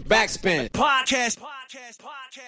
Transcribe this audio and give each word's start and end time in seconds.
Backspin. 0.00 0.68
Podcast. 0.72 1.40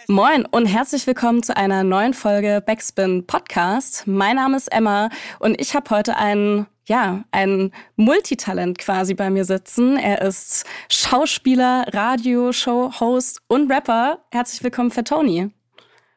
Moin 0.06 0.44
und 0.46 0.66
herzlich 0.66 1.06
willkommen 1.06 1.42
zu 1.42 1.56
einer 1.56 1.82
neuen 1.82 2.12
Folge 2.12 2.62
Backspin 2.64 3.26
Podcast. 3.26 4.06
Mein 4.06 4.36
Name 4.36 4.56
ist 4.56 4.70
Emma 4.70 5.08
und 5.38 5.58
ich 5.58 5.74
habe 5.74 5.88
heute 5.90 6.16
einen 6.16 6.66
ja, 6.84 7.24
ein 7.32 7.72
Multitalent 7.96 8.78
quasi 8.78 9.14
bei 9.14 9.30
mir 9.30 9.44
sitzen. 9.44 9.96
Er 9.96 10.20
ist 10.22 10.64
Schauspieler, 10.90 11.86
Radioshow-Host 11.92 13.40
und 13.46 13.72
Rapper. 13.72 14.18
Herzlich 14.30 14.62
willkommen, 14.62 14.90
Tony. 14.90 15.50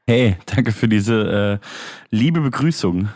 Hey, 0.07 0.37
danke 0.45 0.71
für 0.73 0.89
diese 0.89 1.59
äh, 1.61 1.65
liebe 2.09 2.41
Begrüßung. 2.41 3.09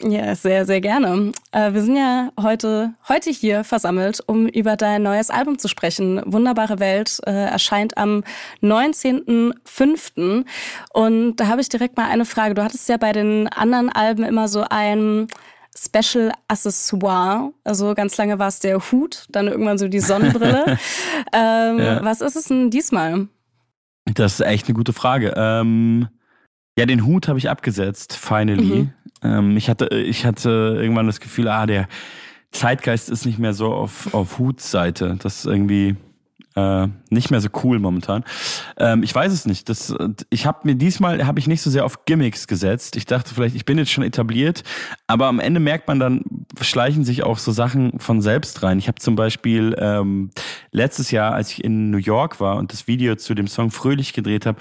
Ja, 0.00 0.34
sehr, 0.34 0.64
sehr 0.66 0.80
gerne. 0.80 1.32
Äh, 1.52 1.72
wir 1.72 1.82
sind 1.82 1.96
ja 1.96 2.30
heute, 2.40 2.94
heute 3.08 3.30
hier 3.30 3.64
versammelt, 3.64 4.22
um 4.26 4.46
über 4.46 4.76
dein 4.76 5.02
neues 5.02 5.30
Album 5.30 5.58
zu 5.58 5.68
sprechen. 5.68 6.20
Wunderbare 6.24 6.78
Welt 6.78 7.20
äh, 7.26 7.32
erscheint 7.32 7.98
am 7.98 8.22
19.05. 8.62 10.44
Und 10.92 11.36
da 11.36 11.48
habe 11.48 11.60
ich 11.60 11.68
direkt 11.68 11.96
mal 11.96 12.08
eine 12.08 12.24
Frage. 12.24 12.54
Du 12.54 12.62
hattest 12.62 12.88
ja 12.88 12.96
bei 12.96 13.12
den 13.12 13.48
anderen 13.48 13.90
Alben 13.90 14.24
immer 14.24 14.48
so 14.48 14.64
ein 14.68 15.28
Special 15.76 16.32
Accessoire. 16.48 17.52
Also 17.64 17.94
ganz 17.94 18.16
lange 18.16 18.38
war 18.38 18.48
es 18.48 18.60
der 18.60 18.78
Hut, 18.90 19.26
dann 19.30 19.48
irgendwann 19.48 19.78
so 19.78 19.88
die 19.88 20.00
Sonnenbrille. 20.00 20.78
ähm, 21.32 21.78
ja. 21.78 22.04
Was 22.04 22.20
ist 22.20 22.36
es 22.36 22.44
denn 22.44 22.70
diesmal? 22.70 23.28
Das 24.14 24.34
ist 24.34 24.46
echt 24.46 24.66
eine 24.68 24.74
gute 24.74 24.92
Frage. 24.92 25.34
Ähm, 25.36 26.08
ja, 26.78 26.86
den 26.86 27.06
Hut 27.06 27.28
habe 27.28 27.38
ich 27.38 27.48
abgesetzt, 27.48 28.14
finally. 28.16 28.84
Mhm. 28.84 28.92
Ähm, 29.22 29.56
ich, 29.56 29.68
hatte, 29.68 29.86
ich 29.88 30.24
hatte 30.26 30.76
irgendwann 30.78 31.06
das 31.06 31.20
Gefühl, 31.20 31.48
ah, 31.48 31.66
der 31.66 31.88
Zeitgeist 32.52 33.10
ist 33.10 33.26
nicht 33.26 33.38
mehr 33.38 33.54
so 33.54 33.72
auf, 33.72 34.12
auf 34.14 34.38
Hutseite. 34.38 35.16
Das 35.20 35.38
ist 35.38 35.46
irgendwie 35.46 35.96
äh, 36.56 36.88
nicht 37.10 37.30
mehr 37.30 37.40
so 37.40 37.48
cool 37.62 37.78
momentan. 37.78 38.24
Ähm, 38.78 39.02
ich 39.02 39.14
weiß 39.14 39.32
es 39.32 39.46
nicht. 39.46 39.68
Das, 39.68 39.94
ich 40.30 40.46
habe 40.46 40.60
mir 40.64 40.74
diesmal 40.74 41.26
habe 41.26 41.38
ich 41.38 41.46
nicht 41.46 41.60
so 41.60 41.70
sehr 41.70 41.84
auf 41.84 42.06
Gimmicks 42.06 42.46
gesetzt. 42.46 42.96
Ich 42.96 43.04
dachte 43.04 43.34
vielleicht, 43.34 43.54
ich 43.54 43.66
bin 43.66 43.78
jetzt 43.78 43.90
schon 43.90 44.04
etabliert, 44.04 44.64
aber 45.06 45.26
am 45.26 45.38
Ende 45.38 45.60
merkt 45.60 45.86
man 45.86 46.00
dann, 46.00 46.22
schleichen 46.60 47.04
sich 47.04 47.22
auch 47.22 47.38
so 47.38 47.52
Sachen 47.52 47.98
von 47.98 48.22
selbst 48.22 48.62
rein. 48.62 48.78
Ich 48.78 48.88
habe 48.88 48.98
zum 48.98 49.16
Beispiel 49.16 49.76
ähm, 49.78 50.30
letztes 50.72 51.10
Jahr, 51.10 51.34
als 51.34 51.52
ich 51.52 51.62
in 51.62 51.90
New 51.90 51.98
York 51.98 52.40
war 52.40 52.56
und 52.56 52.72
das 52.72 52.88
Video 52.88 53.16
zu 53.16 53.34
dem 53.34 53.48
Song 53.48 53.70
Fröhlich 53.70 54.14
gedreht 54.14 54.46
habe, 54.46 54.58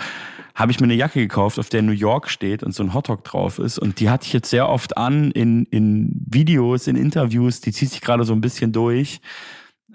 habe 0.55 0.71
ich 0.71 0.79
mir 0.79 0.85
eine 0.85 0.95
Jacke 0.95 1.19
gekauft, 1.19 1.59
auf 1.59 1.69
der 1.69 1.81
New 1.81 1.91
York 1.91 2.29
steht 2.29 2.63
und 2.63 2.73
so 2.73 2.81
ein 2.81 2.93
Hotdog 2.93 3.25
drauf 3.25 3.59
ist. 3.59 3.77
Und 3.77 3.99
die 3.99 4.09
hatte 4.09 4.25
ich 4.25 4.33
jetzt 4.33 4.49
sehr 4.49 4.69
oft 4.69 4.97
an 4.97 5.31
in, 5.31 5.65
in 5.65 6.25
Videos, 6.27 6.87
in 6.87 6.95
Interviews. 6.95 7.59
Die 7.59 7.73
zieht 7.73 7.89
sich 7.91 8.01
gerade 8.01 8.23
so 8.23 8.33
ein 8.33 8.41
bisschen 8.41 8.71
durch. 8.71 9.19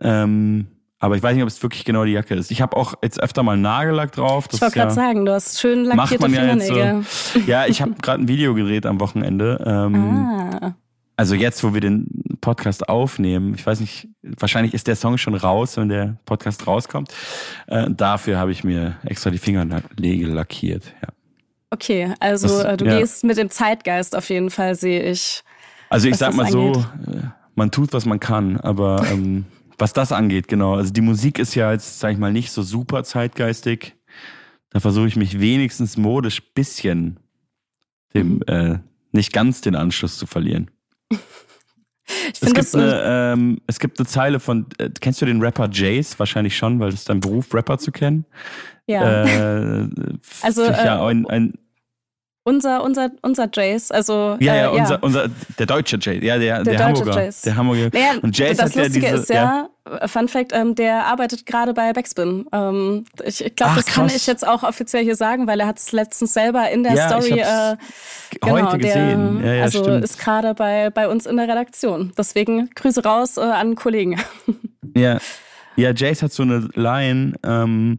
Ähm, 0.00 0.66
aber 0.98 1.16
ich 1.16 1.22
weiß 1.22 1.34
nicht, 1.34 1.42
ob 1.42 1.48
es 1.48 1.62
wirklich 1.62 1.86
genau 1.86 2.04
die 2.04 2.12
Jacke 2.12 2.34
ist. 2.34 2.50
Ich 2.50 2.60
habe 2.60 2.76
auch 2.76 2.92
jetzt 3.02 3.22
öfter 3.22 3.42
mal 3.42 3.56
Nagellack 3.56 4.12
drauf. 4.12 4.48
Das 4.48 4.56
ich 4.56 4.60
wollte 4.60 4.74
gerade 4.74 4.90
ja, 4.90 4.94
sagen, 4.94 5.24
du 5.24 5.32
hast 5.32 5.58
schön 5.58 5.84
lackierte 5.84 5.96
macht 5.96 6.20
man 6.20 6.34
ja 6.34 6.40
Fingernägel. 6.40 7.04
So. 7.04 7.38
Ja, 7.46 7.66
ich 7.66 7.80
habe 7.80 7.94
gerade 8.02 8.22
ein 8.22 8.28
Video 8.28 8.52
gedreht 8.54 8.84
am 8.86 9.00
Wochenende. 9.00 9.64
Ähm, 9.70 9.94
ah. 9.94 10.74
Also 11.20 11.34
jetzt, 11.34 11.62
wo 11.62 11.74
wir 11.74 11.82
den 11.82 12.38
Podcast 12.40 12.88
aufnehmen, 12.88 13.52
ich 13.52 13.66
weiß 13.66 13.80
nicht, 13.80 14.08
wahrscheinlich 14.22 14.72
ist 14.72 14.86
der 14.86 14.96
Song 14.96 15.18
schon 15.18 15.34
raus, 15.34 15.76
wenn 15.76 15.90
der 15.90 16.16
Podcast 16.24 16.66
rauskommt. 16.66 17.12
Äh, 17.66 17.90
dafür 17.90 18.38
habe 18.38 18.52
ich 18.52 18.64
mir 18.64 18.96
extra 19.04 19.28
die 19.28 19.36
Fingernägel 19.36 20.30
lackiert. 20.30 20.94
Ja. 21.02 21.08
Okay, 21.68 22.14
also 22.20 22.48
das, 22.48 22.64
äh, 22.64 22.76
du 22.78 22.86
ja. 22.86 22.98
gehst 22.98 23.22
mit 23.24 23.36
dem 23.36 23.50
Zeitgeist 23.50 24.16
auf 24.16 24.30
jeden 24.30 24.48
Fall, 24.48 24.74
sehe 24.76 25.02
ich. 25.10 25.44
Also 25.90 26.08
ich 26.08 26.16
sag 26.16 26.32
mal 26.32 26.46
angeht. 26.46 26.76
so, 27.04 27.12
äh, 27.12 27.24
man 27.54 27.70
tut, 27.70 27.92
was 27.92 28.06
man 28.06 28.18
kann, 28.18 28.56
aber 28.56 29.04
ähm, 29.12 29.44
was 29.76 29.92
das 29.92 30.12
angeht, 30.12 30.48
genau. 30.48 30.76
Also 30.76 30.90
die 30.90 31.02
Musik 31.02 31.38
ist 31.38 31.54
ja 31.54 31.70
jetzt, 31.70 32.00
sag 32.00 32.12
ich 32.12 32.18
mal, 32.18 32.32
nicht 32.32 32.50
so 32.50 32.62
super 32.62 33.04
zeitgeistig. 33.04 33.94
Da 34.70 34.80
versuche 34.80 35.08
ich 35.08 35.16
mich 35.16 35.38
wenigstens 35.38 35.98
modisch 35.98 36.40
bisschen 36.54 37.20
dem, 38.14 38.36
mhm. 38.36 38.42
äh, 38.46 38.78
nicht 39.12 39.34
ganz 39.34 39.60
den 39.60 39.74
Anschluss 39.76 40.16
zu 40.16 40.24
verlieren. 40.24 40.70
Ich 42.32 42.42
es, 42.42 42.52
gibt 42.52 42.74
eine, 42.74 43.02
ähm, 43.04 43.60
es 43.68 43.78
gibt 43.78 44.00
eine 44.00 44.06
Zeile 44.06 44.40
von, 44.40 44.66
äh, 44.78 44.90
kennst 45.00 45.22
du 45.22 45.26
den 45.26 45.40
Rapper 45.40 45.68
Jace? 45.70 46.18
Wahrscheinlich 46.18 46.56
schon, 46.56 46.80
weil 46.80 46.88
es 46.88 47.04
dein 47.04 47.20
Beruf, 47.20 47.54
Rapper 47.54 47.78
zu 47.78 47.92
kennen. 47.92 48.26
Ja. 48.86 49.24
Äh, 49.24 49.88
also, 50.42 50.64
ja, 50.64 50.98
äh, 50.98 51.10
ein, 51.10 51.26
ein, 51.28 51.54
unser, 52.50 52.84
unser, 52.84 53.10
unser 53.22 53.48
Jace, 53.52 53.90
also. 53.90 54.36
Ja, 54.40 54.54
ja, 54.54 54.66
äh, 54.66 54.78
unser, 54.78 54.94
ja. 54.94 54.98
unser, 55.00 55.28
der 55.58 55.66
deutsche 55.66 55.96
Jace, 56.00 56.22
ja, 56.22 56.38
der, 56.38 56.62
der, 56.62 56.74
der 56.74 56.84
Hamburger. 56.84 57.24
Jace. 57.24 57.42
Der 57.42 57.56
Hamburger. 57.56 57.90
Naja, 57.92 58.18
und 58.20 58.36
Jace 58.36 58.56
das 58.58 58.70
hat 58.70 58.76
Lustige 58.76 59.06
ja 59.06 59.12
diese, 59.12 59.22
ist 59.22 59.30
ja, 59.30 59.68
ja, 59.86 60.08
Fun 60.08 60.28
Fact, 60.28 60.52
ähm, 60.52 60.74
der 60.74 61.06
arbeitet 61.06 61.46
gerade 61.46 61.72
bei 61.72 61.92
Backspin. 61.92 62.46
Ähm, 62.52 63.04
ich 63.24 63.44
ich 63.44 63.56
glaube, 63.56 63.76
das 63.76 63.86
kann 63.86 64.06
ich 64.06 64.26
jetzt 64.26 64.46
auch 64.46 64.62
offiziell 64.62 65.04
hier 65.04 65.16
sagen, 65.16 65.46
weil 65.46 65.60
er 65.60 65.66
hat 65.66 65.78
es 65.78 65.92
letztens 65.92 66.34
selber 66.34 66.70
in 66.70 66.82
der 66.82 66.94
ja, 66.94 67.08
Story 67.08 67.40
äh, 67.40 67.76
genau, 68.40 68.66
heute 68.66 68.78
gesehen. 68.78 69.42
Der, 69.42 69.62
also 69.62 69.82
stimmt. 69.82 70.04
ist 70.04 70.18
gerade 70.18 70.54
bei, 70.54 70.90
bei 70.90 71.08
uns 71.08 71.26
in 71.26 71.36
der 71.36 71.48
Redaktion. 71.48 72.12
Deswegen 72.18 72.70
Grüße 72.74 73.02
raus 73.02 73.36
äh, 73.36 73.40
an 73.40 73.74
Kollegen. 73.74 74.20
Ja. 74.96 75.18
Ja, 75.76 75.92
Jace 75.92 76.22
hat 76.24 76.32
so 76.32 76.42
eine 76.42 76.68
Line, 76.74 77.34
ähm, 77.44 77.98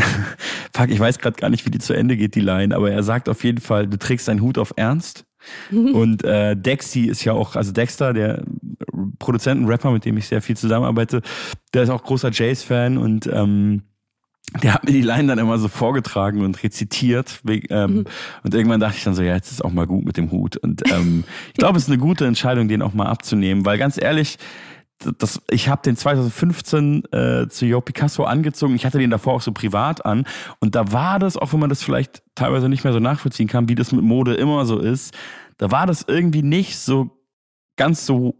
Fuck, 0.74 0.90
ich 0.90 1.00
weiß 1.00 1.18
gerade 1.18 1.36
gar 1.36 1.50
nicht, 1.50 1.66
wie 1.66 1.70
die 1.70 1.78
zu 1.78 1.92
Ende 1.92 2.16
geht, 2.16 2.34
die 2.34 2.40
Line, 2.40 2.74
aber 2.74 2.90
er 2.90 3.02
sagt 3.02 3.28
auf 3.28 3.44
jeden 3.44 3.60
Fall, 3.60 3.86
du 3.86 3.98
trägst 3.98 4.28
deinen 4.28 4.40
Hut 4.40 4.58
auf 4.58 4.72
Ernst. 4.76 5.24
Und 5.70 6.22
äh, 6.22 6.54
Dexy 6.54 7.06
ist 7.06 7.24
ja 7.24 7.32
auch, 7.32 7.56
also 7.56 7.72
Dexter, 7.72 8.12
der 8.12 8.44
Produzenten-Rapper, 9.18 9.90
mit 9.90 10.04
dem 10.04 10.16
ich 10.18 10.26
sehr 10.26 10.42
viel 10.42 10.56
zusammenarbeite, 10.56 11.22
der 11.72 11.84
ist 11.84 11.90
auch 11.90 12.02
großer 12.02 12.30
Jace-Fan 12.30 12.98
und 12.98 13.26
ähm, 13.32 13.82
der 14.62 14.74
hat 14.74 14.84
mir 14.84 14.92
die 14.92 15.02
Line 15.02 15.28
dann 15.28 15.38
immer 15.38 15.58
so 15.58 15.68
vorgetragen 15.68 16.44
und 16.44 16.62
rezitiert. 16.62 17.40
Ähm, 17.46 17.94
mhm. 17.94 18.04
Und 18.42 18.54
irgendwann 18.54 18.80
dachte 18.80 18.96
ich 18.98 19.04
dann 19.04 19.14
so, 19.14 19.22
ja, 19.22 19.34
jetzt 19.34 19.52
ist 19.52 19.64
auch 19.64 19.70
mal 19.70 19.86
gut 19.86 20.04
mit 20.04 20.16
dem 20.16 20.30
Hut. 20.30 20.56
Und 20.56 20.82
ähm, 20.92 21.24
ich 21.48 21.58
glaube, 21.58 21.78
es 21.78 21.84
ist 21.84 21.88
eine 21.88 21.98
gute 21.98 22.26
Entscheidung, 22.26 22.66
den 22.66 22.82
auch 22.82 22.92
mal 22.92 23.06
abzunehmen, 23.06 23.64
weil 23.64 23.78
ganz 23.78 24.00
ehrlich, 24.00 24.38
das, 25.18 25.40
ich 25.50 25.68
habe 25.68 25.82
den 25.82 25.96
2015 25.96 27.04
äh, 27.12 27.48
zu 27.48 27.66
Jo 27.66 27.80
Picasso 27.80 28.24
angezogen. 28.24 28.74
Ich 28.74 28.84
hatte 28.84 28.98
den 28.98 29.10
davor 29.10 29.34
auch 29.34 29.40
so 29.40 29.52
privat 29.52 30.04
an. 30.04 30.26
Und 30.60 30.74
da 30.74 30.92
war 30.92 31.18
das, 31.18 31.36
auch 31.36 31.52
wenn 31.52 31.60
man 31.60 31.70
das 31.70 31.82
vielleicht 31.82 32.22
teilweise 32.34 32.68
nicht 32.68 32.84
mehr 32.84 32.92
so 32.92 33.00
nachvollziehen 33.00 33.48
kann, 33.48 33.68
wie 33.68 33.74
das 33.74 33.92
mit 33.92 34.02
Mode 34.02 34.34
immer 34.34 34.66
so 34.66 34.78
ist, 34.78 35.16
da 35.58 35.70
war 35.70 35.86
das 35.86 36.04
irgendwie 36.06 36.42
nicht 36.42 36.78
so 36.78 37.10
ganz 37.76 38.06
so 38.06 38.34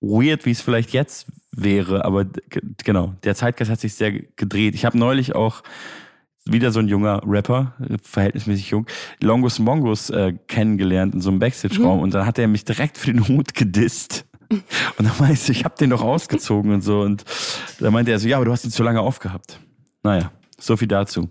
weird, 0.00 0.46
wie 0.46 0.50
es 0.50 0.60
vielleicht 0.60 0.92
jetzt 0.92 1.26
wäre. 1.52 2.04
Aber 2.04 2.26
genau, 2.84 3.14
der 3.24 3.34
Zeitgeist 3.34 3.70
hat 3.70 3.80
sich 3.80 3.94
sehr 3.94 4.12
gedreht. 4.12 4.74
Ich 4.74 4.84
habe 4.84 4.98
neulich 4.98 5.34
auch 5.34 5.62
wieder 6.46 6.72
so 6.72 6.80
ein 6.80 6.88
junger 6.88 7.22
Rapper, 7.26 7.74
verhältnismäßig 8.02 8.70
jung, 8.70 8.86
Longus 9.22 9.58
Mongus 9.58 10.10
äh, 10.10 10.34
kennengelernt 10.46 11.14
in 11.14 11.20
so 11.20 11.30
einem 11.30 11.38
Backstage-Raum. 11.38 11.98
Mhm. 11.98 12.02
Und 12.02 12.14
dann 12.14 12.26
hat 12.26 12.38
er 12.38 12.48
mich 12.48 12.64
direkt 12.64 12.98
für 12.98 13.12
den 13.12 13.26
Hut 13.28 13.54
gedisst. 13.54 14.26
Und 14.98 15.08
dann 15.08 15.12
meinte 15.18 15.34
ich, 15.34 15.58
ich 15.58 15.64
habe 15.64 15.74
den 15.78 15.90
doch 15.90 16.02
ausgezogen 16.02 16.72
und 16.72 16.82
so. 16.82 17.00
Und 17.00 17.24
da 17.80 17.90
meinte 17.90 18.10
er 18.10 18.18
so, 18.18 18.28
ja, 18.28 18.36
aber 18.36 18.44
du 18.44 18.52
hast 18.52 18.64
ihn 18.64 18.70
zu 18.70 18.82
lange 18.82 19.00
aufgehabt. 19.00 19.58
Naja, 20.02 20.32
so 20.58 20.76
viel 20.76 20.88
dazu. 20.88 21.28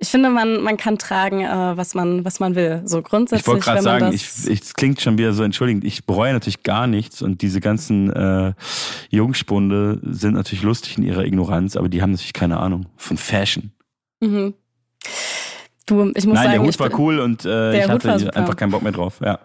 Ich 0.00 0.08
finde, 0.10 0.30
man, 0.30 0.62
man 0.62 0.76
kann 0.76 0.96
tragen, 0.96 1.40
äh, 1.40 1.76
was, 1.76 1.94
man, 1.94 2.24
was 2.24 2.38
man 2.38 2.54
will. 2.54 2.82
So 2.84 3.02
grundsätzlich. 3.02 3.40
Ich 3.40 3.46
wollte 3.48 3.64
gerade 3.64 3.82
sagen, 3.82 4.12
ich, 4.12 4.46
ich, 4.46 4.60
es 4.62 4.74
klingt 4.74 5.00
schon 5.00 5.18
wieder 5.18 5.32
so 5.32 5.42
entschuldigend. 5.42 5.84
Ich 5.84 6.06
bereue 6.06 6.32
natürlich 6.32 6.62
gar 6.62 6.86
nichts 6.86 7.20
und 7.20 7.42
diese 7.42 7.60
ganzen 7.60 8.12
äh, 8.12 8.52
Jungspunde 9.10 10.00
sind 10.04 10.34
natürlich 10.34 10.62
lustig 10.62 10.98
in 10.98 11.04
ihrer 11.04 11.24
Ignoranz, 11.24 11.76
aber 11.76 11.88
die 11.88 12.00
haben 12.00 12.12
natürlich 12.12 12.32
keine 12.32 12.58
Ahnung 12.58 12.86
von 12.96 13.16
Fashion. 13.16 13.72
Mhm. 14.20 14.54
Du, 15.86 16.12
ich 16.14 16.26
muss 16.26 16.34
Nein, 16.34 16.44
sagen, 16.44 16.50
der 16.52 16.62
Hut 16.62 16.78
war 16.78 16.98
cool 17.00 17.18
und 17.18 17.44
äh, 17.44 17.82
ich 17.82 17.88
hatte 17.88 18.36
einfach 18.36 18.56
keinen 18.56 18.70
Bock 18.70 18.82
mehr 18.82 18.92
drauf. 18.92 19.20
Ja. 19.24 19.40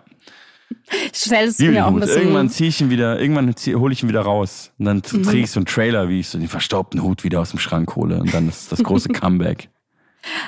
Stellst 1.13 1.59
du 1.59 1.65
mir 1.65 1.85
auch 1.85 1.91
ein 1.91 1.99
bisschen. 1.99 2.21
Irgendwann 2.21 2.49
ziehe 2.49 2.69
ich 2.69 2.81
ihn 2.81 2.89
wieder, 2.89 3.19
irgendwann 3.19 3.53
hole 3.53 3.93
ich 3.93 4.03
ihn 4.03 4.09
wieder 4.09 4.21
raus. 4.21 4.71
Und 4.77 4.85
dann 4.85 5.01
mhm. 5.11 5.23
drehe 5.23 5.43
ich 5.43 5.51
so 5.51 5.59
einen 5.59 5.65
Trailer, 5.65 6.09
wie 6.09 6.19
ich 6.19 6.29
so 6.29 6.37
den 6.37 6.47
verstaubten 6.47 7.01
Hut 7.03 7.23
wieder 7.23 7.41
aus 7.41 7.51
dem 7.51 7.59
Schrank 7.59 7.95
hole. 7.95 8.19
Und 8.19 8.33
dann 8.33 8.49
ist 8.49 8.71
das 8.71 8.83
große 8.83 9.09
Comeback. 9.13 9.69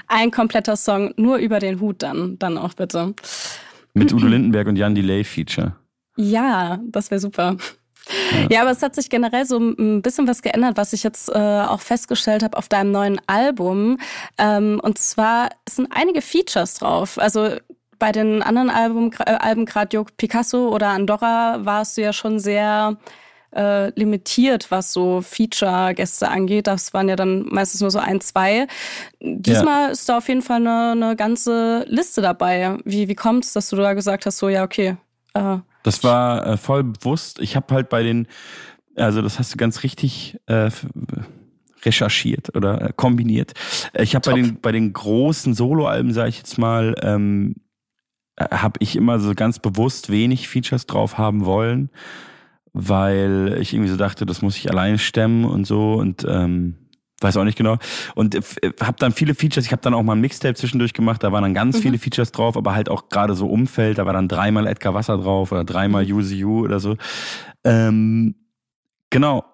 Ein 0.08 0.32
kompletter 0.32 0.78
Song 0.78 1.14
nur 1.18 1.38
über 1.38 1.60
den 1.60 1.80
Hut 1.80 2.02
dann, 2.02 2.40
dann 2.40 2.58
auch 2.58 2.74
bitte. 2.74 3.14
Mit 3.94 4.14
Udo 4.14 4.28
Lindenberg 4.28 4.68
und 4.68 4.76
Jan 4.78 4.96
Delay 4.96 5.24
Feature. 5.24 5.76
Ja, 6.16 6.80
das 6.88 7.12
wäre 7.12 7.20
super. 7.20 7.58
Ja. 8.32 8.48
ja. 8.50 8.62
aber 8.62 8.72
es 8.72 8.82
hat 8.82 8.96
sich 8.96 9.10
generell 9.10 9.46
so 9.46 9.58
ein 9.58 10.02
bisschen 10.02 10.28
was 10.28 10.42
geändert, 10.42 10.78
was 10.78 10.94
ich 10.94 11.04
jetzt 11.04 11.30
äh, 11.30 11.34
auch 11.34 11.82
festgestellt 11.82 12.44
habe 12.44 12.58
auf 12.58 12.70
deinem 12.70 12.92
neuen 12.92 13.20
Album. 13.28 13.98
Ähm, 14.38 14.80
und 14.82 14.98
zwar 14.98 15.50
sind 15.68 15.88
einige 15.92 16.22
Features 16.22 16.76
drauf. 16.76 17.18
Also 17.18 17.58
bei 18.00 18.12
den 18.12 18.42
anderen 18.42 18.70
Album, 18.70 19.12
äh, 19.20 19.32
Alben, 19.32 19.66
gerade 19.66 19.96
Jo 19.96 20.06
Picasso 20.18 20.70
oder 20.70 20.90
Andorra, 20.90 21.66
warst 21.66 21.98
du 21.98 22.02
ja 22.02 22.14
schon 22.14 22.40
sehr 22.40 22.98
äh, 23.56 23.90
limitiert, 23.98 24.70
was 24.72 24.92
so 24.92 25.22
Feature-Gäste 25.22 26.28
angeht. 26.28 26.68
Das 26.68 26.94
waren 26.94 27.10
ja 27.10 27.16
dann 27.16 27.46
meistens 27.50 27.82
nur 27.82 27.92
so 27.92 28.00
ein, 28.00 28.22
zwei. 28.22 28.68
Diesmal 29.22 29.88
ja. 29.88 29.92
ist 29.92 30.10
da 30.10 30.18
auf 30.18 30.28
jeden 30.28 30.42
Fall 30.42 30.58
eine, 30.58 30.92
eine 30.92 31.16
ganze 31.16 31.86
Liste 31.88 32.22
dabei. 32.22 32.78
Wie, 32.84 33.08
wie 33.08 33.16
kommt 33.16 33.46
es, 33.46 33.54
dass 33.54 33.70
du 33.70 33.78
da 33.78 33.94
gesagt 33.94 34.26
hast, 34.26 34.38
so 34.38 34.50
ja, 34.50 34.64
okay. 34.64 34.98
Äh, 35.34 35.58
das 35.84 36.04
war 36.04 36.46
äh, 36.46 36.58
voll 36.58 36.84
bewusst. 36.84 37.40
Ich 37.40 37.56
habe 37.56 37.74
halt 37.74 37.90
bei 37.90 38.04
den, 38.04 38.28
also 38.96 39.22
das 39.22 39.40
hast 39.40 39.54
du 39.54 39.58
ganz 39.58 39.84
richtig, 39.84 40.38
äh, 40.48 40.70
recherchiert 41.86 42.56
oder 42.56 42.82
äh, 42.82 42.94
kombiniert. 42.96 43.54
Ich 43.94 44.16
habe 44.16 44.32
bei 44.32 44.36
den, 44.36 44.60
bei 44.60 44.72
den 44.72 44.92
großen 44.92 45.54
Soloalben, 45.54 46.14
sage 46.14 46.30
ich 46.30 46.38
jetzt 46.38 46.58
mal, 46.58 46.96
ähm, 47.02 47.56
äh, 47.58 47.65
habe 48.40 48.80
ich 48.80 48.96
immer 48.96 49.20
so 49.20 49.34
ganz 49.34 49.60
bewusst 49.60 50.10
wenig 50.10 50.48
Features 50.48 50.86
drauf 50.86 51.18
haben 51.18 51.46
wollen, 51.46 51.90
weil 52.74 53.58
ich 53.60 53.74
irgendwie 53.74 53.92
so 53.92 53.98
dachte, 53.98 54.26
das 54.26 54.42
muss 54.42 54.58
ich 54.58 54.70
alleine 54.70 54.98
stemmen 54.98 55.46
und 55.46 55.66
so 55.66 55.94
und 55.94 56.26
ähm, 56.28 56.76
weiß 57.22 57.38
auch 57.38 57.44
nicht 57.46 57.58
genau. 57.58 57.78
Und 58.14 58.36
äh, 58.36 58.42
habe 58.82 58.98
dann 59.00 59.14
viele 59.14 59.36
Features, 59.36 59.66
ich 59.66 59.72
habe 59.72 59.82
dann 59.82 59.94
auch 59.94 60.04
mal 60.04 60.14
ein 60.14 60.22
Mixtape 60.22 60.56
zwischendurch 60.56 60.94
gemacht, 60.94 61.24
da 61.24 61.32
waren 61.32 61.44
dann 61.44 61.54
ganz 61.54 61.78
mhm. 61.78 61.82
viele 61.82 61.98
Features 61.98 62.32
drauf, 62.32 62.58
aber 62.58 62.76
halt 62.76 62.90
auch 62.90 63.10
gerade 63.10 63.36
so 63.36 63.48
Umfeld, 63.48 63.98
da 63.98 64.06
war 64.06 64.14
dann 64.14 64.28
dreimal 64.28 64.68
Edgar 64.68 64.94
Wasser 64.94 65.18
drauf 65.18 65.52
oder 65.52 65.64
dreimal 65.64 66.04
mhm. 66.06 66.20
You 66.32 66.64
oder 66.64 66.80
so. 66.80 66.98
Ähm, 67.64 68.36
genau, 69.10 69.46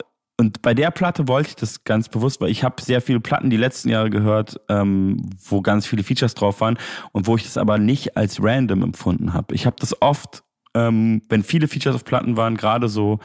und 0.42 0.64
bei 0.64 0.74
der 0.74 0.90
Platte 0.90 1.28
wollte 1.28 1.50
ich 1.50 1.56
das 1.56 1.84
ganz 1.84 2.10
bewusst, 2.10 2.42
weil 2.42 2.50
ich 2.50 2.64
habe 2.64 2.82
sehr 2.82 3.00
viele 3.00 3.20
Platten 3.20 3.52
die 3.52 3.58
letzten 3.58 3.90
Jahre 3.90 4.10
gehört, 4.10 4.60
ähm, 4.70 5.22
wo 5.38 5.62
ganz 5.62 5.86
viele 5.86 6.02
Features 6.02 6.34
drauf 6.34 6.62
waren 6.62 6.80
und 7.12 7.28
wo 7.28 7.36
ich 7.36 7.44
das 7.44 7.58
aber 7.58 7.78
nicht 7.78 8.18
als 8.18 8.42
random 8.42 8.82
empfunden 8.82 9.34
habe. 9.34 9.54
Ich 9.54 9.68
habe 9.68 9.76
das 9.80 10.02
oft, 10.02 10.42
ähm, 10.74 11.22
wenn 11.30 11.44
viele 11.44 11.68
Features 11.68 11.94
auf 11.94 12.06
Platten 12.06 12.38
waren, 12.38 12.58
gerade 12.58 12.90
so 12.90 13.20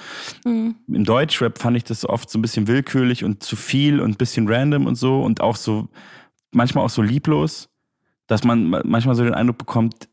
mhm. 0.45 0.75
im 0.89 1.05
Deutschrap 1.05 1.59
fand 1.59 1.79
ich 1.79 1.85
das 1.85 2.07
oft 2.07 2.29
so 2.29 2.39
ein 2.39 2.43
bisschen 2.43 2.69
willkürlich 2.69 3.25
und 3.25 3.43
zu 3.43 3.57
viel 3.57 3.99
und 3.99 4.11
ein 4.11 4.19
bisschen 4.19 4.47
random 4.47 4.85
und 4.85 4.97
so 4.97 5.23
und 5.23 5.41
auch 5.41 5.57
so, 5.57 5.89
manchmal 6.53 6.85
auch 6.85 6.91
so 6.91 7.01
lieblos, 7.01 7.71
dass 8.27 8.45
man 8.45 8.69
manchmal 8.85 9.15
so 9.15 9.25
den 9.25 9.33
Eindruck 9.33 9.57
bekommt, 9.57 10.11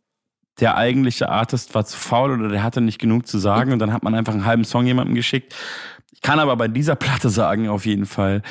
der 0.61 0.77
eigentliche 0.77 1.27
Artist 1.27 1.75
war 1.75 1.83
zu 1.83 1.97
faul 1.97 2.31
oder 2.31 2.47
der 2.47 2.63
hatte 2.63 2.79
nicht 2.79 2.99
genug 2.99 3.27
zu 3.27 3.39
sagen 3.39 3.73
und 3.73 3.79
dann 3.79 3.91
hat 3.91 4.03
man 4.03 4.15
einfach 4.15 4.33
einen 4.33 4.45
halben 4.45 4.63
Song 4.63 4.85
jemandem 4.85 5.15
geschickt 5.15 5.53
kann 6.21 6.39
aber 6.39 6.55
bei 6.55 6.67
dieser 6.67 6.95
Platte 6.95 7.29
sagen, 7.29 7.69
auf 7.69 7.85
jeden 7.85 8.05
Fall, 8.05 8.41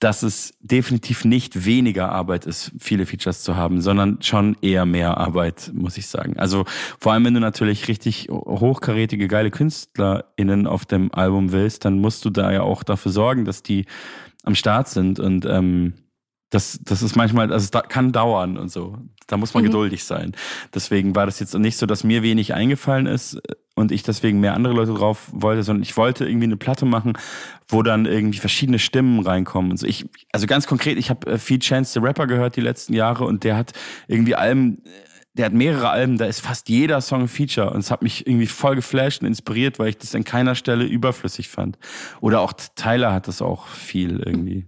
dass 0.00 0.22
es 0.22 0.54
definitiv 0.60 1.24
nicht 1.24 1.64
weniger 1.64 2.10
Arbeit 2.10 2.44
ist, 2.46 2.72
viele 2.78 3.06
Features 3.06 3.42
zu 3.42 3.56
haben, 3.56 3.80
sondern 3.80 4.20
schon 4.20 4.56
eher 4.60 4.84
mehr 4.84 5.18
Arbeit, 5.18 5.70
muss 5.72 5.96
ich 5.96 6.08
sagen. 6.08 6.36
Also 6.38 6.64
vor 6.98 7.12
allem, 7.12 7.24
wenn 7.24 7.34
du 7.34 7.40
natürlich 7.40 7.88
richtig 7.88 8.28
hochkarätige, 8.30 9.28
geile 9.28 9.50
KünstlerInnen 9.50 10.66
auf 10.66 10.84
dem 10.84 11.12
Album 11.14 11.52
willst, 11.52 11.84
dann 11.84 12.00
musst 12.00 12.24
du 12.24 12.30
da 12.30 12.50
ja 12.50 12.62
auch 12.62 12.82
dafür 12.82 13.12
sorgen, 13.12 13.44
dass 13.44 13.62
die 13.62 13.86
am 14.42 14.54
Start 14.54 14.88
sind 14.88 15.20
und 15.20 15.46
ähm, 15.46 15.94
das, 16.50 16.80
das 16.82 17.02
ist 17.02 17.16
manchmal, 17.16 17.50
also 17.50 17.64
es 17.72 17.88
kann 17.88 18.12
dauern 18.12 18.58
und 18.58 18.70
so. 18.70 18.98
Da 19.26 19.38
muss 19.38 19.54
man 19.54 19.62
mhm. 19.62 19.68
geduldig 19.68 20.04
sein. 20.04 20.32
Deswegen 20.74 21.16
war 21.16 21.24
das 21.24 21.40
jetzt 21.40 21.56
nicht 21.56 21.78
so, 21.78 21.86
dass 21.86 22.04
mir 22.04 22.22
wenig 22.22 22.52
eingefallen 22.52 23.06
ist 23.06 23.40
und 23.74 23.92
ich 23.92 24.02
deswegen 24.02 24.40
mehr 24.40 24.54
andere 24.54 24.74
Leute 24.74 24.94
drauf 24.94 25.28
wollte, 25.32 25.62
sondern 25.62 25.82
ich 25.82 25.96
wollte 25.96 26.26
irgendwie 26.26 26.44
eine 26.44 26.56
Platte 26.56 26.84
machen, 26.84 27.14
wo 27.68 27.82
dann 27.82 28.06
irgendwie 28.06 28.38
verschiedene 28.38 28.78
Stimmen 28.78 29.20
reinkommen. 29.20 29.70
Und 29.70 29.78
so. 29.78 29.86
ich, 29.86 30.06
also 30.32 30.46
ganz 30.46 30.66
konkret, 30.66 30.98
ich 30.98 31.10
habe 31.10 31.32
äh, 31.32 31.38
viel 31.38 31.58
Chance 31.58 31.92
the 31.94 31.98
Rapper 32.00 32.26
gehört 32.26 32.56
die 32.56 32.60
letzten 32.60 32.92
Jahre 32.92 33.24
und 33.24 33.44
der 33.44 33.56
hat 33.56 33.72
irgendwie 34.08 34.34
Alben, 34.34 34.82
der 35.34 35.46
hat 35.46 35.54
mehrere 35.54 35.88
Alben, 35.88 36.18
da 36.18 36.26
ist 36.26 36.40
fast 36.40 36.68
jeder 36.68 37.00
Song 37.00 37.22
ein 37.22 37.28
Feature 37.28 37.70
und 37.70 37.80
es 37.80 37.90
hat 37.90 38.02
mich 38.02 38.26
irgendwie 38.26 38.46
voll 38.46 38.76
geflasht 38.76 39.22
und 39.22 39.28
inspiriert, 39.28 39.78
weil 39.78 39.88
ich 39.88 39.98
das 39.98 40.14
an 40.14 40.24
keiner 40.24 40.54
Stelle 40.54 40.84
überflüssig 40.84 41.48
fand. 41.48 41.78
Oder 42.20 42.40
auch 42.40 42.52
Tyler 42.76 43.14
hat 43.14 43.28
das 43.28 43.40
auch 43.40 43.66
viel 43.68 44.20
irgendwie. 44.20 44.66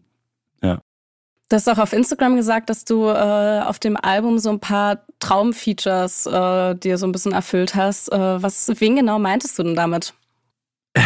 Du 1.54 1.56
hast 1.56 1.68
auch 1.68 1.78
auf 1.78 1.92
Instagram 1.92 2.34
gesagt, 2.34 2.68
dass 2.68 2.84
du 2.84 3.06
äh, 3.06 3.60
auf 3.60 3.78
dem 3.78 3.96
Album 3.96 4.40
so 4.40 4.50
ein 4.50 4.58
paar 4.58 5.06
Traumfeatures 5.20 6.26
äh, 6.26 6.74
dir 6.74 6.98
so 6.98 7.06
ein 7.06 7.12
bisschen 7.12 7.30
erfüllt 7.30 7.76
hast. 7.76 8.10
Äh, 8.10 8.42
was, 8.42 8.72
wen 8.80 8.96
genau 8.96 9.20
meintest 9.20 9.56
du 9.60 9.62
denn 9.62 9.76
damit? 9.76 10.14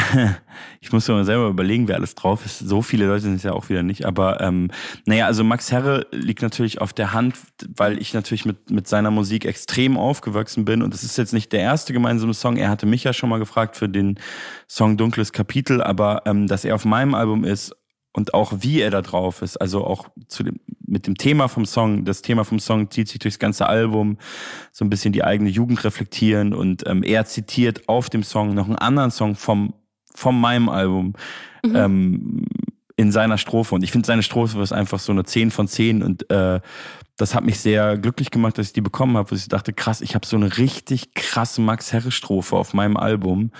ich 0.81 0.91
muss 0.91 1.07
mir 1.07 1.17
mal 1.17 1.27
selber 1.27 1.49
überlegen, 1.49 1.87
wer 1.87 1.97
alles 1.97 2.15
drauf 2.15 2.47
ist. 2.47 2.61
So 2.61 2.81
viele 2.81 3.09
Leute 3.09 3.25
sind 3.25 3.35
es 3.35 3.43
ja 3.43 3.53
auch 3.53 3.69
wieder 3.69 3.83
nicht. 3.83 4.07
Aber 4.07 4.41
ähm, 4.41 4.71
naja, 5.05 5.27
also 5.27 5.45
Max 5.45 5.71
Herre 5.71 6.07
liegt 6.13 6.41
natürlich 6.41 6.81
auf 6.81 6.95
der 6.95 7.13
Hand, 7.13 7.37
weil 7.77 8.01
ich 8.01 8.15
natürlich 8.15 8.47
mit, 8.47 8.71
mit 8.71 8.89
seiner 8.89 9.11
Musik 9.11 9.45
extrem 9.45 9.99
aufgewachsen 9.99 10.65
bin. 10.65 10.81
Und 10.81 10.95
das 10.95 11.03
ist 11.03 11.19
jetzt 11.19 11.35
nicht 11.35 11.53
der 11.53 11.61
erste 11.61 11.93
gemeinsame 11.93 12.33
Song. 12.33 12.57
Er 12.57 12.71
hatte 12.71 12.87
mich 12.87 13.05
ja 13.05 13.13
schon 13.13 13.29
mal 13.29 13.39
gefragt 13.39 13.77
für 13.77 13.91
den 13.91 14.19
Song 14.67 14.97
Dunkles 14.97 15.35
Kapitel, 15.35 15.83
aber 15.83 16.23
ähm, 16.25 16.47
dass 16.47 16.65
er 16.65 16.75
auf 16.75 16.87
meinem 16.87 17.15
Album 17.15 17.45
ist 17.45 17.77
und 18.13 18.35
auch 18.35 18.53
wie 18.61 18.81
er 18.81 18.91
da 18.91 19.03
drauf 19.03 19.43
ist, 19.43 19.57
also 19.59 19.85
auch 19.85 20.09
zu 20.27 20.43
dem, 20.43 20.61
mit 20.87 21.07
dem 21.07 21.17
Thema 21.17 21.49
vom 21.49 21.67
Song, 21.67 22.05
das 22.05 22.23
Thema 22.23 22.45
vom 22.45 22.59
Song 22.59 22.91
zieht 22.91 23.09
sich 23.09 23.19
durchs 23.19 23.39
ganze 23.39 23.69
Album, 23.69 24.19
so 24.73 24.85
ein 24.85 24.91
bisschen 24.91 25.13
die 25.13 25.23
eigene 25.23 25.51
Jugend 25.51 25.85
reflektieren. 25.85 26.55
Und 26.55 26.87
ähm, 26.87 27.03
er 27.03 27.27
zitiert 27.27 27.89
auf 27.89 28.09
dem 28.09 28.23
Song 28.23 28.55
noch 28.55 28.67
einen 28.67 28.77
anderen 28.77 29.11
Song 29.11 29.35
vom, 29.35 29.75
vom 30.15 30.41
meinem 30.41 30.69
Album 30.69 31.13
mhm. 31.65 31.77
ähm, 31.77 32.47
in 32.97 33.13
seiner 33.13 33.39
Strophe. 33.39 33.75
Und 33.75 33.85
ich 33.85 33.93
finde 33.93 34.07
seine 34.07 34.23
Strophe 34.23 34.61
ist 34.63 34.73
einfach 34.73 34.99
so 34.99 35.13
eine 35.13 35.25
10 35.25 35.51
von 35.51 35.69
10 35.69 36.03
und 36.03 36.31
äh, 36.31 36.61
das 37.17 37.35
hat 37.35 37.45
mich 37.45 37.61
sehr 37.61 37.99
glücklich 37.99 38.31
gemacht, 38.31 38.59
dass 38.59 38.69
ich 38.69 38.73
die 38.73 38.81
bekommen 38.81 39.17
habe, 39.17 39.31
wo 39.31 39.35
ich 39.35 39.49
dachte, 39.49 39.73
krass, 39.73 40.01
ich 40.01 40.15
habe 40.15 40.27
so 40.27 40.37
eine 40.37 40.57
richtig 40.57 41.15
krasse 41.15 41.61
Max 41.61 41.93
Herre 41.93 42.13
Strophe 42.13 42.57
auf 42.57 42.75
meinem 42.75 42.97
Album. 42.97 43.51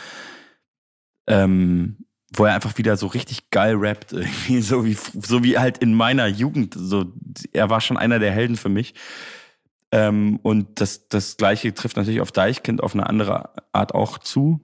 Ähm, 1.27 1.99
wo 2.37 2.45
er 2.45 2.55
einfach 2.55 2.77
wieder 2.79 2.97
so 2.97 3.07
richtig 3.07 3.51
geil 3.51 3.77
rappt, 3.77 4.13
irgendwie, 4.13 4.61
so 4.61 4.85
wie, 4.85 4.95
so 4.95 5.43
wie 5.43 5.59
halt 5.59 5.79
in 5.79 5.95
meiner 5.95 6.27
Jugend. 6.27 6.75
So, 6.77 7.13
er 7.53 7.71
war 7.71 7.81
schon 7.81 7.97
einer 7.97 8.19
der 8.19 8.33
Helden 8.33 8.57
für 8.57 8.69
mich. 8.69 8.95
Ähm, 9.91 10.39
und 10.43 10.81
das, 10.81 11.09
das 11.09 11.37
Gleiche 11.37 11.73
trifft 11.73 11.97
natürlich 11.97 12.21
auf 12.21 12.33
Deichkind 12.33 12.83
auf 12.83 12.95
eine 12.95 13.07
andere 13.07 13.51
Art 13.73 13.95
auch 13.95 14.19
zu. 14.19 14.61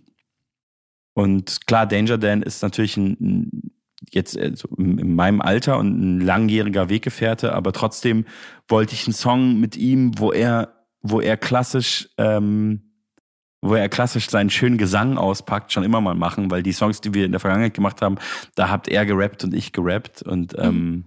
Und 1.14 1.66
klar, 1.66 1.86
Danger 1.86 2.18
Dan 2.18 2.42
ist 2.42 2.62
natürlich 2.62 2.96
ein, 2.96 3.72
jetzt 4.10 4.36
also 4.36 4.68
in 4.76 5.14
meinem 5.14 5.40
Alter 5.40 5.78
und 5.78 5.98
ein 5.98 6.20
langjähriger 6.20 6.88
Weggefährte, 6.90 7.54
aber 7.54 7.72
trotzdem 7.72 8.26
wollte 8.68 8.94
ich 8.94 9.06
einen 9.06 9.14
Song 9.14 9.60
mit 9.60 9.76
ihm, 9.76 10.18
wo 10.18 10.32
er, 10.32 10.86
wo 11.00 11.20
er 11.20 11.36
klassisch 11.36 12.10
ähm, 12.18 12.93
wo 13.64 13.74
er 13.74 13.88
klassisch 13.88 14.28
seinen 14.28 14.50
schönen 14.50 14.76
Gesang 14.76 15.16
auspackt, 15.16 15.72
schon 15.72 15.84
immer 15.84 16.02
mal 16.02 16.14
machen, 16.14 16.50
weil 16.50 16.62
die 16.62 16.72
Songs, 16.72 17.00
die 17.00 17.14
wir 17.14 17.24
in 17.24 17.32
der 17.32 17.40
Vergangenheit 17.40 17.72
gemacht 17.72 18.02
haben, 18.02 18.16
da 18.56 18.68
habt 18.68 18.88
er 18.88 19.06
gerappt 19.06 19.42
und 19.42 19.54
ich 19.54 19.72
gerappt. 19.72 20.20
Und 20.20 20.52
mhm. 20.52 20.62
ähm, 20.62 21.04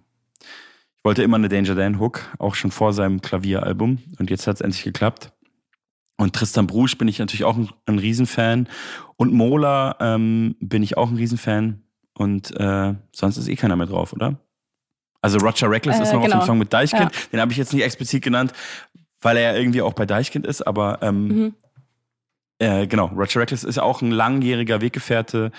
ich 0.97 1.05
wollte 1.05 1.21
immer 1.21 1.37
eine 1.37 1.49
Danger 1.49 1.75
Dan 1.75 1.99
Hook, 1.99 2.21
auch 2.39 2.55
schon 2.55 2.71
vor 2.71 2.93
seinem 2.93 3.21
Klavieralbum. 3.21 3.99
Und 4.17 4.31
jetzt 4.31 4.47
hat 4.47 4.55
es 4.55 4.61
endlich 4.61 4.83
geklappt. 4.83 5.31
Und 6.17 6.33
Tristan 6.33 6.65
Brusch 6.65 6.97
bin 6.97 7.07
ich 7.07 7.19
natürlich 7.19 7.43
auch 7.43 7.55
ein, 7.55 7.69
ein 7.85 7.99
Riesenfan. 7.99 8.67
Und 9.17 9.33
Mola 9.33 9.95
ähm, 9.99 10.55
bin 10.59 10.81
ich 10.81 10.97
auch 10.97 11.11
ein 11.11 11.17
Riesenfan. 11.17 11.83
Und 12.15 12.59
äh, 12.59 12.95
sonst 13.11 13.37
ist 13.37 13.49
eh 13.49 13.55
keiner 13.55 13.75
mehr 13.75 13.85
drauf, 13.85 14.13
oder? 14.13 14.39
Also 15.21 15.37
Roger 15.37 15.69
Reckless 15.69 15.99
äh, 15.99 16.03
ist 16.03 16.13
noch 16.13 16.23
genau. 16.23 16.23
auf 16.23 16.29
dem 16.29 16.31
genau. 16.31 16.45
Song 16.45 16.57
mit 16.57 16.73
Deichkind. 16.73 17.13
Ja. 17.13 17.21
Den 17.33 17.39
habe 17.39 17.51
ich 17.51 17.59
jetzt 17.59 17.71
nicht 17.71 17.83
explizit 17.83 18.23
genannt, 18.23 18.51
weil 19.21 19.37
er 19.37 19.55
irgendwie 19.59 19.83
auch 19.83 19.93
bei 19.93 20.07
Deichkind 20.07 20.47
ist, 20.47 20.65
aber 20.65 20.99
ähm, 21.03 21.27
mhm. 21.27 21.53
Äh, 22.59 22.87
genau, 22.87 23.07
Roger 23.07 23.41
Reckless 23.41 23.63
ist 23.63 23.77
auch 23.79 24.01
ein 24.01 24.11
langjähriger 24.11 24.81
Weggefährte, 24.81 25.51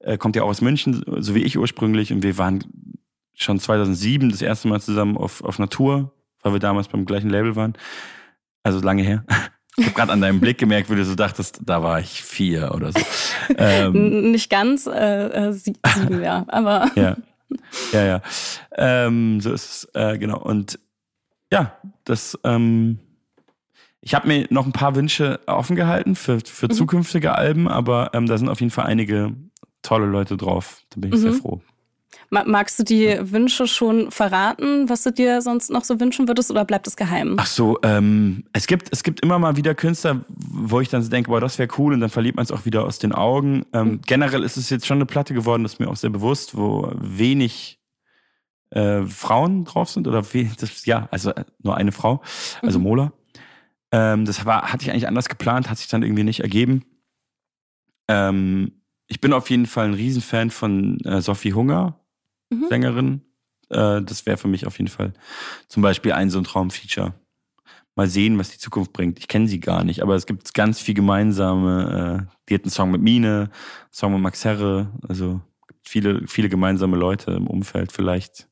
äh, 0.00 0.16
kommt 0.16 0.36
ja 0.36 0.42
auch 0.42 0.48
aus 0.48 0.60
München, 0.60 1.04
so 1.18 1.34
wie 1.34 1.42
ich 1.42 1.58
ursprünglich. 1.58 2.12
Und 2.12 2.22
wir 2.22 2.38
waren 2.38 2.64
schon 3.34 3.58
2007 3.58 4.30
das 4.30 4.42
erste 4.42 4.68
Mal 4.68 4.80
zusammen 4.80 5.16
auf, 5.16 5.42
auf 5.42 5.58
Natur, 5.58 6.12
weil 6.42 6.52
wir 6.52 6.60
damals 6.60 6.88
beim 6.88 7.04
gleichen 7.04 7.30
Label 7.30 7.56
waren. 7.56 7.74
Also 8.62 8.80
lange 8.80 9.02
her. 9.02 9.24
Ich 9.78 9.84
habe 9.84 9.94
gerade 9.94 10.12
an 10.12 10.22
deinem 10.22 10.40
Blick 10.40 10.56
gemerkt, 10.56 10.88
wie 10.88 10.94
du 10.94 11.04
so 11.04 11.14
dachtest, 11.14 11.60
da 11.62 11.82
war 11.82 12.00
ich 12.00 12.22
vier 12.22 12.72
oder 12.74 12.92
so. 12.92 13.00
Ähm, 13.58 14.32
Nicht 14.32 14.48
ganz, 14.48 14.86
äh, 14.86 15.48
äh 15.48 15.52
sieben, 15.52 15.78
ja, 16.22 16.46
aber. 16.48 16.90
Ja, 16.94 17.18
ja, 17.92 18.04
ja. 18.06 18.22
Ähm, 18.74 19.38
so 19.42 19.52
ist 19.52 19.64
es, 19.64 19.88
äh, 19.92 20.16
genau. 20.16 20.38
Und 20.38 20.78
ja, 21.52 21.76
das 22.04 22.38
ähm, 22.42 23.00
ich 24.06 24.14
habe 24.14 24.28
mir 24.28 24.46
noch 24.50 24.66
ein 24.66 24.72
paar 24.72 24.94
Wünsche 24.94 25.40
offen 25.46 25.74
gehalten 25.74 26.14
für, 26.14 26.38
für 26.38 26.66
mhm. 26.66 26.70
zukünftige 26.70 27.34
Alben, 27.34 27.66
aber 27.66 28.10
ähm, 28.14 28.26
da 28.26 28.38
sind 28.38 28.48
auf 28.48 28.60
jeden 28.60 28.70
Fall 28.70 28.86
einige 28.86 29.34
tolle 29.82 30.06
Leute 30.06 30.36
drauf. 30.36 30.82
Da 30.90 31.00
bin 31.00 31.12
ich 31.12 31.18
mhm. 31.18 31.22
sehr 31.22 31.32
froh. 31.32 31.60
Magst 32.30 32.78
du 32.78 32.84
die 32.84 33.18
Wünsche 33.32 33.66
schon 33.66 34.12
verraten, 34.12 34.88
was 34.88 35.02
du 35.02 35.10
dir 35.10 35.42
sonst 35.42 35.70
noch 35.70 35.82
so 35.82 35.98
wünschen 35.98 36.28
würdest, 36.28 36.52
oder 36.52 36.64
bleibt 36.64 36.86
es 36.86 36.94
geheim? 36.94 37.34
Ach 37.38 37.46
so, 37.46 37.78
ähm, 37.82 38.44
es 38.52 38.68
gibt 38.68 38.88
es 38.92 39.02
gibt 39.02 39.20
immer 39.22 39.40
mal 39.40 39.56
wieder 39.56 39.74
Künstler, 39.74 40.24
wo 40.28 40.80
ich 40.80 40.88
dann 40.88 41.02
so 41.02 41.10
denke, 41.10 41.30
boah, 41.30 41.40
das 41.40 41.58
wäre 41.58 41.68
cool, 41.76 41.92
und 41.92 42.00
dann 42.00 42.10
verliert 42.10 42.36
man 42.36 42.44
es 42.44 42.52
auch 42.52 42.64
wieder 42.64 42.84
aus 42.84 43.00
den 43.00 43.12
Augen. 43.12 43.66
Ähm, 43.72 43.88
mhm. 43.88 44.00
Generell 44.06 44.44
ist 44.44 44.56
es 44.56 44.70
jetzt 44.70 44.86
schon 44.86 44.98
eine 44.98 45.06
Platte 45.06 45.34
geworden, 45.34 45.64
das 45.64 45.74
ist 45.74 45.80
mir 45.80 45.88
auch 45.88 45.96
sehr 45.96 46.10
bewusst, 46.10 46.56
wo 46.56 46.92
wenig 46.94 47.80
äh, 48.70 49.02
Frauen 49.02 49.64
drauf 49.64 49.90
sind 49.90 50.06
oder 50.06 50.24
we 50.32 50.48
das, 50.60 50.86
ja, 50.86 51.08
also 51.10 51.30
äh, 51.30 51.44
nur 51.60 51.76
eine 51.76 51.90
Frau, 51.90 52.22
also 52.62 52.78
mhm. 52.78 52.84
Mola. 52.84 53.12
Ähm, 53.96 54.26
das 54.26 54.44
war, 54.44 54.72
hatte 54.72 54.84
ich 54.84 54.90
eigentlich 54.90 55.08
anders 55.08 55.30
geplant, 55.30 55.70
hat 55.70 55.78
sich 55.78 55.88
dann 55.88 56.02
irgendwie 56.02 56.24
nicht 56.24 56.40
ergeben. 56.40 56.84
Ähm, 58.08 58.82
ich 59.06 59.22
bin 59.22 59.32
auf 59.32 59.48
jeden 59.48 59.64
Fall 59.64 59.86
ein 59.86 59.94
Riesenfan 59.94 60.50
von 60.50 61.00
äh, 61.00 61.22
Sophie 61.22 61.54
Hunger, 61.54 61.98
mhm. 62.50 62.66
Sängerin. 62.68 63.22
Äh, 63.70 64.02
das 64.02 64.26
wäre 64.26 64.36
für 64.36 64.48
mich 64.48 64.66
auf 64.66 64.78
jeden 64.78 64.90
Fall 64.90 65.14
zum 65.68 65.82
Beispiel 65.82 66.12
ein 66.12 66.28
so 66.28 66.38
ein 66.38 66.44
Traumfeature. 66.44 67.14
Mal 67.94 68.08
sehen, 68.08 68.38
was 68.38 68.50
die 68.50 68.58
Zukunft 68.58 68.92
bringt. 68.92 69.18
Ich 69.18 69.28
kenne 69.28 69.48
sie 69.48 69.60
gar 69.60 69.82
nicht, 69.82 70.02
aber 70.02 70.16
es 70.16 70.26
gibt 70.26 70.52
ganz 70.52 70.78
viel 70.78 70.94
gemeinsame. 70.94 72.28
Äh, 72.28 72.34
die 72.48 72.54
hat 72.54 72.64
einen 72.64 72.70
Song 72.70 72.90
mit 72.90 73.00
Mine, 73.00 73.50
einen 73.50 73.92
Song 73.92 74.12
mit 74.12 74.20
Max 74.20 74.44
Herre, 74.44 74.92
also 75.08 75.40
viele, 75.82 76.28
viele 76.28 76.50
gemeinsame 76.50 76.98
Leute 76.98 77.30
im 77.30 77.46
Umfeld. 77.46 77.92
Vielleicht 77.92 78.46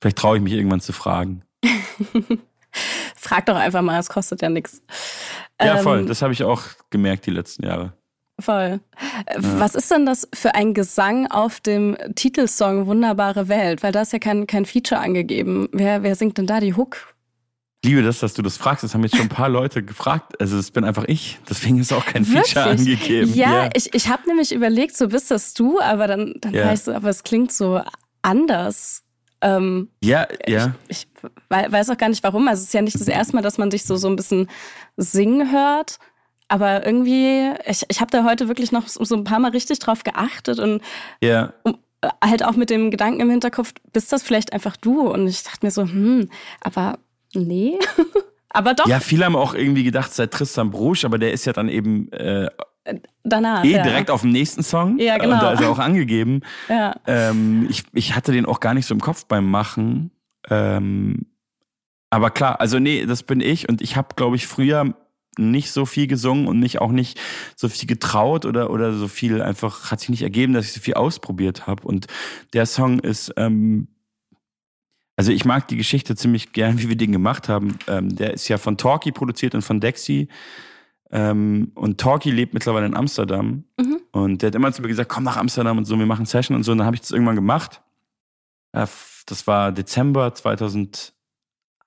Vielleicht 0.00 0.18
traue 0.18 0.36
ich 0.36 0.42
mich 0.42 0.52
irgendwann 0.52 0.80
zu 0.80 0.92
fragen. 0.92 1.42
Frag 3.18 3.46
doch 3.46 3.56
einfach 3.56 3.82
mal, 3.82 3.98
es 3.98 4.08
kostet 4.08 4.42
ja 4.42 4.48
nichts. 4.48 4.82
Ja, 5.60 5.78
voll. 5.78 6.00
Ähm, 6.00 6.06
das 6.06 6.22
habe 6.22 6.32
ich 6.32 6.44
auch 6.44 6.62
gemerkt 6.90 7.26
die 7.26 7.30
letzten 7.30 7.66
Jahre. 7.66 7.92
Voll. 8.40 8.80
Ja. 9.34 9.58
Was 9.58 9.74
ist 9.74 9.90
denn 9.90 10.06
das 10.06 10.28
für 10.32 10.54
ein 10.54 10.72
Gesang 10.72 11.26
auf 11.26 11.58
dem 11.58 11.96
Titelsong 12.14 12.86
Wunderbare 12.86 13.48
Welt? 13.48 13.82
Weil 13.82 13.90
da 13.90 14.02
ist 14.02 14.12
ja 14.12 14.20
kein, 14.20 14.46
kein 14.46 14.64
Feature 14.64 15.00
angegeben. 15.00 15.68
Wer, 15.72 16.04
wer 16.04 16.14
singt 16.14 16.38
denn 16.38 16.46
da 16.46 16.60
die 16.60 16.74
Hook? 16.74 17.14
Ich 17.82 17.90
liebe 17.90 18.02
das, 18.02 18.20
dass 18.20 18.34
du 18.34 18.42
das 18.42 18.56
fragst. 18.56 18.84
Das 18.84 18.94
haben 18.94 19.02
jetzt 19.02 19.16
schon 19.16 19.26
ein 19.26 19.28
paar 19.28 19.48
Leute 19.48 19.82
gefragt. 19.82 20.40
Also 20.40 20.56
es 20.56 20.70
bin 20.70 20.84
einfach 20.84 21.04
ich. 21.06 21.38
Deswegen 21.48 21.80
ist 21.80 21.92
auch 21.92 22.06
kein 22.06 22.26
Wirklich? 22.28 22.54
Feature 22.54 22.70
angegeben. 22.70 23.34
Ja, 23.34 23.64
ja. 23.64 23.70
ich, 23.74 23.92
ich 23.94 24.08
habe 24.08 24.28
nämlich 24.28 24.52
überlegt, 24.52 24.96
so 24.96 25.08
bist 25.08 25.32
das 25.32 25.54
du, 25.54 25.80
aber 25.80 26.06
dann, 26.06 26.34
dann 26.40 26.54
ja. 26.54 26.72
ich 26.72 26.80
so, 26.80 26.92
aber 26.92 27.08
es 27.08 27.24
klingt 27.24 27.52
so 27.52 27.80
anders. 28.22 29.02
Ähm, 29.40 29.88
ja, 30.02 30.26
ja. 30.46 30.74
Ich, 30.88 31.06
ich, 31.22 31.30
weiß 31.48 31.90
auch 31.90 31.96
gar 31.96 32.08
nicht 32.08 32.22
warum. 32.24 32.48
Also 32.48 32.60
es 32.60 32.68
ist 32.68 32.74
ja 32.74 32.82
nicht 32.82 33.00
das 33.00 33.08
erste 33.08 33.36
Mal, 33.36 33.42
dass 33.42 33.58
man 33.58 33.70
dich 33.70 33.84
so, 33.84 33.96
so 33.96 34.08
ein 34.08 34.16
bisschen 34.16 34.48
singen 34.96 35.52
hört. 35.52 35.98
Aber 36.48 36.84
irgendwie, 36.84 37.52
ich, 37.66 37.84
ich 37.88 38.00
habe 38.00 38.10
da 38.10 38.24
heute 38.24 38.48
wirklich 38.48 38.72
noch 38.72 38.88
so 38.88 39.14
ein 39.14 39.24
paar 39.24 39.38
Mal 39.38 39.50
richtig 39.50 39.78
drauf 39.78 40.02
geachtet 40.02 40.58
und 40.58 40.82
ja. 41.22 41.52
Um, 41.62 41.78
äh, 42.00 42.08
halt 42.24 42.44
auch 42.44 42.56
mit 42.56 42.70
dem 42.70 42.90
Gedanken 42.90 43.20
im 43.20 43.30
Hinterkopf, 43.30 43.74
bist 43.92 44.12
das 44.12 44.22
vielleicht 44.22 44.52
einfach 44.52 44.76
du? 44.76 45.02
Und 45.02 45.26
ich 45.28 45.42
dachte 45.42 45.64
mir 45.64 45.70
so, 45.70 45.82
hm, 45.82 46.30
aber 46.60 46.98
nee. 47.34 47.78
aber 48.48 48.74
doch. 48.74 48.86
Ja, 48.86 49.00
viele 49.00 49.26
haben 49.26 49.36
auch 49.36 49.54
irgendwie 49.54 49.84
gedacht, 49.84 50.14
sei 50.14 50.26
Tristan 50.26 50.70
Brusch, 50.70 51.04
aber 51.04 51.18
der 51.18 51.32
ist 51.32 51.44
ja 51.44 51.52
dann 51.52 51.68
eben 51.68 52.10
äh, 52.12 52.48
danach. 53.24 53.64
Eh, 53.64 53.72
ja. 53.72 53.82
direkt 53.82 54.10
auf 54.10 54.22
dem 54.22 54.30
nächsten 54.30 54.62
Song. 54.62 54.98
Ja, 54.98 55.18
genau. 55.18 55.34
Und 55.34 55.42
da 55.42 55.52
ist 55.52 55.60
er 55.60 55.70
auch 55.70 55.78
angegeben. 55.78 56.40
Ja. 56.68 56.94
Ähm, 57.06 57.66
ich, 57.70 57.84
ich 57.92 58.14
hatte 58.14 58.32
den 58.32 58.44
auch 58.44 58.60
gar 58.60 58.74
nicht 58.74 58.86
so 58.86 58.94
im 58.94 59.00
Kopf 59.00 59.24
beim 59.26 59.50
Machen. 59.50 60.10
Ähm, 60.50 61.26
aber 62.10 62.30
klar, 62.30 62.60
also 62.60 62.78
nee, 62.78 63.06
das 63.06 63.22
bin 63.22 63.40
ich 63.40 63.68
und 63.68 63.80
ich 63.80 63.96
habe, 63.96 64.08
glaube 64.16 64.36
ich, 64.36 64.46
früher 64.46 64.94
nicht 65.38 65.70
so 65.70 65.86
viel 65.86 66.06
gesungen 66.06 66.46
und 66.46 66.58
mich 66.58 66.80
auch 66.80 66.90
nicht 66.90 67.20
so 67.56 67.68
viel 67.68 67.86
getraut 67.86 68.44
oder, 68.44 68.70
oder 68.70 68.92
so 68.92 69.08
viel 69.08 69.40
einfach, 69.40 69.90
hat 69.90 70.00
sich 70.00 70.08
nicht 70.08 70.22
ergeben, 70.22 70.52
dass 70.52 70.66
ich 70.66 70.72
so 70.72 70.80
viel 70.80 70.94
ausprobiert 70.94 71.66
habe. 71.66 71.86
Und 71.86 72.06
der 72.52 72.66
Song 72.66 72.98
ist, 72.98 73.32
ähm, 73.36 73.88
also 75.16 75.32
ich 75.32 75.44
mag 75.44 75.68
die 75.68 75.76
Geschichte 75.76 76.16
ziemlich 76.16 76.52
gern, 76.52 76.78
wie 76.82 76.88
wir 76.88 76.96
den 76.96 77.12
gemacht 77.12 77.48
haben. 77.48 77.78
Ähm, 77.86 78.14
der 78.14 78.34
ist 78.34 78.48
ja 78.48 78.58
von 78.58 78.76
Talkie 78.76 79.12
produziert 79.12 79.54
und 79.54 79.62
von 79.62 79.80
Dexy. 79.80 80.28
Ähm, 81.10 81.72
und 81.74 81.98
Talkie 82.00 82.30
lebt 82.30 82.54
mittlerweile 82.54 82.86
in 82.86 82.96
Amsterdam. 82.96 83.64
Mhm. 83.78 84.00
Und 84.12 84.42
der 84.42 84.48
hat 84.48 84.54
immer 84.54 84.72
zu 84.72 84.82
mir 84.82 84.88
gesagt, 84.88 85.08
komm 85.08 85.24
nach 85.24 85.36
Amsterdam 85.36 85.78
und 85.78 85.84
so, 85.84 85.98
wir 85.98 86.06
machen 86.06 86.26
Session 86.26 86.56
und 86.56 86.64
so. 86.64 86.72
Und 86.72 86.78
dann 86.78 86.86
habe 86.86 86.96
ich 86.96 87.00
das 87.00 87.10
irgendwann 87.10 87.36
gemacht. 87.36 87.82
Das 88.72 89.46
war 89.46 89.72
Dezember 89.72 90.34
2000. 90.34 91.14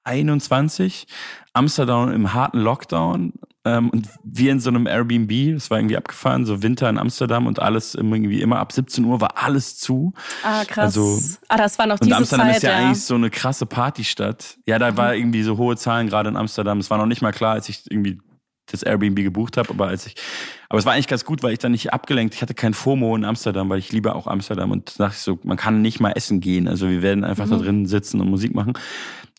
21, 0.04 1.06
Amsterdam 1.54 2.12
im 2.12 2.34
harten 2.34 2.60
Lockdown 2.60 3.34
ähm, 3.64 3.90
und 3.92 4.08
wir 4.24 4.52
in 4.52 4.60
so 4.60 4.70
einem 4.70 4.88
Airbnb, 4.88 5.54
das 5.54 5.70
war 5.70 5.78
irgendwie 5.78 5.98
abgefahren, 5.98 6.46
so 6.46 6.64
Winter 6.64 6.90
in 6.90 6.98
Amsterdam 6.98 7.46
und 7.46 7.60
alles 7.60 7.94
irgendwie 7.94 8.42
immer 8.42 8.58
ab 8.58 8.72
17 8.72 9.06
Uhr 9.06 9.22
war 9.22 9.38
alles 9.38 9.78
zu. 9.78 10.14
Ah, 10.44 10.66
krass. 10.66 10.98
Also, 10.98 11.20
ah, 11.48 11.58
das 11.58 11.78
war 11.78 11.86
noch 11.86 12.00
diese 12.00 12.16
Amsterdam 12.16 12.48
Zeit, 12.48 12.58
ist 12.58 12.64
ja, 12.64 12.72
ja, 12.72 12.78
eigentlich 12.86 13.04
so 13.04 13.16
eine 13.16 13.30
krasse 13.30 13.68
Partystadt. 13.68 14.58
Ja, 14.66 14.80
da 14.80 14.92
mhm. 14.92 14.98
war 14.98 15.16
irgendwie 15.16 15.44
so 15.44 15.58
hohe 15.58 15.78
Zahlen 15.78 16.08
gerade 16.08 16.30
in 16.30 16.38
Amsterdam. 16.38 16.80
Es 16.80 16.90
war 16.90 16.98
noch 16.98 17.06
nicht 17.06 17.22
mal 17.22 17.32
klar, 17.32 17.54
als 17.54 17.70
ich 17.70 17.84
irgendwie 17.90 18.20
das 18.72 18.84
Airbnb 18.84 19.18
gebucht 19.18 19.58
habe, 19.58 19.70
aber 19.70 19.88
als 19.88 20.08
ich, 20.08 20.16
aber 20.70 20.80
es 20.80 20.86
war 20.86 20.94
eigentlich 20.94 21.08
ganz 21.08 21.26
gut, 21.26 21.44
weil 21.44 21.54
ich 21.54 21.60
dann 21.60 21.72
nicht 21.72 21.94
abgelenkt, 21.94 22.36
ich 22.36 22.42
hatte 22.42 22.54
kein 22.54 22.74
FOMO 22.74 23.16
in 23.16 23.26
Amsterdam, 23.26 23.70
weil 23.70 23.80
ich 23.80 23.92
liebe 23.92 24.16
auch 24.16 24.28
Amsterdam 24.28 24.72
und 24.72 25.00
dachte 25.00 25.16
ich 25.16 25.22
so, 25.22 25.40
man 25.44 25.58
kann 25.58 25.82
nicht 25.82 26.00
mal 26.00 26.12
essen 26.12 26.40
gehen, 26.40 26.68
also 26.68 26.90
wir 26.90 27.02
werden 27.02 27.24
einfach 27.24 27.46
mhm. 27.46 27.52
da 27.52 27.58
drin 27.58 27.86
sitzen 27.86 28.22
und 28.22 28.30
Musik 28.30 28.56
machen. 28.56 28.74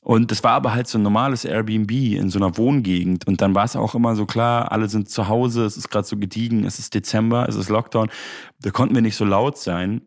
Und 0.04 0.32
das 0.32 0.42
war 0.42 0.52
aber 0.52 0.74
halt 0.74 0.88
so 0.88 0.98
ein 0.98 1.02
normales 1.02 1.44
Airbnb 1.44 1.92
in 1.92 2.28
so 2.28 2.40
einer 2.40 2.56
Wohngegend. 2.56 3.24
Und 3.28 3.40
dann 3.40 3.54
war 3.54 3.64
es 3.64 3.76
auch 3.76 3.94
immer 3.94 4.16
so 4.16 4.26
klar, 4.26 4.72
alle 4.72 4.88
sind 4.88 5.08
zu 5.08 5.28
Hause, 5.28 5.64
es 5.64 5.76
ist 5.76 5.90
gerade 5.90 6.06
so 6.06 6.16
gediegen, 6.16 6.64
es 6.64 6.80
ist 6.80 6.92
Dezember, 6.92 7.48
es 7.48 7.54
ist 7.54 7.68
Lockdown. 7.68 8.10
Da 8.60 8.70
konnten 8.70 8.96
wir 8.96 9.02
nicht 9.02 9.14
so 9.14 9.24
laut 9.24 9.58
sein. 9.58 10.02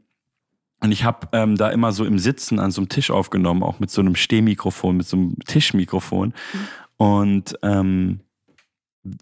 Und 0.82 0.92
ich 0.92 1.06
habe 1.06 1.30
ähm, 1.32 1.56
da 1.56 1.70
immer 1.70 1.94
so 1.94 2.04
im 2.04 2.20
Sitzen 2.20 2.60
an 2.60 2.72
so 2.72 2.82
einem 2.82 2.90
Tisch 2.90 3.10
aufgenommen, 3.10 3.64
auch 3.64 3.80
mit 3.80 3.90
so 3.90 4.02
einem 4.02 4.16
Stehmikrofon, 4.16 4.98
mit 4.98 5.08
so 5.08 5.16
einem 5.16 5.40
Tischmikrofon. 5.46 6.28
Mhm. 6.28 6.60
Und 6.98 7.60
ähm, 7.64 8.20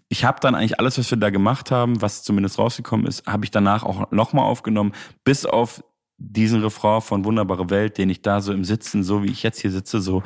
ich 0.08 0.24
habe 0.24 0.40
dann 0.40 0.54
eigentlich 0.54 0.78
alles, 0.78 0.98
was 0.98 1.10
wir 1.10 1.18
da 1.18 1.30
gemacht 1.30 1.70
haben, 1.70 2.00
was 2.00 2.22
zumindest 2.22 2.58
rausgekommen 2.58 3.06
ist, 3.06 3.26
habe 3.26 3.44
ich 3.44 3.50
danach 3.50 3.82
auch 3.82 4.10
nochmal 4.10 4.44
aufgenommen, 4.44 4.92
bis 5.24 5.46
auf 5.46 5.84
diesen 6.16 6.62
Refrain 6.62 7.00
von 7.00 7.24
Wunderbare 7.24 7.70
Welt, 7.70 7.98
den 7.98 8.08
ich 8.08 8.22
da 8.22 8.40
so 8.40 8.52
im 8.52 8.64
Sitzen, 8.64 9.02
so 9.02 9.22
wie 9.22 9.30
ich 9.30 9.42
jetzt 9.42 9.60
hier 9.60 9.70
sitze, 9.70 10.00
so 10.00 10.22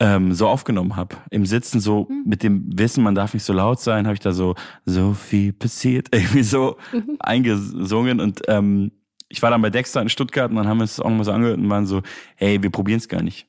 ähm, 0.00 0.32
so 0.32 0.48
aufgenommen 0.48 0.96
habe. 0.96 1.16
Im 1.30 1.46
Sitzen 1.46 1.78
so 1.78 2.08
mhm. 2.08 2.24
mit 2.26 2.42
dem 2.42 2.64
Wissen, 2.76 3.04
man 3.04 3.14
darf 3.14 3.34
nicht 3.34 3.44
so 3.44 3.52
laut 3.52 3.78
sein, 3.78 4.06
habe 4.06 4.14
ich 4.14 4.20
da 4.20 4.32
so 4.32 4.54
so 4.84 5.14
viel 5.14 5.52
passiert 5.52 6.08
irgendwie 6.12 6.42
so 6.42 6.76
mhm. 6.92 7.16
eingesungen 7.20 8.20
und 8.20 8.42
ähm, 8.48 8.90
ich 9.28 9.40
war 9.42 9.50
dann 9.50 9.62
bei 9.62 9.70
Dexter 9.70 10.02
in 10.02 10.10
Stuttgart 10.10 10.50
und 10.50 10.56
dann 10.56 10.68
haben 10.68 10.78
wir 10.78 10.84
es 10.84 11.00
auch 11.00 11.08
nochmal 11.08 11.24
so 11.24 11.32
angehört 11.32 11.58
und 11.58 11.70
waren 11.70 11.86
so, 11.86 12.02
hey, 12.36 12.62
wir 12.62 12.68
probieren 12.68 12.98
es 12.98 13.08
gar 13.08 13.22
nicht. 13.22 13.46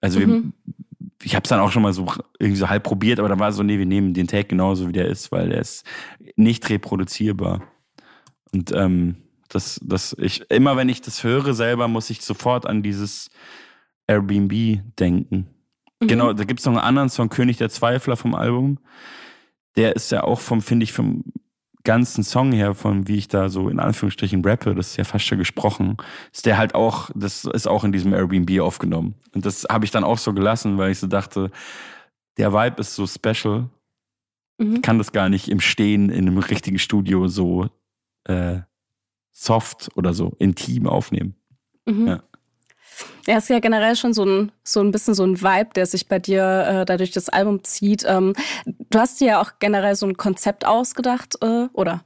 Also 0.00 0.20
mhm. 0.20 0.54
wir, 0.64 0.74
ich 1.22 1.34
habe 1.34 1.44
es 1.44 1.48
dann 1.48 1.60
auch 1.60 1.72
schon 1.72 1.82
mal 1.82 1.92
so 1.92 2.06
irgendwie 2.38 2.58
so 2.58 2.68
halb 2.68 2.84
probiert, 2.84 3.18
aber 3.18 3.28
dann 3.28 3.40
war 3.40 3.48
es 3.48 3.56
so, 3.56 3.62
nee, 3.62 3.78
wir 3.78 3.86
nehmen 3.86 4.14
den 4.14 4.28
Take 4.28 4.48
genauso 4.48 4.88
wie 4.88 4.92
der 4.92 5.06
ist, 5.06 5.32
weil 5.32 5.48
der 5.48 5.60
ist 5.60 5.84
nicht 6.36 6.68
reproduzierbar. 6.70 7.62
Und 8.52 8.72
ähm, 8.72 9.16
das, 9.48 9.80
das 9.82 10.14
ich, 10.18 10.48
immer 10.50 10.76
wenn 10.76 10.88
ich 10.88 11.00
das 11.00 11.24
höre 11.24 11.54
selber, 11.54 11.88
muss 11.88 12.10
ich 12.10 12.22
sofort 12.22 12.66
an 12.66 12.82
dieses 12.82 13.30
Airbnb 14.06 14.80
denken. 14.98 15.48
Mhm. 16.00 16.06
Genau, 16.06 16.32
da 16.32 16.44
gibt 16.44 16.60
es 16.60 16.66
noch 16.66 16.72
einen 16.72 16.82
anderen 16.82 17.08
Song, 17.08 17.28
König 17.28 17.56
der 17.56 17.70
Zweifler 17.70 18.16
vom 18.16 18.34
Album. 18.34 18.78
Der 19.76 19.96
ist 19.96 20.10
ja 20.12 20.24
auch 20.24 20.40
vom, 20.40 20.62
finde 20.62 20.84
ich, 20.84 20.92
vom 20.92 21.24
ganzen 21.88 22.22
Song 22.22 22.52
her, 22.52 22.74
von 22.74 23.08
wie 23.08 23.16
ich 23.16 23.28
da 23.28 23.48
so 23.48 23.70
in 23.70 23.80
Anführungsstrichen 23.80 24.44
rappe, 24.44 24.74
das 24.74 24.88
ist 24.90 24.96
ja 24.98 25.04
fast 25.04 25.24
schon 25.24 25.38
gesprochen, 25.38 25.96
ist 26.34 26.44
der 26.44 26.58
halt 26.58 26.74
auch, 26.74 27.08
das 27.14 27.46
ist 27.46 27.66
auch 27.66 27.82
in 27.82 27.92
diesem 27.92 28.12
Airbnb 28.12 28.60
aufgenommen. 28.60 29.14
Und 29.34 29.46
das 29.46 29.64
habe 29.70 29.86
ich 29.86 29.90
dann 29.90 30.04
auch 30.04 30.18
so 30.18 30.34
gelassen, 30.34 30.76
weil 30.76 30.90
ich 30.90 30.98
so 30.98 31.06
dachte, 31.06 31.50
der 32.36 32.52
Vibe 32.52 32.82
ist 32.82 32.94
so 32.94 33.06
special. 33.06 33.70
Mhm. 34.58 34.74
Ich 34.74 34.82
kann 34.82 34.98
das 34.98 35.12
gar 35.12 35.30
nicht 35.30 35.48
im 35.48 35.60
Stehen 35.60 36.10
in 36.10 36.28
einem 36.28 36.36
richtigen 36.36 36.78
Studio 36.78 37.26
so 37.26 37.70
äh, 38.24 38.58
soft 39.30 39.88
oder 39.94 40.12
so 40.12 40.36
intim 40.38 40.86
aufnehmen. 40.86 41.36
Mhm. 41.86 42.06
Ja. 42.06 42.22
Ja, 43.26 43.38
ist 43.38 43.50
ja 43.50 43.58
generell 43.58 43.96
schon 43.96 44.14
so 44.14 44.24
ein, 44.24 44.52
so 44.64 44.80
ein 44.80 44.90
bisschen 44.90 45.14
so 45.14 45.24
ein 45.24 45.40
Vibe, 45.40 45.70
der 45.74 45.86
sich 45.86 46.08
bei 46.08 46.18
dir 46.18 46.66
äh, 46.66 46.84
dadurch 46.84 47.10
das 47.10 47.28
Album 47.28 47.62
zieht. 47.64 48.04
Ähm, 48.06 48.34
du 48.64 48.98
hast 48.98 49.20
dir 49.20 49.26
ja 49.26 49.40
auch 49.40 49.52
generell 49.58 49.96
so 49.96 50.06
ein 50.06 50.16
Konzept 50.16 50.66
ausgedacht, 50.66 51.36
äh, 51.42 51.66
oder? 51.72 52.04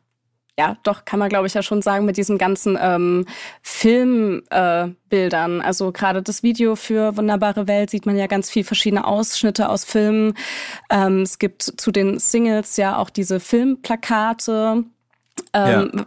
Ja, 0.59 0.77
doch, 0.83 1.07
kann 1.07 1.19
man 1.19 1.31
glaube 1.31 1.47
ich 1.47 1.55
ja 1.55 1.63
schon 1.63 1.81
sagen, 1.81 2.05
mit 2.05 2.19
diesen 2.19 2.37
ganzen 2.37 2.79
ähm, 2.81 3.25
Filmbildern. 3.63 5.61
Äh, 5.61 5.65
also 5.65 5.93
gerade 5.93 6.23
das 6.23 6.43
Video 6.43 6.77
für 6.77 7.17
Wunderbare 7.17 7.67
Welt 7.69 7.89
sieht 7.89 8.05
man 8.05 8.19
ja 8.19 8.27
ganz 8.27 8.51
viel 8.51 8.63
verschiedene 8.63 9.07
Ausschnitte 9.07 9.71
aus 9.71 9.85
Filmen. 9.85 10.35
Ähm, 10.91 11.23
es 11.23 11.39
gibt 11.39 11.63
zu 11.63 11.91
den 11.91 12.19
Singles 12.19 12.77
ja 12.77 12.99
auch 12.99 13.09
diese 13.09 13.41
Filmplakate. 13.41 14.85
Ähm, 15.55 15.91
ja. 15.95 16.05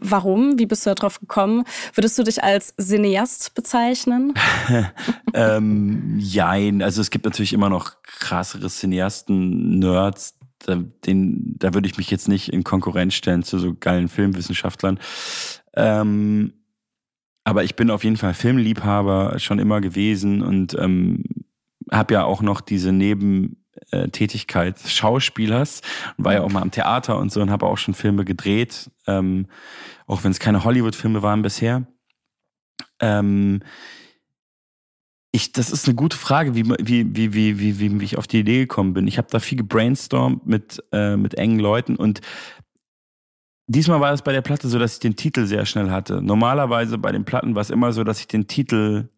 Warum? 0.00 0.58
Wie 0.58 0.66
bist 0.66 0.86
du 0.86 0.94
darauf 0.94 1.20
gekommen? 1.20 1.64
Würdest 1.94 2.18
du 2.18 2.24
dich 2.24 2.42
als 2.42 2.74
Cineast 2.76 3.54
bezeichnen? 3.54 4.34
ähm, 5.34 6.16
jein. 6.18 6.82
Also 6.82 7.00
es 7.00 7.10
gibt 7.10 7.24
natürlich 7.24 7.52
immer 7.52 7.68
noch 7.68 8.02
krassere 8.02 8.68
Cineasten, 8.68 9.78
Nerds. 9.78 10.38
Da, 10.58 10.76
den, 10.76 11.56
da 11.58 11.74
würde 11.74 11.88
ich 11.88 11.96
mich 11.96 12.10
jetzt 12.10 12.28
nicht 12.28 12.52
in 12.52 12.62
Konkurrenz 12.62 13.14
stellen 13.14 13.42
zu 13.42 13.58
so 13.58 13.74
geilen 13.74 14.08
Filmwissenschaftlern. 14.08 15.00
Ähm, 15.74 16.52
aber 17.44 17.64
ich 17.64 17.74
bin 17.74 17.90
auf 17.90 18.04
jeden 18.04 18.16
Fall 18.16 18.34
Filmliebhaber 18.34 19.38
schon 19.38 19.58
immer 19.58 19.80
gewesen 19.80 20.42
und 20.42 20.74
ähm, 20.78 21.24
habe 21.90 22.14
ja 22.14 22.24
auch 22.24 22.42
noch 22.42 22.60
diese 22.60 22.92
Neben 22.92 23.61
äh, 23.90 24.08
Tätigkeit 24.08 24.78
Schauspielers 24.78 25.80
und 26.16 26.24
war 26.24 26.34
ja 26.34 26.42
auch 26.42 26.50
mal 26.50 26.62
am 26.62 26.70
Theater 26.70 27.18
und 27.18 27.32
so 27.32 27.40
und 27.40 27.50
habe 27.50 27.66
auch 27.66 27.78
schon 27.78 27.94
Filme 27.94 28.24
gedreht, 28.24 28.90
ähm, 29.06 29.46
auch 30.06 30.24
wenn 30.24 30.32
es 30.32 30.40
keine 30.40 30.64
Hollywood-Filme 30.64 31.22
waren 31.22 31.42
bisher. 31.42 31.86
Ähm, 33.00 33.62
ich, 35.32 35.52
das 35.52 35.70
ist 35.70 35.86
eine 35.86 35.94
gute 35.94 36.16
Frage, 36.16 36.54
wie, 36.54 36.64
wie, 36.64 37.16
wie, 37.16 37.34
wie, 37.34 37.58
wie, 37.58 37.78
wie, 37.80 38.00
wie 38.00 38.04
ich 38.04 38.18
auf 38.18 38.26
die 38.26 38.40
Idee 38.40 38.60
gekommen 38.60 38.92
bin. 38.92 39.08
Ich 39.08 39.16
habe 39.16 39.28
da 39.30 39.40
viel 39.40 39.56
gebrainstormt 39.56 40.46
mit, 40.46 40.82
äh, 40.92 41.16
mit 41.16 41.34
engen 41.34 41.58
Leuten 41.58 41.96
und 41.96 42.20
diesmal 43.66 44.00
war 44.00 44.12
es 44.12 44.22
bei 44.22 44.32
der 44.32 44.42
Platte 44.42 44.68
so, 44.68 44.78
dass 44.78 44.94
ich 44.94 45.00
den 45.00 45.16
Titel 45.16 45.46
sehr 45.46 45.64
schnell 45.64 45.90
hatte. 45.90 46.20
Normalerweise 46.20 46.98
bei 46.98 47.12
den 47.12 47.24
Platten 47.24 47.54
war 47.54 47.62
es 47.62 47.70
immer 47.70 47.92
so, 47.92 48.04
dass 48.04 48.20
ich 48.20 48.28
den 48.28 48.46
Titel 48.46 49.08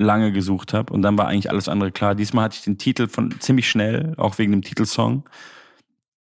lange 0.00 0.32
gesucht 0.32 0.72
habe 0.72 0.92
und 0.92 1.02
dann 1.02 1.18
war 1.18 1.28
eigentlich 1.28 1.50
alles 1.50 1.68
andere 1.68 1.92
klar. 1.92 2.14
Diesmal 2.14 2.44
hatte 2.44 2.56
ich 2.56 2.64
den 2.64 2.78
Titel 2.78 3.06
von 3.06 3.38
ziemlich 3.40 3.68
schnell, 3.68 4.14
auch 4.16 4.38
wegen 4.38 4.52
dem 4.52 4.62
Titelsong. 4.62 5.28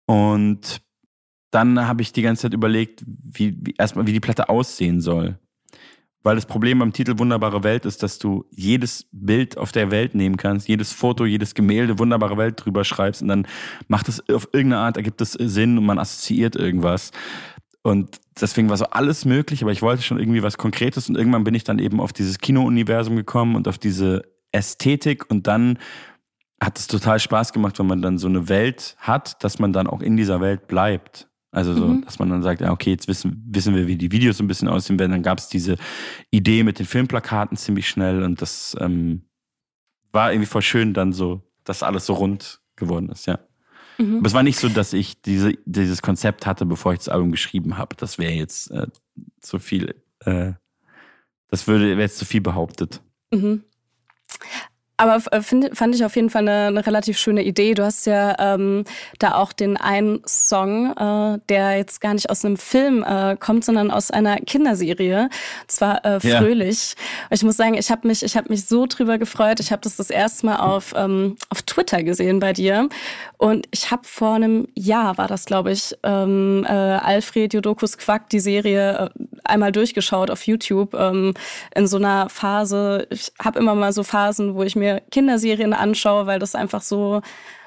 Und 0.05 0.81
dann 1.51 1.88
habe 1.88 2.01
ich 2.01 2.12
die 2.12 2.21
ganze 2.21 2.43
Zeit 2.43 2.53
überlegt, 2.53 3.03
wie, 3.05 3.57
wie 3.62 3.75
erstmal 3.77 4.05
wie 4.05 4.13
die 4.13 4.19
Platte 4.19 4.50
aussehen 4.50 5.01
soll. 5.01 5.39
Weil 6.21 6.36
das 6.36 6.45
Problem 6.45 6.79
beim 6.79 6.91
Titel 6.91 7.17
Wunderbare 7.17 7.63
Welt 7.63 7.86
ist, 7.86 8.03
dass 8.03 8.19
du 8.19 8.45
jedes 8.51 9.07
Bild 9.13 9.57
auf 9.57 9.71
der 9.71 9.89
Welt 9.89 10.15
nehmen 10.15 10.36
kannst, 10.36 10.67
jedes 10.67 10.91
Foto, 10.91 11.25
jedes 11.25 11.55
Gemälde 11.55 11.98
Wunderbare 11.98 12.36
Welt 12.36 12.63
drüber 12.63 12.83
schreibst 12.83 13.21
und 13.21 13.29
dann 13.29 13.48
macht 13.88 14.09
es 14.09 14.19
auf 14.29 14.50
irgendeine 14.51 14.81
Art, 14.83 14.98
ergibt 14.98 15.21
es 15.21 15.31
Sinn 15.31 15.77
und 15.77 15.86
man 15.86 15.98
assoziiert 15.98 16.57
irgendwas. 16.57 17.12
Und 17.81 18.19
deswegen 18.39 18.69
war 18.69 18.77
so 18.77 18.86
alles 18.86 19.25
möglich, 19.25 19.62
aber 19.62 19.71
ich 19.71 19.81
wollte 19.81 20.03
schon 20.03 20.19
irgendwie 20.19 20.43
was 20.43 20.57
Konkretes 20.57 21.09
und 21.09 21.15
irgendwann 21.15 21.43
bin 21.43 21.55
ich 21.55 21.63
dann 21.63 21.79
eben 21.79 22.01
auf 22.01 22.12
dieses 22.12 22.39
Kino-Universum 22.39 23.15
gekommen 23.15 23.55
und 23.55 23.67
auf 23.67 23.77
diese 23.77 24.24
Ästhetik 24.51 25.29
und 25.29 25.48
dann 25.48 25.79
hat 26.62 26.77
es 26.77 26.88
total 26.88 27.19
Spaß 27.19 27.53
gemacht, 27.53 27.79
wenn 27.79 27.88
man 27.88 28.01
dann 28.01 28.17
so 28.17 28.27
eine 28.27 28.50
Welt 28.50 28.95
hat, 29.00 29.41
dass 29.43 29.59
man 29.59 29.71
dann 29.71 29.88
auch 29.88 30.01
in 30.01 30.17
dieser 30.17 30.41
Welt 30.41 30.67
bleibt. 30.67 31.29
Also 31.51 31.74
so, 31.74 31.88
mhm. 31.88 32.03
dass 32.03 32.19
man 32.19 32.29
dann 32.29 32.43
sagt, 32.43 32.62
ja, 32.62 32.71
okay, 32.71 32.91
jetzt 32.91 33.07
wissen, 33.07 33.43
wissen 33.48 33.75
wir, 33.75 33.88
wie 33.88 33.95
die 33.95 34.12
Videos 34.12 34.38
so 34.38 34.43
ein 34.43 34.48
bisschen 34.48 34.67
aussehen 34.67 35.00
werden. 35.00 35.12
Dann 35.12 35.24
gab 35.24 35.39
es 35.39 35.48
diese 35.48 35.77
Idee 36.29 36.63
mit 36.63 36.77
den 36.77 36.86
Filmplakaten 36.86 37.57
ziemlich 37.57 37.88
schnell 37.88 38.24
und 38.24 38.41
das 38.41 38.75
ähm, 38.79 39.24
war 40.12 40.31
irgendwie 40.31 40.48
voll 40.48 40.62
schön, 40.62 40.93
dann 40.93 41.13
so, 41.13 41.41
dass 41.63 41.81
alles 41.81 42.05
so 42.05 42.13
rund 42.13 42.62
geworden 42.75 43.09
ist, 43.09 43.25
ja. 43.25 43.39
Mhm. 44.00 44.18
Aber 44.20 44.27
es 44.27 44.34
war 44.34 44.44
nicht 44.44 44.58
so, 44.58 44.70
dass 44.70 44.94
ich 44.94 45.22
diese, 45.22 45.53
dieses 45.65 46.01
Konzept 46.01 46.46
hatte, 46.46 46.65
bevor 46.65 46.94
ich 46.94 47.00
das 47.00 47.10
Album 47.10 47.32
geschrieben 47.32 47.77
habe. 47.77 47.96
Das 47.98 48.18
wäre 48.18 48.32
jetzt 48.32 48.72
äh, 48.72 48.88
zu 49.41 49.60
viel, 49.60 49.94
äh, 50.22 50.53
das 51.50 51.68
würde 51.68 51.86
wäre 51.89 52.01
jetzt 52.01 52.18
zu 52.18 52.25
viel 52.25 52.41
behauptet. 52.41 53.01
Mhm. 53.32 53.63
Aber 55.00 55.22
äh, 55.32 55.41
find, 55.41 55.77
fand 55.77 55.96
ich 55.96 56.03
auf 56.03 56.15
jeden 56.15 56.29
Fall 56.29 56.41
eine, 56.41 56.68
eine 56.68 56.86
relativ 56.86 57.18
schöne 57.18 57.44
Idee. 57.44 57.74
Du 57.74 57.84
hast 57.84 58.06
ja 58.06 58.36
ähm, 58.38 58.84
da 59.18 59.36
auch 59.36 59.53
den 59.53 59.77
einen 59.77 60.22
Song, 60.27 60.91
äh, 60.96 61.39
der 61.48 61.77
jetzt 61.77 62.01
gar 62.01 62.13
nicht 62.13 62.29
aus 62.29 62.44
einem 62.44 62.58
Film 62.58 63.03
äh, 63.03 63.38
kommt, 63.38 63.63
sondern 63.63 63.91
aus 63.91 64.12
einer 64.12 64.38
Kinderserie. 64.38 65.29
Und 65.62 65.72
zwar 65.72 66.06
äh, 66.06 66.20
Fröhlich. 66.20 66.96
Ja. 66.98 67.27
Ich 67.32 67.44
muss 67.44 67.56
sagen, 67.56 67.75
ich 67.75 67.89
habe 67.89 68.08
mich, 68.08 68.24
ich 68.24 68.36
habe 68.36 68.50
mich 68.50 68.65
so 68.65 68.86
drüber 68.88 69.18
gefreut. 69.18 69.62
Ich 69.62 69.72
habe 69.72 69.82
das 69.82 69.96
das 69.96 70.10
erste 70.10 70.46
Mal 70.46 70.58
auf 70.58 70.94
ähm, 70.98 71.38
auf 71.50 71.62
Twitter 71.62 72.03
gesehen 72.03 72.39
bei 72.39 72.51
dir 72.51 72.89
und 73.38 73.68
ich 73.72 73.91
habe 73.91 74.01
vor 74.03 74.34
einem 74.34 74.68
Jahr 74.75 75.18
war 75.18 75.27
das, 75.27 75.46
glaube 75.46 75.72
ich, 75.72 75.96
ähm, 76.03 76.65
äh, 76.68 76.72
Alfred 76.72 77.53
Jodokus 77.53 77.98
Quack 77.98 78.29
die 78.29 78.41
Serie 78.41 79.12
äh, 79.15 79.25
einmal 79.46 79.72
durchgeschaut 79.72 80.29
auf 80.29 80.46
YouTube 80.46 80.94
ähm, 80.94 81.34
in 81.74 81.88
so 81.88 81.96
einer 81.96 82.29
Phase. 82.29 83.08
Ich 83.10 83.32
habe 83.41 83.60
immer 83.60 83.75
mal 83.75 83.94
so 83.94 84.03
Phasen, 84.03 84.56
wo 84.56 84.63
ich 84.63 84.75
mir 84.75 84.88
mir 84.89 85.01
Kinderserien 85.12 85.74
anschaue, 85.74 86.25
weil 86.25 86.39
das 86.39 86.55
einfach 86.55 86.81
so 86.81 87.22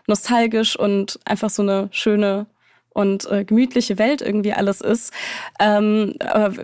nostalgisch 0.07 0.79
und 0.79 1.19
einfach 1.25 1.51
so 1.51 1.63
eine 1.63 1.89
schöne 1.93 2.47
und 2.91 3.31
äh, 3.31 3.45
gemütliche 3.45 3.99
Welt 3.99 4.21
irgendwie 4.21 4.53
alles 4.53 4.81
ist. 4.81 5.13
Ähm, 5.59 6.15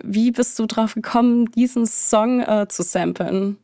wie 0.03 0.31
bist 0.31 0.59
du 0.59 0.67
drauf 0.67 0.93
gekommen, 0.93 1.51
diesen 1.51 1.87
Song 1.87 2.41
äh, 2.41 2.67
zu 2.67 2.83
samplen? 2.83 3.57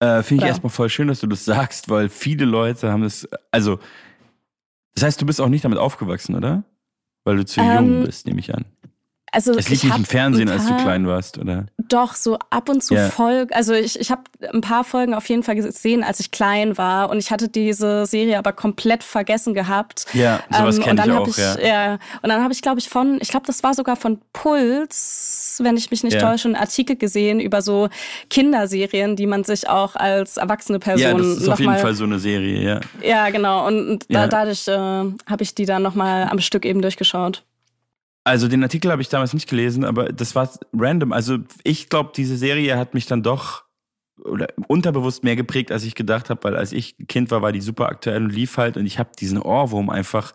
Äh, 0.00 0.22
Finde 0.22 0.42
ich 0.42 0.46
ja. 0.46 0.48
erstmal 0.48 0.70
voll 0.70 0.88
schön, 0.88 1.08
dass 1.08 1.20
du 1.20 1.26
das 1.26 1.44
sagst, 1.44 1.88
weil 1.88 2.08
viele 2.08 2.44
Leute 2.44 2.90
haben 2.90 3.02
das, 3.02 3.28
also, 3.50 3.78
das 4.94 5.04
heißt, 5.04 5.20
du 5.20 5.26
bist 5.26 5.40
auch 5.40 5.48
nicht 5.48 5.64
damit 5.64 5.78
aufgewachsen, 5.78 6.34
oder? 6.34 6.64
Weil 7.24 7.36
du 7.36 7.44
zu 7.44 7.60
ähm, 7.60 7.76
jung 7.76 8.04
bist, 8.04 8.26
nehme 8.26 8.40
ich 8.40 8.54
an. 8.54 8.64
Also 9.32 9.52
es 9.52 9.68
lief 9.68 9.84
nicht 9.84 9.96
im 9.96 10.04
Fernsehen, 10.04 10.48
als 10.48 10.66
du 10.66 10.76
klein 10.76 11.06
warst, 11.06 11.38
oder? 11.38 11.66
Doch, 11.78 12.14
so 12.14 12.38
ab 12.50 12.68
und 12.68 12.82
zu 12.82 12.94
yeah. 12.94 13.10
Folgen. 13.10 13.52
Also 13.52 13.74
ich, 13.74 13.98
ich 13.98 14.10
habe 14.10 14.22
ein 14.52 14.60
paar 14.60 14.82
Folgen 14.82 15.14
auf 15.14 15.28
jeden 15.28 15.42
Fall 15.42 15.54
gesehen, 15.54 16.02
als 16.02 16.18
ich 16.20 16.30
klein 16.30 16.76
war. 16.78 17.10
Und 17.10 17.18
ich 17.18 17.30
hatte 17.30 17.48
diese 17.48 18.06
Serie 18.06 18.38
aber 18.38 18.52
komplett 18.52 19.04
vergessen 19.04 19.54
gehabt. 19.54 20.06
Ja, 20.14 20.40
sowas 20.50 20.78
ähm, 20.78 20.82
kenne 20.82 21.02
ich 21.04 21.12
auch, 21.12 21.28
ich, 21.28 21.36
ja. 21.36 21.58
ja. 21.60 21.92
Und 22.22 22.28
dann 22.28 22.42
habe 22.42 22.52
ich, 22.52 22.62
glaube 22.62 22.80
ich, 22.80 22.88
von, 22.88 23.18
ich 23.20 23.28
glaube, 23.28 23.46
das 23.46 23.62
war 23.62 23.74
sogar 23.74 23.96
von 23.96 24.20
Puls, 24.32 25.60
wenn 25.62 25.76
ich 25.76 25.90
mich 25.90 26.02
nicht 26.02 26.14
yeah. 26.14 26.30
täusche, 26.30 26.48
einen 26.48 26.56
Artikel 26.56 26.96
gesehen 26.96 27.38
über 27.38 27.62
so 27.62 27.88
Kinderserien, 28.30 29.14
die 29.14 29.26
man 29.26 29.44
sich 29.44 29.68
auch 29.68 29.94
als 29.94 30.38
erwachsene 30.38 30.80
Person. 30.80 31.02
Ja, 31.02 31.14
das 31.14 31.26
ist 31.38 31.48
auf 31.48 31.60
jeden 31.60 31.78
Fall 31.78 31.94
so 31.94 32.04
eine 32.04 32.18
Serie, 32.18 32.62
ja. 32.62 32.80
Ja, 33.02 33.30
genau. 33.30 33.66
Und, 33.66 33.88
und 33.90 34.06
ja. 34.08 34.26
Da, 34.26 34.44
dadurch 34.44 34.66
äh, 34.66 34.72
habe 34.72 35.42
ich 35.42 35.54
die 35.54 35.66
dann 35.66 35.82
nochmal 35.82 36.28
am 36.28 36.40
Stück 36.40 36.64
eben 36.64 36.82
durchgeschaut. 36.82 37.44
Also 38.24 38.48
den 38.48 38.62
Artikel 38.62 38.90
habe 38.90 39.02
ich 39.02 39.08
damals 39.08 39.32
nicht 39.32 39.48
gelesen, 39.48 39.84
aber 39.84 40.12
das 40.12 40.34
war 40.34 40.50
random. 40.72 41.12
Also 41.12 41.38
ich 41.64 41.88
glaube, 41.88 42.12
diese 42.14 42.36
Serie 42.36 42.76
hat 42.76 42.94
mich 42.94 43.06
dann 43.06 43.22
doch 43.22 43.64
oder 44.24 44.48
unterbewusst 44.68 45.24
mehr 45.24 45.36
geprägt, 45.36 45.72
als 45.72 45.84
ich 45.84 45.94
gedacht 45.94 46.28
habe, 46.30 46.44
weil 46.44 46.56
als 46.56 46.72
ich 46.72 46.96
Kind 47.08 47.30
war, 47.30 47.42
war 47.42 47.52
die 47.52 47.60
super 47.60 47.86
aktuell 47.88 48.24
und 48.24 48.30
lief 48.30 48.58
halt 48.58 48.76
und 48.76 48.84
ich 48.84 48.98
habe 48.98 49.10
diesen 49.18 49.40
Ohrwurm 49.40 49.88
einfach 49.88 50.34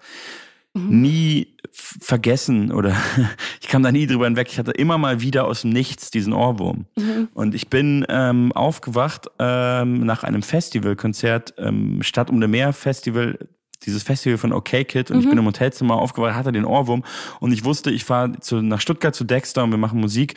mhm. 0.74 1.02
nie 1.02 1.58
vergessen 1.72 2.72
oder 2.72 2.96
ich 3.62 3.68
kam 3.68 3.84
da 3.84 3.92
nie 3.92 4.08
drüber 4.08 4.26
hinweg. 4.26 4.48
Ich 4.50 4.60
hatte 4.60 4.72
immer 4.72 4.98
mal 4.98 5.22
wieder 5.22 5.46
aus 5.46 5.62
dem 5.62 5.72
Nichts 5.72 6.12
diesen 6.12 6.34
Ohrwurm. 6.34 6.86
Mhm. 6.98 7.30
Und 7.34 7.56
ich 7.56 7.70
bin 7.70 8.06
ähm, 8.10 8.52
aufgewacht 8.54 9.28
ähm, 9.40 10.06
nach 10.06 10.24
einem 10.24 10.42
Festivalkonzert, 10.42 11.54
ähm, 11.58 12.02
Stadt 12.02 12.30
um 12.30 12.40
der 12.40 12.50
Meer 12.50 12.74
Festival 12.74 13.38
dieses 13.86 14.04
Festival 14.04 14.38
von 14.38 14.54
OK 14.54 14.86
Kid 14.88 15.12
und 15.12 15.18
mhm. 15.18 15.24
ich 15.24 15.30
bin 15.30 15.38
im 15.38 15.46
Hotelzimmer 15.46 15.96
aufgewacht, 15.96 16.36
hatte 16.36 16.52
den 16.52 16.66
Ohrwurm 16.66 17.04
und 17.40 17.52
ich 17.52 17.64
wusste, 17.64 17.92
ich 17.92 18.04
fahre 18.04 18.32
nach 18.62 18.82
Stuttgart 18.82 19.16
zu 19.16 19.24
Dexter 19.24 19.64
und 19.64 19.72
wir 19.72 19.78
machen 19.78 20.00
Musik. 20.00 20.36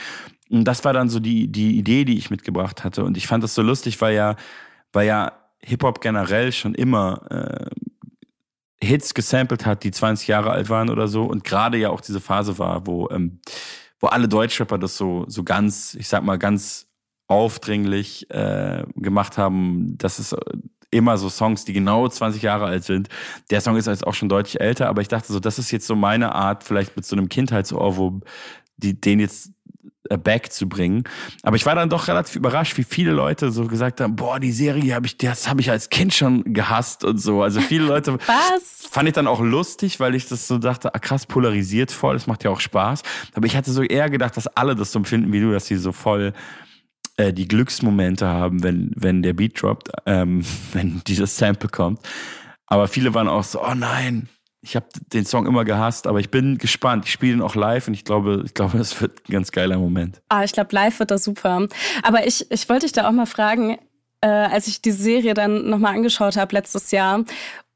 Und 0.51 0.65
das 0.65 0.85
war 0.85 0.93
dann 0.93 1.09
so 1.09 1.21
die, 1.21 1.49
die 1.49 1.77
Idee, 1.77 2.05
die 2.05 2.17
ich 2.17 2.31
mitgebracht 2.31 2.85
hatte. 2.85 3.05
Und 3.05 3.17
ich 3.17 3.27
fand 3.27 3.45
das 3.45 3.55
so 3.55 3.63
lustig, 3.63 4.01
weil 4.01 4.15
ja, 4.15 4.37
weil 4.93 5.07
ja 5.07 5.33
Hip-Hop 5.63 6.01
generell 6.01 6.53
schon 6.53 6.75
immer 6.75 7.21
äh, 7.31 7.67
Hits 8.83 9.13
gesampelt 9.13 9.67
hat, 9.67 9.85
die 9.85 9.91
20 9.91 10.29
Jahre 10.29 10.51
alt 10.51 10.71
waren 10.71 10.89
oder 10.89 11.09
so. 11.09 11.25
Und 11.25 11.45
gerade 11.45 11.79
ja 11.79 11.91
auch 11.91 12.01
diese 12.01 12.21
Phase 12.21 12.59
war, 12.59 12.87
wo, 12.87 13.09
ähm, 13.11 13.41
wo 14.01 14.07
alle 14.07 14.29
Deutschrapper 14.29 14.79
das 14.79 14.97
so, 14.97 15.25
so 15.29 15.43
ganz, 15.43 15.95
ich 15.95 16.09
sag 16.09 16.23
mal, 16.23 16.39
ganz 16.39 16.87
aufdringlich 17.27 18.31
äh, 18.31 18.85
gemacht 18.95 19.37
haben, 19.37 19.99
dass 19.99 20.19
es 20.19 20.35
immer 20.90 21.18
so 21.18 21.29
Songs, 21.29 21.64
die 21.64 21.72
genau 21.72 22.09
20 22.09 22.42
Jahre 22.42 22.66
alt 22.66 22.85
sind. 22.85 23.09
Der 23.51 23.61
Song 23.61 23.77
ist 23.77 23.87
jetzt 23.87 24.07
auch 24.07 24.14
schon 24.14 24.29
deutlich 24.29 24.61
älter, 24.61 24.88
aber 24.88 25.03
ich 25.03 25.09
dachte 25.09 25.33
so, 25.33 25.40
das 25.40 25.59
ist 25.59 25.70
jetzt 25.70 25.87
so 25.87 25.94
meine 25.94 26.35
Art, 26.35 26.64
vielleicht 26.64 26.96
mit 26.96 27.05
so 27.05 27.16
einem 27.16 27.29
Kindheitsohrwurm, 27.29 28.22
die, 28.79 28.98
den 28.98 29.20
jetzt 29.20 29.53
äh, 30.09 30.16
back 30.16 30.53
zu 30.53 30.68
bringen. 30.68 31.05
Aber 31.42 31.57
ich 31.57 31.66
war 31.66 31.74
dann 31.74 31.90
doch 31.90 32.09
relativ 32.09 32.37
überrascht, 32.37 32.79
wie 32.79 32.85
viele 32.85 33.12
Leute 33.12 33.51
so 33.51 33.66
gesagt 33.66 34.01
haben, 34.01 34.16
boah, 34.16 34.40
die 34.40 34.53
Serie 34.53 34.94
habe 34.94 35.07
ich, 35.07 35.18
das 35.18 35.48
habe 35.48 35.61
ich 35.61 35.70
als 35.70 35.90
Kind 35.90 36.14
schon 36.14 36.55
gehasst 36.55 37.05
und 37.05 37.18
so. 37.18 37.42
Also 37.42 37.61
viele 37.61 37.85
Leute 37.85 38.14
Was? 38.27 38.87
fand 38.90 39.09
ich 39.09 39.14
dann 39.14 39.27
auch 39.27 39.40
lustig, 39.40 40.01
weil 40.01 40.14
ich 40.14 40.27
das 40.27 40.48
so 40.48 40.59
dachte, 40.59 40.94
ah, 40.94 40.98
krass 40.98 41.27
polarisiert 41.27 41.92
voll, 41.92 42.14
das 42.14 42.27
macht 42.27 42.44
ja 42.44 42.51
auch 42.51 42.61
Spaß. 42.61 43.03
Aber 43.35 43.46
ich 43.46 43.57
hatte 43.57 43.70
so 43.70 43.83
eher 43.83 44.09
gedacht, 44.09 44.37
dass 44.37 44.46
alle 44.46 44.74
das 44.74 44.92
so 44.92 44.98
empfinden 44.98 45.33
wie 45.33 45.40
du, 45.40 45.53
dass 45.53 45.66
sie 45.66 45.77
so 45.77 45.92
voll 45.92 46.33
äh, 47.19 47.33
die 47.33 47.47
Glücksmomente 47.47 48.27
haben, 48.27 48.63
wenn, 48.63 48.93
wenn 48.97 49.23
der 49.23 49.35
Beat 49.35 49.61
droppt, 49.61 49.91
ähm, 50.07 50.45
wenn 50.73 51.03
dieses 51.07 51.37
Sample 51.37 51.69
kommt. 51.69 52.01
Aber 52.67 52.89
viele 52.89 53.13
waren 53.15 53.29
auch 53.29 53.45
so, 53.45 53.63
oh 53.63 53.75
nein, 53.75 54.29
ich 54.61 54.77
habe 54.77 54.87
den 55.13 55.25
Song 55.25 55.47
immer 55.47 55.65
gehasst, 55.65 56.07
aber 56.07 56.21
ich 56.21 56.31
bin 56.31 56.59
gespannt. 56.59 57.05
Ich 57.07 57.13
spiele 57.13 57.35
ihn 57.35 57.43
auch 57.43 57.55
live 57.55 57.89
und 57.89 57.95
ich 57.95 58.05
glaube, 58.05 58.43
ich 58.45 58.55
glaube, 58.55 58.79
es 58.81 59.01
wird 59.01 59.29
ein 59.29 59.33
ganz 59.33 59.53
geiler 59.53 59.79
Moment. 59.79 60.21
Ah, 60.29 60.45
ich 60.45 60.53
glaube, 60.53 60.71
live 60.73 60.99
wird 60.99 61.11
das 61.11 61.25
super. 61.25 61.67
Aber 62.03 62.27
ich, 62.27 62.51
ich 62.51 62.69
wollte 62.69 62.87
dich 62.87 62.93
da 62.93 63.09
auch 63.09 63.13
mal 63.13 63.27
fragen, 63.27 63.79
äh, 64.21 64.29
als 64.29 64.67
ich 64.67 64.83
die 64.83 64.91
Serie 64.91 65.35
dann 65.35 65.69
nochmal 65.69 65.95
angeschaut 65.95 66.37
habe 66.37 66.55
letztes 66.55 66.91
Jahr 66.91 67.25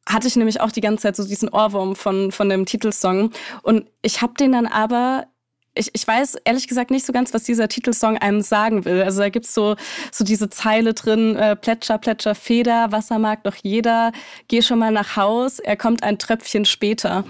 hatte 0.09 0.27
ich 0.27 0.37
nämlich 0.37 0.61
auch 0.61 0.73
die 0.73 0.81
ganze 0.81 1.03
Zeit 1.03 1.17
so 1.17 1.25
diesen 1.25 1.49
Ohrwurm 1.49 1.95
von, 1.95 2.33
von 2.33 2.49
dem 2.49 2.67
Titelsong. 2.67 3.31
Und 3.63 3.87
ich 4.03 4.21
habe 4.21 4.35
den 4.35 4.53
dann 4.53 4.67
aber 4.67 5.27
ich, 5.75 5.91
ich 5.93 6.07
weiß 6.07 6.37
ehrlich 6.45 6.69
gesagt 6.69 6.91
nicht 6.91 7.07
so 7.07 7.13
ganz, 7.13 7.33
was 7.33 7.45
dieser 7.45 7.69
Titelsong 7.69 8.19
einem 8.19 8.43
sagen 8.43 8.85
will. 8.85 9.03
Also 9.03 9.21
da 9.21 9.29
gibt's 9.29 9.55
so, 9.55 9.77
so 10.11 10.25
diese 10.25 10.51
Zeile 10.51 10.95
drin, 10.95 11.37
äh, 11.37 11.57
Plätscher, 11.57 11.99
Plätscher, 11.99 12.35
Feder, 12.35 12.93
Wasser 12.93 13.19
mag 13.19 13.45
doch 13.45 13.57
jeder, 13.63 14.13
geh 14.49 14.63
schon 14.63 14.79
mal 14.79 14.93
nach 14.93 15.17
Haus, 15.17 15.59
er 15.59 15.77
kommt 15.77 16.03
ein 16.03 16.19
Tröpfchen 16.19 16.65
später. 16.65 17.25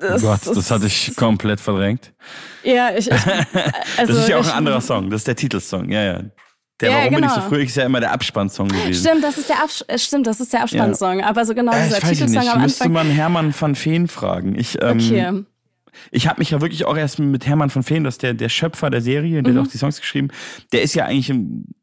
Das, 0.00 0.22
Gott, 0.22 0.40
das, 0.46 0.54
das 0.54 0.70
hatte 0.70 0.86
ich 0.86 1.14
komplett 1.16 1.60
verdrängt. 1.60 2.12
Ja, 2.62 2.90
ich. 2.96 3.10
ich 3.10 3.12
also 3.98 4.14
das 4.14 4.22
ist 4.22 4.28
ja 4.28 4.38
auch 4.38 4.46
ein 4.46 4.52
anderer 4.52 4.80
Song, 4.80 5.10
das 5.10 5.20
ist 5.20 5.28
der 5.28 5.36
Titelsong, 5.36 5.90
ja, 5.90 6.02
ja. 6.02 6.20
Der 6.80 6.90
ja, 6.90 6.96
Warum 6.96 7.14
genau. 7.14 7.28
bin 7.28 7.28
ich 7.28 7.44
so 7.44 7.48
früh 7.48 7.62
ist 7.62 7.76
ja 7.76 7.84
immer 7.84 8.00
der 8.00 8.10
Abspannsong 8.10 8.66
gewesen. 8.68 9.06
Stimmt, 9.06 9.22
das 9.22 9.38
ist 9.38 9.48
der, 9.48 9.62
Abs 9.62 9.84
äh, 9.86 9.98
stimmt, 9.98 10.26
das 10.26 10.40
ist 10.40 10.52
der 10.52 10.62
Abspannsong. 10.62 11.20
Ja. 11.20 11.26
Aber 11.26 11.44
so 11.44 11.54
genau 11.54 11.72
äh, 11.72 11.84
dieser 11.84 12.00
Titelsong 12.00 12.42
am 12.42 12.48
Anfang. 12.48 12.62
Müsste 12.62 12.88
man 12.88 13.06
Hermann 13.08 13.54
van 13.56 13.76
Feen 13.76 14.08
fragen. 14.08 14.58
Ich, 14.58 14.82
ähm, 14.82 14.96
okay. 14.96 15.44
Ich 16.10 16.26
habe 16.26 16.40
mich 16.40 16.50
ja 16.50 16.60
wirklich 16.60 16.84
auch 16.84 16.96
erst 16.96 17.18
mit 17.18 17.46
Hermann 17.46 17.70
von 17.70 17.82
Feen, 17.82 18.04
das 18.04 18.14
ist 18.14 18.22
der, 18.22 18.34
der 18.34 18.48
Schöpfer 18.48 18.90
der 18.90 19.00
Serie, 19.00 19.42
der 19.42 19.52
mhm. 19.52 19.58
hat 19.58 19.66
auch 19.66 19.70
die 19.70 19.78
Songs 19.78 20.00
geschrieben, 20.00 20.28
der 20.72 20.82
ist 20.82 20.94
ja 20.94 21.06
eigentlich 21.06 21.30
ein, 21.30 21.74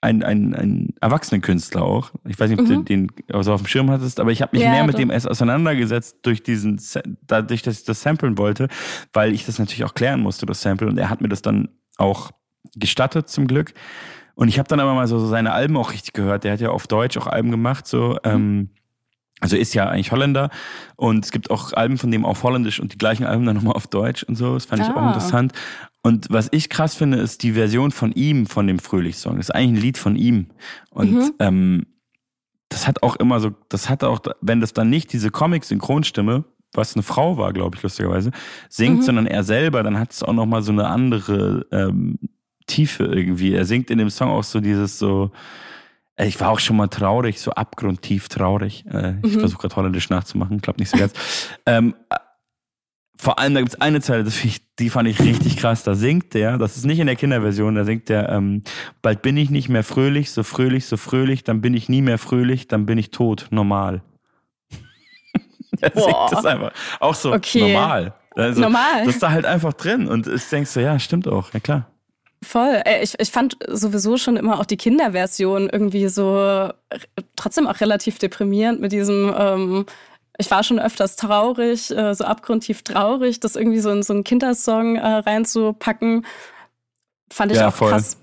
ein, 0.00 0.22
ein, 0.22 0.54
ein 0.54 0.94
Erwachsenenkünstler 1.00 1.82
auch. 1.82 2.10
Ich 2.26 2.38
weiß 2.38 2.50
nicht, 2.50 2.58
ob 2.60 2.66
mhm. 2.66 2.74
du 2.74 2.82
den 2.82 3.12
so 3.40 3.52
auf 3.52 3.62
dem 3.62 3.68
Schirm 3.68 3.90
hattest, 3.90 4.18
aber 4.20 4.32
ich 4.32 4.42
habe 4.42 4.56
mich 4.56 4.64
ja, 4.64 4.70
mehr 4.70 4.84
mit 4.84 4.94
doch. 4.94 4.98
dem 4.98 5.10
erst 5.10 5.28
auseinandergesetzt 5.28 6.18
durch 6.22 6.42
diesen, 6.42 6.80
dadurch, 7.26 7.62
dass 7.62 7.78
ich 7.78 7.84
das 7.84 8.02
samplen 8.02 8.36
wollte, 8.36 8.68
weil 9.12 9.32
ich 9.32 9.46
das 9.46 9.58
natürlich 9.58 9.84
auch 9.84 9.94
klären 9.94 10.20
musste, 10.20 10.44
das 10.44 10.60
Sample. 10.60 10.88
Und 10.88 10.98
er 10.98 11.08
hat 11.08 11.20
mir 11.20 11.28
das 11.28 11.42
dann 11.42 11.68
auch 11.98 12.32
gestattet, 12.74 13.28
zum 13.28 13.46
Glück. 13.46 13.74
Und 14.34 14.48
ich 14.48 14.58
habe 14.58 14.68
dann 14.68 14.80
aber 14.80 14.94
mal 14.94 15.06
so, 15.06 15.18
so 15.18 15.26
seine 15.26 15.52
Alben 15.52 15.76
auch 15.76 15.92
richtig 15.92 16.14
gehört. 16.14 16.44
Der 16.44 16.52
hat 16.52 16.60
ja 16.60 16.70
auf 16.70 16.86
Deutsch 16.86 17.16
auch 17.16 17.26
Alben 17.26 17.50
gemacht, 17.50 17.86
so. 17.86 18.18
Mhm. 18.24 18.30
Ähm, 18.30 18.70
also 19.42 19.56
ist 19.56 19.74
ja 19.74 19.88
eigentlich 19.88 20.12
Holländer 20.12 20.50
und 20.94 21.24
es 21.24 21.32
gibt 21.32 21.50
auch 21.50 21.72
Alben 21.72 21.98
von 21.98 22.12
dem 22.12 22.24
auf 22.24 22.44
Holländisch 22.44 22.78
und 22.78 22.92
die 22.92 22.98
gleichen 22.98 23.26
Alben 23.26 23.44
dann 23.44 23.56
nochmal 23.56 23.74
auf 23.74 23.88
Deutsch 23.88 24.22
und 24.22 24.36
so. 24.36 24.54
Das 24.54 24.66
fand 24.66 24.80
ah. 24.80 24.84
ich 24.84 24.90
auch 24.92 25.02
ah. 25.02 25.08
interessant. 25.08 25.52
Und 26.04 26.28
was 26.30 26.48
ich 26.52 26.68
krass 26.68 26.94
finde, 26.94 27.18
ist 27.18 27.42
die 27.42 27.52
Version 27.52 27.90
von 27.90 28.12
ihm, 28.12 28.46
von 28.46 28.68
dem 28.68 28.78
Fröhlich-Song. 28.78 29.36
Das 29.36 29.46
ist 29.48 29.54
eigentlich 29.54 29.80
ein 29.80 29.82
Lied 29.82 29.98
von 29.98 30.14
ihm. 30.14 30.46
Und 30.90 31.12
Mhm. 31.12 31.32
ähm, 31.40 31.86
das 32.68 32.86
hat 32.86 33.02
auch 33.02 33.16
immer 33.16 33.40
so, 33.40 33.50
das 33.68 33.90
hat 33.90 34.04
auch, 34.04 34.20
wenn 34.40 34.60
das 34.60 34.72
dann 34.72 34.88
nicht 34.88 35.12
diese 35.12 35.30
Comic-Synchronstimme, 35.30 36.44
was 36.72 36.94
eine 36.94 37.02
Frau 37.02 37.36
war, 37.36 37.52
glaube 37.52 37.76
ich, 37.76 37.82
lustigerweise, 37.82 38.30
singt, 38.68 38.98
Mhm. 39.00 39.02
sondern 39.02 39.26
er 39.26 39.42
selber, 39.42 39.82
dann 39.82 39.98
hat 39.98 40.12
es 40.12 40.22
auch 40.22 40.32
nochmal 40.32 40.62
so 40.62 40.70
eine 40.70 40.86
andere 40.86 41.66
ähm, 41.72 42.18
Tiefe 42.66 43.04
irgendwie. 43.06 43.54
Er 43.54 43.64
singt 43.64 43.90
in 43.90 43.98
dem 43.98 44.08
Song 44.08 44.30
auch 44.30 44.44
so 44.44 44.60
dieses 44.60 45.00
so, 45.00 45.32
ich 46.24 46.40
war 46.40 46.50
auch 46.50 46.58
schon 46.60 46.76
mal 46.76 46.88
traurig, 46.88 47.40
so 47.40 47.50
abgrundtief 47.52 48.28
traurig. 48.28 48.84
Äh, 48.90 49.14
ich 49.22 49.36
Mhm. 49.36 49.40
versuche 49.40 49.62
gerade 49.62 49.76
holländisch 49.76 50.10
nachzumachen, 50.10 50.60
klappt 50.60 50.78
nicht 50.80 50.90
so 50.90 50.98
ganz. 50.98 51.12
ähm, 51.66 51.94
äh, 52.10 52.16
vor 53.16 53.38
allem, 53.38 53.54
da 53.54 53.60
gibt 53.60 53.74
es 53.74 53.80
eine 53.80 54.00
Zeile, 54.00 54.26
ich, 54.28 54.60
die 54.80 54.90
fand 54.90 55.08
ich 55.08 55.20
richtig 55.20 55.56
krass. 55.56 55.84
Da 55.84 55.94
singt 55.94 56.34
der, 56.34 56.58
das 56.58 56.76
ist 56.76 56.84
nicht 56.86 56.98
in 56.98 57.06
der 57.06 57.14
Kinderversion, 57.14 57.74
da 57.76 57.84
singt 57.84 58.08
der, 58.08 58.28
ähm, 58.30 58.62
bald 59.00 59.22
bin 59.22 59.36
ich 59.36 59.48
nicht 59.48 59.68
mehr 59.68 59.84
fröhlich, 59.84 60.32
so 60.32 60.42
fröhlich, 60.42 60.86
so 60.86 60.96
fröhlich, 60.96 61.44
dann 61.44 61.60
bin 61.60 61.74
ich 61.74 61.88
nie 61.88 62.02
mehr 62.02 62.18
fröhlich, 62.18 62.66
dann 62.66 62.84
bin 62.84 62.98
ich 62.98 63.10
tot, 63.12 63.46
normal. 63.50 64.02
Boah. 65.94 66.28
singt 66.28 66.32
das 66.32 66.44
einfach. 66.44 66.72
Auch 67.00 67.14
so 67.14 67.32
Okay. 67.32 67.60
normal. 67.60 68.14
Also, 68.34 68.60
Normal. 68.62 69.04
Das 69.04 69.14
ist 69.14 69.22
da 69.22 69.30
halt 69.30 69.44
einfach 69.46 69.72
drin 69.74 70.08
und 70.08 70.26
ich 70.26 70.42
denkst 70.48 70.70
so, 70.70 70.80
ja, 70.80 70.98
stimmt 70.98 71.28
auch, 71.28 71.52
ja 71.52 71.60
klar. 71.60 71.86
Voll. 72.42 72.82
Äh, 72.84 73.02
Ich, 73.02 73.18
ich 73.18 73.30
fand 73.30 73.56
sowieso 73.68 74.16
schon 74.16 74.36
immer 74.36 74.58
auch 74.60 74.66
die 74.66 74.76
Kinderversion 74.76 75.68
irgendwie 75.70 76.08
so 76.08 76.70
trotzdem 77.36 77.66
auch 77.66 77.80
relativ 77.80 78.18
deprimierend 78.18 78.80
mit 78.80 78.92
diesem, 78.92 79.32
ähm, 79.36 79.86
ich 80.38 80.50
war 80.50 80.62
schon 80.64 80.80
öfters 80.80 81.16
traurig, 81.16 81.90
äh, 81.90 82.14
so 82.14 82.24
abgrundtief 82.24 82.82
traurig, 82.82 83.40
das 83.40 83.54
irgendwie 83.56 83.80
so 83.80 83.90
in 83.90 84.02
so 84.02 84.12
einen 84.12 84.24
Kindersong 84.24 84.96
äh, 84.96 85.06
reinzupacken, 85.06 86.26
fand 87.32 87.52
ich 87.52 87.58
Ja, 87.58 87.68
auch 87.68 87.74
voll. 87.74 87.90
krass. 87.90 88.16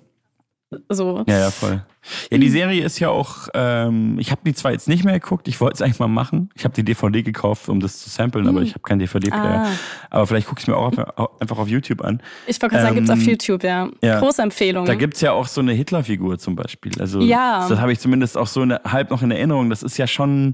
So. 0.89 1.23
Ja, 1.27 1.39
ja, 1.39 1.51
voll. 1.51 1.83
Ja, 2.29 2.37
die 2.37 2.49
Serie 2.49 2.83
ist 2.83 2.99
ja 2.99 3.09
auch, 3.09 3.47
ähm, 3.55 4.19
ich 4.19 4.29
habe 4.29 4.41
die 4.45 4.53
zwar 4.53 4.71
jetzt 4.71 4.87
nicht 4.87 5.03
mehr 5.03 5.19
geguckt, 5.19 5.47
ich 5.47 5.59
wollte 5.59 5.73
es 5.75 5.81
eigentlich 5.81 5.97
mal 5.99 6.07
machen. 6.07 6.51
Ich 6.53 6.63
habe 6.63 6.75
die 6.75 6.83
DVD 6.83 7.23
gekauft, 7.23 7.69
um 7.69 7.79
das 7.79 7.99
zu 7.99 8.09
samplen, 8.09 8.47
aber 8.47 8.61
ich 8.61 8.71
habe 8.71 8.81
keinen 8.81 8.99
DVD-Player. 8.99 9.65
Ah. 9.65 9.71
Aber 10.11 10.27
vielleicht 10.27 10.47
gucke 10.47 10.61
ich 10.61 10.67
mir 10.67 10.77
auch 10.77 10.91
einfach 11.39 11.57
auf 11.57 11.67
YouTube 11.67 12.01
an. 12.03 12.21
Ich 12.45 12.61
wollte 12.61 12.73
gerade 12.75 12.83
sagen, 12.85 12.95
gibt's 12.97 13.09
auf 13.09 13.19
Ähm, 13.19 13.25
YouTube, 13.29 13.63
ja. 13.63 13.89
ja. 14.03 14.19
Große 14.19 14.41
Empfehlung. 14.43 14.85
Da 14.85 14.93
gibt's 14.93 15.21
ja 15.21 15.31
auch 15.31 15.47
so 15.47 15.59
eine 15.61 15.73
Hitler-Figur 15.73 16.37
zum 16.37 16.55
Beispiel. 16.55 16.91
Also 17.01 17.19
Ja. 17.21 17.67
das 17.67 17.79
habe 17.79 17.91
ich 17.91 17.99
zumindest 17.99 18.37
auch 18.37 18.47
so 18.47 18.61
eine, 18.61 18.79
halb 18.85 19.09
noch 19.09 19.23
in 19.23 19.31
Erinnerung. 19.31 19.71
Das 19.71 19.81
ist 19.81 19.97
ja 19.97 20.05
schon 20.05 20.53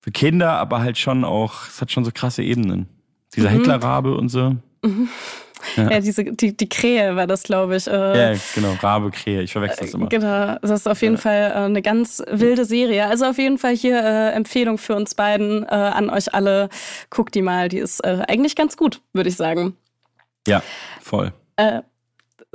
für 0.00 0.12
Kinder, 0.12 0.52
aber 0.58 0.80
halt 0.80 0.96
schon 0.96 1.24
auch, 1.24 1.66
es 1.68 1.80
hat 1.80 1.90
schon 1.90 2.04
so 2.04 2.12
krasse 2.14 2.42
Ebenen. 2.44 2.88
Dieser 3.34 3.50
Mhm. 3.50 3.54
Hitler-Rabe 3.56 4.16
und 4.16 4.28
so. 4.28 4.54
Ja, 5.76 6.00
diese, 6.00 6.24
die, 6.24 6.56
die 6.56 6.68
Krähe 6.68 7.16
war 7.16 7.26
das, 7.26 7.42
glaube 7.42 7.76
ich. 7.76 7.86
Äh, 7.86 8.32
Ja, 8.32 8.38
genau, 8.54 8.74
Rabe, 8.80 9.10
Krähe, 9.10 9.42
ich 9.42 9.52
verwechsel 9.52 9.86
das 9.86 9.94
immer. 9.94 10.08
Genau, 10.08 10.56
das 10.60 10.70
ist 10.70 10.88
auf 10.88 11.02
jeden 11.02 11.18
Fall 11.18 11.52
äh, 11.54 11.58
eine 11.64 11.82
ganz 11.82 12.22
wilde 12.30 12.64
Serie. 12.64 13.06
Also 13.06 13.26
auf 13.26 13.38
jeden 13.38 13.58
Fall 13.58 13.74
hier 13.74 13.98
äh, 14.02 14.32
Empfehlung 14.32 14.78
für 14.78 14.94
uns 14.94 15.14
beiden 15.14 15.64
äh, 15.64 15.66
an 15.66 16.10
euch 16.10 16.34
alle. 16.34 16.68
Guckt 17.10 17.34
die 17.34 17.42
mal, 17.42 17.68
die 17.68 17.78
ist 17.78 18.00
äh, 18.00 18.22
eigentlich 18.28 18.56
ganz 18.56 18.76
gut, 18.76 19.00
würde 19.12 19.28
ich 19.28 19.36
sagen. 19.36 19.76
Ja, 20.46 20.62
voll. 21.00 21.32
Äh, 21.56 21.80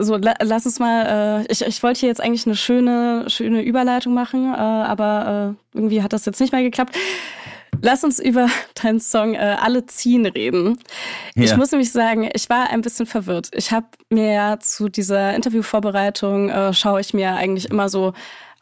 so, 0.02 0.16
la 0.16 0.34
lass 0.42 0.66
uns 0.66 0.80
mal, 0.80 1.44
äh, 1.46 1.52
ich, 1.52 1.62
ich 1.62 1.84
wollte 1.84 2.00
hier 2.00 2.10
jetzt 2.10 2.22
eigentlich 2.22 2.46
eine 2.46 2.56
schöne, 2.56 3.26
schöne 3.28 3.62
Überleitung 3.62 4.14
machen, 4.14 4.54
äh, 4.54 4.58
aber 4.58 5.56
äh, 5.74 5.78
irgendwie 5.78 6.02
hat 6.02 6.14
das 6.14 6.26
jetzt 6.26 6.40
nicht 6.40 6.54
mehr 6.54 6.64
geklappt. 6.64 6.96
Lass 7.82 8.04
uns 8.04 8.20
über 8.20 8.48
deinen 8.82 9.00
Song 9.00 9.36
äh, 9.36 9.58
Alle 9.60 9.86
ziehen 9.86 10.26
reden. 10.26 10.78
Ich 11.36 11.52
Ja. 11.52 11.58
muss 11.58 11.72
nämlich 11.72 11.92
sagen, 11.92 12.30
ich 12.34 12.50
war 12.50 12.70
ein 12.70 12.82
bisschen 12.82 13.06
verwirrt. 13.06 13.50
Ich 13.54 13.72
habe 13.72 13.88
mir 14.10 14.32
ja 14.34 14.60
zu 14.60 14.90
dieser 14.90 15.34
Interviewvorbereitung, 15.36 16.50
äh, 16.50 16.74
schaue 16.74 17.02
ich 17.02 17.14
mir 17.14 17.36
eigentlich 17.36 17.70
immer 17.70 17.90
so 17.90 18.14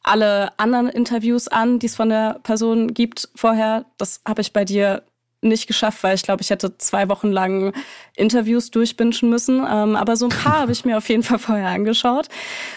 alle 0.03 0.58
anderen 0.58 0.88
Interviews 0.88 1.47
an, 1.47 1.80
die 1.80 1.88
es 1.88 1.95
von 1.95 2.10
der 2.10 2.39
Person 2.43 2.93
gibt 2.93 3.30
vorher. 3.36 3.86
Das 3.97 4.21
habe 4.27 4.41
ich 4.41 4.53
bei 4.53 4.63
dir 4.63 5.03
nicht 5.41 5.67
geschafft, 5.67 6.04
weil 6.04 6.15
ich 6.15 6.23
glaube, 6.23 6.41
ich 6.41 6.50
hätte 6.50 6.78
zwei 6.78 7.10
Wochen 7.10 7.32
lang 7.32 7.73
Interviews 8.15 8.71
durchbingen 8.71 9.30
müssen. 9.30 9.60
Ähm, 9.60 9.95
aber 9.95 10.15
so 10.15 10.26
ein 10.26 10.30
paar 10.30 10.62
habe 10.62 10.71
ich 10.71 10.84
mir 10.84 10.97
auf 10.97 11.08
jeden 11.10 11.23
Fall 11.23 11.39
vorher 11.39 11.69
angeschaut. 11.69 12.28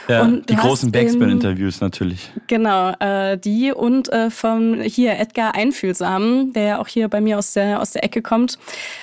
Ja, 0.09 0.23
Und 0.23 0.49
die 0.51 0.57
großen 0.57 0.92
Backspin-Interviews 0.92 1.81
natürlich. 1.81 2.31
Genau, 2.49 2.90
äh, 3.01 3.38
die 3.38 3.73
und 3.73 4.12
äh, 4.12 4.31
vom 4.31 4.81
hier 4.81 5.18
Edgar 5.18 5.55
Einfühlsam, 5.55 6.53
der 6.53 6.62
ja 6.62 6.79
auch 6.79 6.88
hier 6.88 7.09
bei 7.09 7.20
mir 7.20 7.38
aus 7.38 7.55
der, 7.55 7.81
aus 7.81 7.92
der 7.92 8.05
Ecke 8.05 8.20
kommt. 8.20 8.59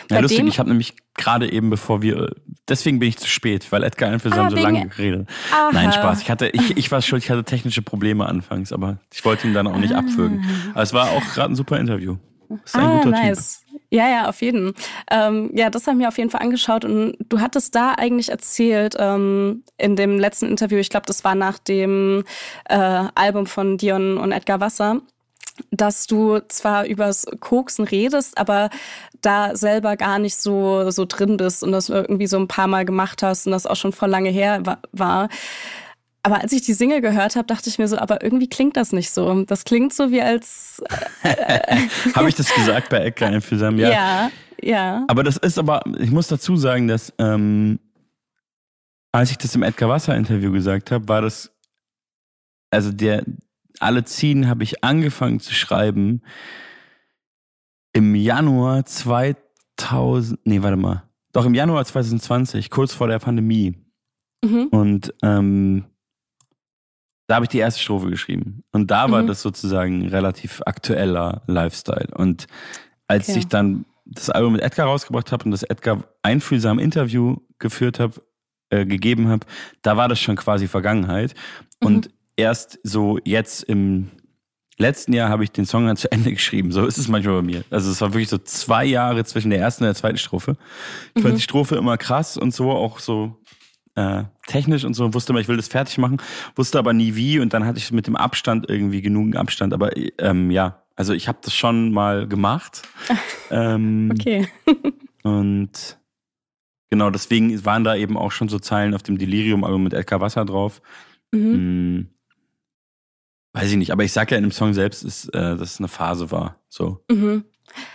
Ja, 0.09 0.17
Bei 0.17 0.21
lustig, 0.21 0.45
ich 0.47 0.59
habe 0.59 0.69
nämlich 0.69 0.95
gerade 1.15 1.51
eben, 1.51 1.71
bevor 1.71 2.03
wir, 2.03 2.35
deswegen 2.69 2.99
bin 2.99 3.09
ich 3.09 3.17
zu 3.17 3.27
spät, 3.27 3.71
weil 3.71 3.83
Edgar 3.83 4.11
Einfühlsam 4.11 4.47
Ah, 4.47 4.49
so 4.51 4.57
lange 4.57 4.87
geredet. 4.87 5.27
Aha. 5.51 5.71
Nein, 5.73 5.91
Spaß. 5.91 6.21
Ich 6.21 6.29
hatte, 6.29 6.49
ich, 6.49 6.77
ich 6.77 6.91
war 6.91 7.01
schuld, 7.01 7.23
ich 7.23 7.31
hatte 7.31 7.43
technische 7.43 7.81
Probleme 7.81 8.27
anfangs, 8.27 8.71
aber 8.71 8.99
ich 9.11 9.25
wollte 9.25 9.47
ihn 9.47 9.53
dann 9.55 9.65
auch 9.65 9.77
nicht 9.77 9.93
abwürgen. 9.93 10.45
Aber 10.73 10.83
es 10.83 10.93
war 10.93 11.09
auch 11.09 11.23
gerade 11.33 11.53
ein 11.53 11.55
super 11.55 11.79
Interview. 11.79 12.17
Ist 12.63 12.75
ein 12.75 12.81
ah, 12.81 13.03
guter 13.03 13.09
nice. 13.11 13.61
Ja, 13.89 14.09
ja, 14.09 14.29
auf 14.29 14.41
jeden. 14.41 14.73
Ähm, 15.09 15.49
ja, 15.53 15.69
das 15.69 15.87
haben 15.87 15.99
wir 15.99 16.07
auf 16.07 16.17
jeden 16.17 16.29
Fall 16.29 16.41
angeschaut 16.41 16.83
und 16.85 17.15
du 17.29 17.39
hattest 17.39 17.73
da 17.75 17.93
eigentlich 17.93 18.29
erzählt 18.29 18.95
ähm, 18.99 19.63
in 19.77 19.95
dem 19.95 20.19
letzten 20.19 20.47
Interview, 20.47 20.77
ich 20.77 20.89
glaube, 20.89 21.05
das 21.05 21.23
war 21.23 21.35
nach 21.35 21.57
dem 21.57 22.23
äh, 22.69 22.75
Album 23.15 23.45
von 23.45 23.77
Dion 23.77 24.17
und 24.17 24.31
Edgar 24.31 24.59
Wasser, 24.59 25.01
dass 25.71 26.05
du 26.07 26.39
zwar 26.49 26.85
übers 26.85 27.25
Koksen 27.39 27.85
redest, 27.85 28.37
aber 28.37 28.69
da 29.21 29.55
selber 29.55 29.97
gar 29.97 30.19
nicht 30.19 30.35
so 30.35 30.91
so 30.91 31.05
drin 31.05 31.37
bist 31.37 31.63
und 31.63 31.71
das 31.71 31.89
irgendwie 31.89 32.27
so 32.27 32.37
ein 32.37 32.47
paar 32.47 32.67
Mal 32.67 32.85
gemacht 32.85 33.23
hast 33.23 33.45
und 33.47 33.51
das 33.51 33.65
auch 33.65 33.75
schon 33.75 33.93
vor 33.93 34.07
lange 34.07 34.29
her 34.29 34.65
wa- 34.65 34.79
war. 34.91 35.29
Aber 36.23 36.41
als 36.41 36.51
ich 36.51 36.61
die 36.61 36.73
Single 36.73 37.01
gehört 37.01 37.35
habe, 37.35 37.47
dachte 37.47 37.69
ich 37.69 37.79
mir 37.79 37.87
so, 37.87 37.97
aber 37.97 38.23
irgendwie 38.23 38.49
klingt 38.49 38.75
das 38.75 38.91
nicht 38.91 39.11
so. 39.11 39.43
Das 39.43 39.63
klingt 39.63 39.93
so 39.93 40.11
wie 40.11 40.21
als 40.21 40.83
Typ. 42.03 42.15
Habe 42.15 42.29
ich 42.29 42.35
das 42.35 42.53
gesagt 42.53 42.89
bei 42.89 43.05
Edgar 43.05 43.29
Einfühlsam? 43.29 43.77
Ja. 43.77 43.89
ja, 43.89 44.31
ja. 44.61 45.05
Aber 45.07 45.23
das 45.23 45.37
ist 45.37 45.57
aber, 45.57 45.81
ich 45.99 46.11
muss 46.11 46.27
dazu 46.27 46.57
sagen, 46.57 46.87
dass 46.87 47.13
ähm, 47.17 47.79
als 49.11 49.31
ich 49.31 49.37
das 49.37 49.55
im 49.55 49.63
Edgar 49.63 49.89
Wasser 49.89 50.15
Interview 50.15 50.51
gesagt 50.51 50.91
habe, 50.91 51.07
war 51.07 51.21
das, 51.21 51.51
also 52.71 52.91
der, 52.91 53.23
alle 53.79 54.03
ziehen 54.03 54.47
habe 54.47 54.63
ich 54.63 54.83
angefangen 54.83 55.39
zu 55.39 55.53
schreiben 55.53 56.21
im 57.93 58.15
Januar 58.15 58.85
2000, 58.85 60.39
nee, 60.45 60.61
warte 60.61 60.77
mal, 60.77 61.03
doch 61.33 61.45
im 61.45 61.55
Januar 61.55 61.83
2020, 61.85 62.69
kurz 62.69 62.93
vor 62.93 63.07
der 63.07 63.19
Pandemie. 63.19 63.75
Mhm. 64.43 64.67
Und 64.67 65.13
ähm, 65.23 65.85
da 67.27 67.35
habe 67.35 67.45
ich 67.45 67.49
die 67.49 67.59
erste 67.59 67.81
Strophe 67.81 68.09
geschrieben. 68.09 68.63
Und 68.71 68.89
da 68.89 69.11
war 69.11 69.21
Mhm. 69.23 69.27
das 69.27 69.41
sozusagen 69.41 70.07
relativ 70.07 70.61
aktueller 70.65 71.41
Lifestyle. 71.47 72.07
Und 72.15 72.47
als 73.07 73.29
Okay. 73.29 73.39
ich 73.39 73.47
dann 73.47 73.85
das 74.05 74.29
Album 74.29 74.53
mit 74.53 74.61
Edgar 74.61 74.87
rausgebracht 74.87 75.31
habe 75.31 75.45
und 75.45 75.51
das 75.51 75.63
Edgar 75.63 76.03
einfühlsam 76.23 76.79
Interview 76.79 77.37
geführt 77.59 77.99
habe, 77.99 78.13
äh, 78.69 78.85
gegeben 78.85 79.27
habe, 79.29 79.45
da 79.81 79.97
war 79.97 80.07
das 80.07 80.19
schon 80.19 80.35
quasi 80.37 80.67
Vergangenheit. 80.67 81.35
Und 81.83 82.09
erst 82.37 82.79
so 82.83 83.19
jetzt 83.25 83.63
im 83.63 84.09
letzten 84.77 85.11
Jahr 85.13 85.29
habe 85.29 85.43
ich 85.43 85.51
den 85.51 85.65
Song 85.65 85.87
dann 85.87 85.97
zu 85.97 86.11
Ende 86.11 86.31
geschrieben. 86.31 86.71
So 86.71 86.85
ist 86.85 86.97
es 86.97 87.07
manchmal 87.07 87.35
bei 87.37 87.41
mir. 87.41 87.63
Also 87.71 87.91
es 87.91 87.99
war 87.99 88.13
wirklich 88.13 88.29
so 88.29 88.37
zwei 88.37 88.85
Jahre 88.85 89.25
zwischen 89.25 89.49
der 89.49 89.59
ersten 89.59 89.83
und 89.83 89.87
der 89.87 89.95
zweiten 89.95 90.17
Strophe. 90.17 90.55
Ich 91.15 91.23
fand 91.23 91.35
die 91.37 91.41
Strophe 91.41 91.75
immer 91.75 91.97
krass 91.97 92.37
und 92.37 92.53
so, 92.53 92.71
auch 92.71 92.99
so 92.99 93.35
äh, 93.97 94.25
technisch 94.45 94.85
und 94.85 94.93
so, 94.93 95.13
wusste 95.15 95.33
immer, 95.33 95.39
ich 95.39 95.47
will 95.47 95.57
das 95.57 95.67
fertig 95.67 95.97
machen, 95.97 96.17
wusste 96.55 96.77
aber 96.77 96.93
nie 96.93 97.15
wie 97.15 97.39
und 97.39 97.53
dann 97.53 97.65
hatte 97.65 97.79
ich 97.79 97.91
mit 97.91 98.05
dem 98.05 98.15
Abstand 98.15 98.69
irgendwie 98.69 99.01
genug 99.01 99.35
Abstand. 99.35 99.73
Aber 99.73 99.89
ähm, 100.19 100.51
ja, 100.51 100.83
also 100.95 101.13
ich 101.13 101.27
habe 101.27 101.39
das 101.41 101.55
schon 101.55 101.91
mal 101.91 102.27
gemacht. 102.27 102.83
ähm, 103.49 104.11
Okay. 104.13 104.47
und 105.23 105.97
genau, 106.91 107.09
deswegen 107.09 107.65
waren 107.65 107.83
da 107.83 107.95
eben 107.95 108.17
auch 108.17 108.31
schon 108.31 108.49
so 108.49 108.59
Zeilen 108.59 108.93
auf 108.93 109.01
dem 109.01 109.17
Delirium-Album 109.17 109.83
mit 109.83 109.93
Edgar 109.93 110.21
Wasser 110.21 110.45
drauf. 110.45 110.79
Mhm. 111.31 111.53
Hm, 111.53 112.09
weiß 113.53 113.71
ich 113.71 113.77
nicht, 113.77 113.91
aber 113.91 114.03
ich 114.03 114.13
sag 114.13 114.29
ja 114.29 114.37
in 114.37 114.43
dem 114.43 114.51
Song 114.51 114.75
selbst, 114.75 115.03
ist, 115.03 115.29
äh, 115.29 115.57
dass 115.57 115.73
es 115.73 115.79
eine 115.79 115.87
Phase 115.87 116.29
war. 116.29 116.61
So. 116.69 117.03
Mhm. 117.09 117.45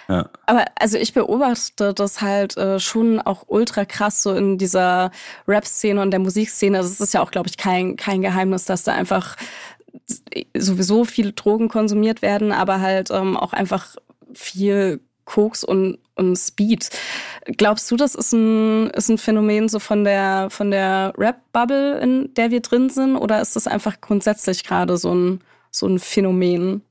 Ja. 0.08 0.28
Aber 0.46 0.64
also 0.78 0.98
ich 0.98 1.14
beobachte 1.14 1.94
das 1.94 2.20
halt 2.20 2.56
äh, 2.56 2.78
schon 2.78 3.20
auch 3.20 3.44
ultra 3.46 3.84
krass 3.84 4.22
so 4.22 4.34
in 4.34 4.58
dieser 4.58 5.10
Rap-Szene 5.48 6.00
und 6.00 6.10
der 6.10 6.20
Musikszene. 6.20 6.78
Das 6.78 7.00
ist 7.00 7.14
ja 7.14 7.22
auch, 7.22 7.30
glaube 7.30 7.48
ich, 7.48 7.56
kein, 7.56 7.96
kein 7.96 8.22
Geheimnis, 8.22 8.64
dass 8.64 8.84
da 8.84 8.92
einfach 8.92 9.36
sowieso 10.56 11.04
viele 11.04 11.32
Drogen 11.32 11.68
konsumiert 11.68 12.22
werden, 12.22 12.52
aber 12.52 12.80
halt 12.80 13.10
ähm, 13.10 13.36
auch 13.36 13.52
einfach 13.52 13.96
viel 14.34 15.00
Koks 15.24 15.64
und, 15.64 15.98
und 16.16 16.36
Speed. 16.36 16.90
Glaubst 17.56 17.90
du, 17.90 17.96
das 17.96 18.14
ist 18.14 18.32
ein, 18.32 18.90
ist 18.90 19.08
ein 19.08 19.18
Phänomen 19.18 19.68
so 19.68 19.78
von 19.78 20.04
der, 20.04 20.48
von 20.50 20.70
der 20.70 21.12
Rap-Bubble, 21.16 22.00
in 22.00 22.34
der 22.34 22.50
wir 22.50 22.60
drin 22.60 22.90
sind, 22.90 23.16
oder 23.16 23.40
ist 23.40 23.56
das 23.56 23.66
einfach 23.66 24.00
grundsätzlich 24.00 24.64
gerade 24.64 24.96
so 24.96 25.14
ein, 25.14 25.40
so 25.70 25.86
ein 25.86 25.98
Phänomen? 25.98 26.82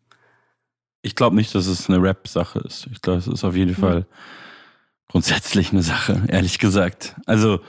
Ich 1.01 1.15
glaube 1.15 1.35
nicht, 1.35 1.53
dass 1.55 1.67
es 1.67 1.89
eine 1.89 2.01
Rap-Sache 2.01 2.59
ist. 2.59 2.87
Ich 2.91 3.01
glaube, 3.01 3.19
es 3.19 3.27
ist 3.27 3.43
auf 3.43 3.55
jeden 3.55 3.75
Fall 3.75 4.05
grundsätzlich 5.07 5.71
eine 5.71 5.83
Sache, 5.83 6.23
ehrlich 6.27 6.59
gesagt. 6.59 7.15
Also, 7.25 7.59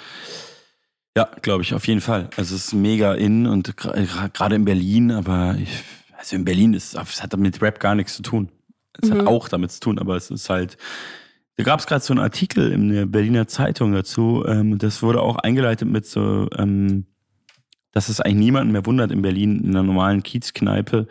Ja, 1.17 1.29
glaube 1.43 1.63
ich, 1.63 1.75
auf 1.75 1.87
jeden 1.87 2.01
Fall. 2.01 2.31
Also 2.37 2.55
es 2.55 2.69
ist 2.69 2.73
mega 2.73 3.15
in 3.15 3.47
und 3.47 3.77
gerade 3.77 4.55
in 4.55 4.65
Berlin, 4.65 5.11
aber 5.11 5.57
ich, 5.61 5.69
also 6.17 6.37
in 6.37 6.45
Berlin 6.45 6.73
ist 6.73 6.95
es 6.95 7.23
hat 7.23 7.37
mit 7.37 7.61
Rap 7.61 7.81
gar 7.81 7.95
nichts 7.95 8.17
zu 8.17 8.23
tun. 8.23 8.49
Es 9.01 9.11
mhm. 9.11 9.19
hat 9.19 9.27
auch 9.27 9.49
damit 9.49 9.73
zu 9.73 9.81
tun, 9.81 9.99
aber 9.99 10.17
es 10.17 10.31
ist 10.31 10.49
halt. 10.49 10.77
Da 11.57 11.65
gab 11.65 11.81
es 11.81 11.87
gerade 11.87 12.03
so 12.03 12.15
einen 12.15 12.21
Artikel 12.23 12.73
in 12.73 12.89
der 12.89 13.05
Berliner 13.05 13.47
Zeitung 13.47 13.93
dazu. 13.93 14.43
Ähm, 14.47 14.79
das 14.79 15.03
wurde 15.03 15.21
auch 15.21 15.37
eingeleitet 15.37 15.87
mit 15.87 16.07
so, 16.07 16.49
ähm, 16.57 17.05
dass 17.93 18.09
es 18.09 18.23
eigentlich 18.23 18.39
niemanden 18.39 18.73
mehr 18.73 18.87
wundert 18.87 19.11
in 19.11 19.21
Berlin 19.21 19.61
in 19.63 19.71
einer 19.71 19.83
normalen 19.83 20.23
Kiezkneipe, 20.23 21.09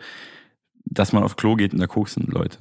dass 0.94 1.12
man 1.12 1.22
auf 1.22 1.36
Klo 1.36 1.56
geht 1.56 1.72
und 1.72 1.80
da 1.80 1.86
koksen 1.86 2.26
Leute. 2.26 2.58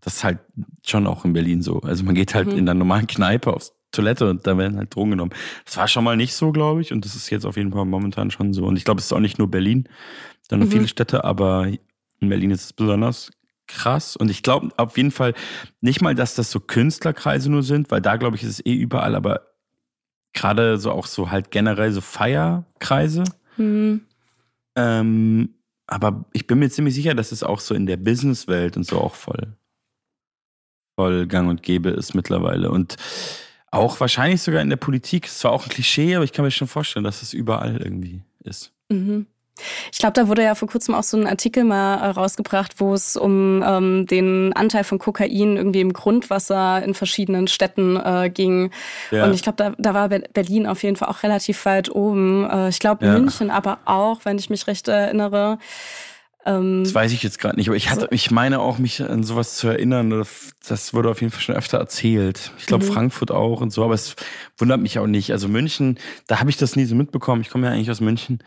Das 0.00 0.16
ist 0.16 0.24
halt 0.24 0.38
schon 0.86 1.06
auch 1.06 1.24
in 1.24 1.32
Berlin 1.32 1.62
so. 1.62 1.80
Also 1.80 2.04
man 2.04 2.14
geht 2.14 2.34
halt 2.34 2.48
mhm. 2.48 2.58
in 2.58 2.68
einer 2.68 2.74
normalen 2.74 3.06
Kneipe 3.06 3.52
aufs 3.52 3.74
Toilette 3.92 4.30
und 4.30 4.46
da 4.46 4.56
werden 4.56 4.78
halt 4.78 4.94
Drogen 4.94 5.10
genommen. 5.10 5.32
Das 5.64 5.76
war 5.76 5.88
schon 5.88 6.04
mal 6.04 6.16
nicht 6.16 6.34
so, 6.34 6.52
glaube 6.52 6.80
ich, 6.80 6.92
und 6.92 7.04
das 7.04 7.16
ist 7.16 7.28
jetzt 7.30 7.44
auf 7.44 7.56
jeden 7.56 7.72
Fall 7.72 7.84
momentan 7.84 8.30
schon 8.30 8.52
so. 8.52 8.64
Und 8.64 8.76
ich 8.76 8.84
glaube, 8.84 9.00
es 9.00 9.06
ist 9.06 9.12
auch 9.12 9.20
nicht 9.20 9.38
nur 9.38 9.50
Berlin, 9.50 9.88
sondern 10.48 10.68
mhm. 10.68 10.72
viele 10.72 10.88
Städte, 10.88 11.24
aber 11.24 11.66
in 12.20 12.28
Berlin 12.28 12.50
ist 12.50 12.64
es 12.64 12.72
besonders 12.72 13.30
krass. 13.66 14.16
Und 14.16 14.30
ich 14.30 14.42
glaube 14.42 14.68
auf 14.76 14.96
jeden 14.96 15.10
Fall 15.10 15.34
nicht 15.80 16.02
mal, 16.02 16.14
dass 16.14 16.34
das 16.34 16.50
so 16.50 16.60
Künstlerkreise 16.60 17.50
nur 17.50 17.62
sind, 17.62 17.90
weil 17.90 18.00
da, 18.00 18.16
glaube 18.16 18.36
ich, 18.36 18.42
ist 18.42 18.50
es 18.50 18.66
eh 18.66 18.74
überall, 18.74 19.14
aber 19.14 19.48
gerade 20.32 20.78
so 20.78 20.92
auch 20.92 21.06
so 21.06 21.30
halt 21.30 21.50
generell 21.50 21.92
so 21.92 22.00
Feierkreise. 22.00 23.24
Mhm. 23.56 24.02
Ähm, 24.76 25.54
aber 25.90 26.24
ich 26.32 26.46
bin 26.46 26.60
mir 26.60 26.70
ziemlich 26.70 26.94
sicher, 26.94 27.14
dass 27.14 27.32
es 27.32 27.42
auch 27.42 27.60
so 27.60 27.74
in 27.74 27.86
der 27.86 27.96
Businesswelt 27.96 28.76
und 28.76 28.84
so 28.84 28.98
auch 29.00 29.16
voll, 29.16 29.56
voll 30.96 31.26
gang 31.26 31.50
und 31.50 31.62
gäbe 31.62 31.90
ist 31.90 32.14
mittlerweile. 32.14 32.70
Und 32.70 32.96
auch 33.72 33.98
wahrscheinlich 33.98 34.40
sogar 34.40 34.62
in 34.62 34.70
der 34.70 34.76
Politik. 34.76 35.26
Es 35.26 35.42
war 35.42 35.50
auch 35.50 35.64
ein 35.64 35.68
Klischee, 35.68 36.14
aber 36.14 36.24
ich 36.24 36.32
kann 36.32 36.44
mir 36.44 36.50
schon 36.52 36.68
vorstellen, 36.68 37.04
dass 37.04 37.22
es 37.22 37.32
überall 37.32 37.76
irgendwie 37.78 38.22
ist. 38.44 38.72
Mhm. 38.88 39.26
Ich 39.92 39.98
glaube, 39.98 40.14
da 40.14 40.28
wurde 40.28 40.42
ja 40.42 40.54
vor 40.54 40.68
kurzem 40.68 40.94
auch 40.94 41.02
so 41.02 41.16
ein 41.16 41.26
Artikel 41.26 41.64
mal 41.64 41.96
äh, 41.96 42.06
rausgebracht, 42.10 42.74
wo 42.78 42.94
es 42.94 43.16
um 43.16 43.62
ähm, 43.66 44.06
den 44.06 44.52
Anteil 44.54 44.84
von 44.84 44.98
Kokain 44.98 45.56
irgendwie 45.56 45.80
im 45.80 45.92
Grundwasser 45.92 46.82
in 46.82 46.94
verschiedenen 46.94 47.48
Städten 47.48 47.96
äh, 47.96 48.30
ging. 48.32 48.70
Ja. 49.10 49.24
Und 49.24 49.34
ich 49.34 49.42
glaube, 49.42 49.56
da, 49.56 49.74
da 49.78 49.94
war 49.94 50.08
Berlin 50.08 50.66
auf 50.66 50.82
jeden 50.82 50.96
Fall 50.96 51.08
auch 51.08 51.22
relativ 51.22 51.64
weit 51.64 51.94
oben. 51.94 52.48
Äh, 52.48 52.68
ich 52.68 52.78
glaube, 52.78 53.06
ja. 53.06 53.12
München 53.12 53.50
aber 53.50 53.78
auch, 53.84 54.24
wenn 54.24 54.38
ich 54.38 54.50
mich 54.50 54.66
recht 54.66 54.88
erinnere. 54.88 55.58
Ähm, 56.46 56.84
das 56.84 56.94
weiß 56.94 57.12
ich 57.12 57.22
jetzt 57.22 57.38
gerade 57.38 57.56
nicht, 57.56 57.68
aber 57.68 57.76
ich 57.76 57.90
hatte, 57.90 58.08
ich 58.10 58.30
meine 58.30 58.60
auch, 58.60 58.78
mich 58.78 59.02
an 59.02 59.24
sowas 59.24 59.56
zu 59.56 59.68
erinnern. 59.68 60.24
Das 60.66 60.94
wurde 60.94 61.10
auf 61.10 61.20
jeden 61.20 61.32
Fall 61.32 61.42
schon 61.42 61.54
öfter 61.54 61.78
erzählt. 61.78 62.52
Ich 62.58 62.66
glaube, 62.66 62.84
mhm. 62.84 62.92
Frankfurt 62.92 63.30
auch 63.30 63.60
und 63.60 63.70
so, 63.70 63.84
aber 63.84 63.94
es 63.94 64.16
wundert 64.56 64.80
mich 64.80 64.98
auch 64.98 65.06
nicht. 65.06 65.32
Also 65.32 65.48
München, 65.48 65.98
da 66.26 66.40
habe 66.40 66.50
ich 66.50 66.56
das 66.56 66.76
nie 66.76 66.84
so 66.84 66.94
mitbekommen. 66.94 67.42
Ich 67.42 67.50
komme 67.50 67.66
ja 67.66 67.72
eigentlich 67.72 67.90
aus 67.90 68.00
München, 68.00 68.42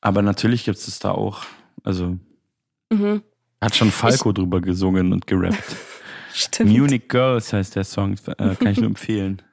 aber 0.00 0.22
natürlich 0.22 0.64
gibt 0.64 0.78
es 0.78 0.98
da 0.98 1.12
auch. 1.12 1.42
Also 1.84 2.16
mhm. 2.90 3.22
hat 3.60 3.76
schon 3.76 3.90
Falco 3.90 4.30
ich, 4.30 4.34
drüber 4.34 4.60
gesungen 4.60 5.12
und 5.12 5.26
gerappt. 5.26 5.76
Stimmt. 6.34 6.70
Munich 6.70 7.08
Girls 7.08 7.52
heißt 7.52 7.74
der 7.76 7.84
Song, 7.84 8.14
äh, 8.26 8.54
kann 8.54 8.68
ich 8.68 8.78
nur 8.78 8.88
empfehlen. 8.88 9.42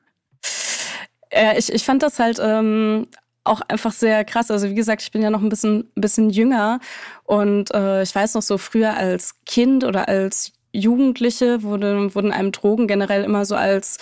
Ja, 1.33 1.57
ich, 1.57 1.69
ich 1.69 1.83
fand 1.83 2.01
das 2.01 2.17
halt 2.19 2.39
ähm, 2.41 3.07
auch 3.43 3.61
einfach 3.67 3.91
sehr 3.91 4.23
krass. 4.25 4.51
Also 4.51 4.69
wie 4.69 4.75
gesagt, 4.75 5.01
ich 5.01 5.11
bin 5.11 5.21
ja 5.21 5.29
noch 5.29 5.41
ein 5.41 5.49
bisschen, 5.49 5.91
bisschen 5.95 6.29
jünger 6.29 6.79
und 7.23 7.73
äh, 7.73 8.03
ich 8.03 8.13
weiß 8.13 8.35
noch 8.35 8.41
so 8.41 8.57
früher 8.57 8.95
als 8.95 9.35
Kind 9.45 9.83
oder 9.83 10.07
als 10.07 10.53
Jugendliche 10.75 11.63
wurde, 11.63 12.13
wurden 12.15 12.31
einem 12.31 12.51
Drogen 12.51 12.87
generell 12.87 13.23
immer 13.23 13.45
so 13.45 13.55
als, 13.55 13.97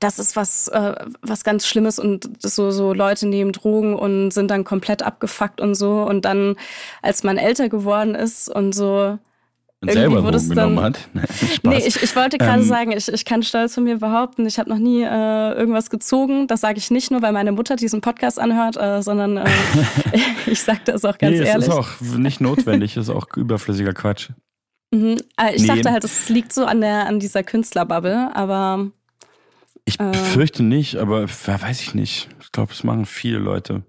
das 0.00 0.18
ist 0.18 0.36
was, 0.36 0.68
äh, 0.68 0.94
was 1.22 1.44
ganz 1.44 1.66
Schlimmes 1.66 1.98
und 1.98 2.30
so, 2.42 2.70
so 2.70 2.92
Leute 2.92 3.26
nehmen 3.26 3.52
Drogen 3.52 3.94
und 3.94 4.30
sind 4.30 4.50
dann 4.50 4.64
komplett 4.64 5.02
abgefuckt 5.02 5.60
und 5.60 5.74
so. 5.74 6.02
Und 6.02 6.24
dann, 6.24 6.56
als 7.02 7.22
man 7.22 7.38
älter 7.38 7.68
geworden 7.68 8.14
ist 8.14 8.48
und 8.48 8.74
so 8.74 9.18
und 9.82 9.92
selber 9.92 10.22
Drogen 10.22 10.48
genommen 10.48 10.80
hat. 10.80 11.08
nee, 11.62 11.78
ich, 11.86 12.02
ich 12.02 12.16
wollte 12.16 12.38
gerade 12.38 12.62
ähm, 12.62 12.68
sagen, 12.68 12.92
ich, 12.92 13.12
ich 13.12 13.24
kann 13.24 13.42
stolz 13.42 13.74
von 13.74 13.84
mir 13.84 13.98
behaupten, 13.98 14.46
ich 14.46 14.58
habe 14.58 14.70
noch 14.70 14.78
nie 14.78 15.02
äh, 15.02 15.52
irgendwas 15.52 15.90
gezogen. 15.90 16.46
Das 16.46 16.62
sage 16.62 16.78
ich 16.78 16.90
nicht 16.90 17.10
nur, 17.10 17.20
weil 17.22 17.32
meine 17.32 17.52
Mutter 17.52 17.76
diesen 17.76 18.00
Podcast 18.00 18.40
anhört, 18.40 18.76
äh, 18.76 19.02
sondern 19.02 19.36
äh, 19.36 19.44
ich 20.46 20.62
sage 20.62 20.80
das 20.86 21.04
auch 21.04 21.18
ganz 21.18 21.38
nee, 21.38 21.46
ehrlich. 21.46 21.66
Das 21.66 21.74
ist 21.74 22.00
auch 22.02 22.18
nicht 22.18 22.40
notwendig, 22.40 22.94
das 22.94 23.08
ist 23.08 23.14
auch 23.14 23.26
überflüssiger 23.36 23.92
Quatsch. 23.92 24.30
Mhm. 24.92 25.18
Äh, 25.40 25.54
ich 25.54 25.62
nee. 25.62 25.68
dachte 25.68 25.90
halt, 25.90 26.04
es 26.04 26.28
liegt 26.28 26.52
so 26.52 26.64
an, 26.64 26.80
der, 26.80 27.06
an 27.06 27.20
dieser 27.20 27.42
Künstlerbubble, 27.42 28.34
aber. 28.34 28.90
Ich 29.84 30.00
äh, 30.00 30.10
befürchte 30.10 30.62
nicht, 30.62 30.96
aber 30.96 31.28
weiß 31.28 31.80
ich 31.80 31.94
nicht. 31.94 32.28
Ich 32.40 32.52
glaube, 32.52 32.72
es 32.72 32.84
machen 32.84 33.06
viele 33.06 33.38
Leute. 33.38 33.84